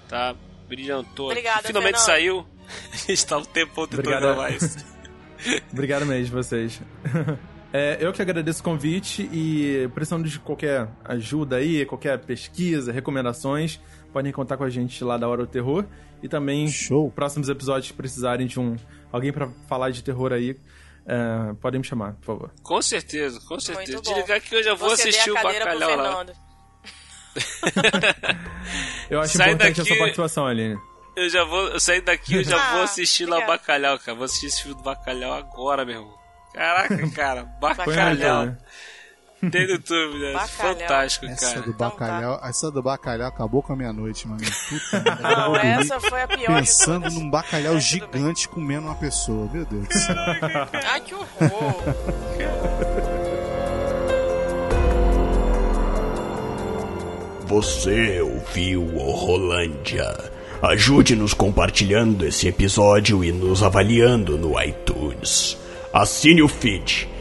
tá? 0.08 0.34
Brilhantou. 0.68 1.26
Obrigada, 1.26 1.66
Finalmente 1.66 1.98
Fernando. 1.98 2.06
saiu. 2.06 2.46
Está 3.08 3.38
um 3.38 3.44
tempo 3.44 3.86
tentando 3.86 4.48
isso. 4.48 4.76
Obrigado 5.72 6.04
mesmo, 6.06 6.42
vocês. 6.42 6.80
É, 7.70 7.98
eu 8.00 8.14
que 8.14 8.22
agradeço 8.22 8.60
o 8.60 8.64
convite 8.64 9.28
e 9.30 9.90
precisando 9.92 10.26
de 10.26 10.38
qualquer 10.38 10.88
ajuda 11.04 11.56
aí, 11.56 11.84
qualquer 11.84 12.18
pesquisa, 12.18 12.90
recomendações, 12.90 13.78
podem 14.12 14.32
contar 14.32 14.56
com 14.56 14.64
a 14.64 14.70
gente 14.70 15.02
lá 15.04 15.16
da 15.16 15.28
Hora 15.28 15.42
do 15.44 15.48
Terror. 15.50 15.84
E 16.22 16.28
também, 16.28 16.66
Show. 16.68 17.11
próximos 17.12 17.48
episódios, 17.48 17.92
precisarem 17.92 18.46
de 18.46 18.59
um 18.59 18.76
alguém 19.12 19.32
pra 19.32 19.48
falar 19.68 19.90
de 19.90 20.02
terror 20.02 20.32
aí, 20.32 20.56
é, 21.06 21.52
podem 21.61 21.80
me 21.80 21.86
chamar, 21.86 22.14
por 22.14 22.24
favor. 22.26 22.50
Com 22.62 22.82
certeza, 22.82 23.38
com 23.48 23.59
certeza. 23.61 24.00
Desligar 24.02 24.40
que 24.40 24.54
eu 24.54 24.62
já 24.62 24.74
vou, 24.74 24.90
ceder 24.96 25.12
assistir 25.14 25.30
o 25.30 25.34
bacalhau 25.34 25.96
lá. 25.96 26.26
Eu 29.11 29.20
acho 29.20 29.36
Sai 29.36 29.50
importante 29.52 29.76
daqui- 29.78 29.80
a 29.80 29.84
sua 29.84 29.96
participação, 29.96 30.46
Aline. 30.46 30.78
Eu 31.16 31.28
já 31.28 31.42
vou, 31.44 31.66
eu 31.68 31.80
sair 31.80 32.00
daqui, 32.00 32.34
eu 32.36 32.44
já 32.44 32.56
Ah, 32.56 32.72
vou 32.74 32.82
assistir 32.82 33.26
lá 33.26 33.38
o 33.38 33.46
bacalhau, 33.46 33.98
cara. 33.98 34.14
Vou 34.16 34.24
assistir 34.24 34.46
esse 34.46 34.62
filme 34.62 34.76
do 34.76 34.82
bacalhau 34.84 35.32
agora, 35.32 35.84
meu 35.84 35.96
irmão. 35.96 36.14
Caraca, 36.54 37.11
cara, 37.11 37.44
bacalhau. 37.61 38.56
Tem 39.53 39.66
no 39.66 39.72
YouTube, 39.74 40.18
né? 40.18 40.39
Fantástico, 40.49 41.26
Essa 41.26 41.47
cara. 41.47 41.61
do 41.61 41.70
Então 41.70 41.91
bacalhau, 41.91 42.41
essa 42.43 42.70
do 42.72 42.82
bacalhau 42.82 43.28
acabou 43.28 43.62
com 43.62 43.72
a 43.72 43.76
minha 43.76 43.93
noite, 43.93 44.26
mano. 44.26 44.41
Puta 44.41 45.05
Não, 45.22 45.53
dormir 45.53 45.66
essa 45.66 46.01
foi 46.01 46.22
a 46.22 46.28
pior 46.28 46.59
Pensando 46.59 47.11
num 47.11 47.30
bacalhau 47.30 47.78
gigante 47.78 48.49
comendo 48.49 48.86
uma 48.86 48.97
pessoa. 48.97 49.49
Meu 49.53 49.64
Deus 49.64 49.86
do 49.86 49.95
céu. 49.95 50.16
Ai, 50.72 51.01
que 51.01 51.14
horror. 51.14 51.84
Você 57.47 58.20
ouviu 58.20 58.82
o 58.82 59.12
Rolândia. 59.12 60.32
Ajude-nos 60.61 61.32
compartilhando 61.32 62.26
esse 62.26 62.49
episódio 62.49 63.22
e 63.22 63.30
nos 63.30 63.62
avaliando 63.62 64.36
no 64.36 64.61
iTunes. 64.61 65.57
Assine 65.93 66.43
o 66.43 66.49
feed 66.49 67.09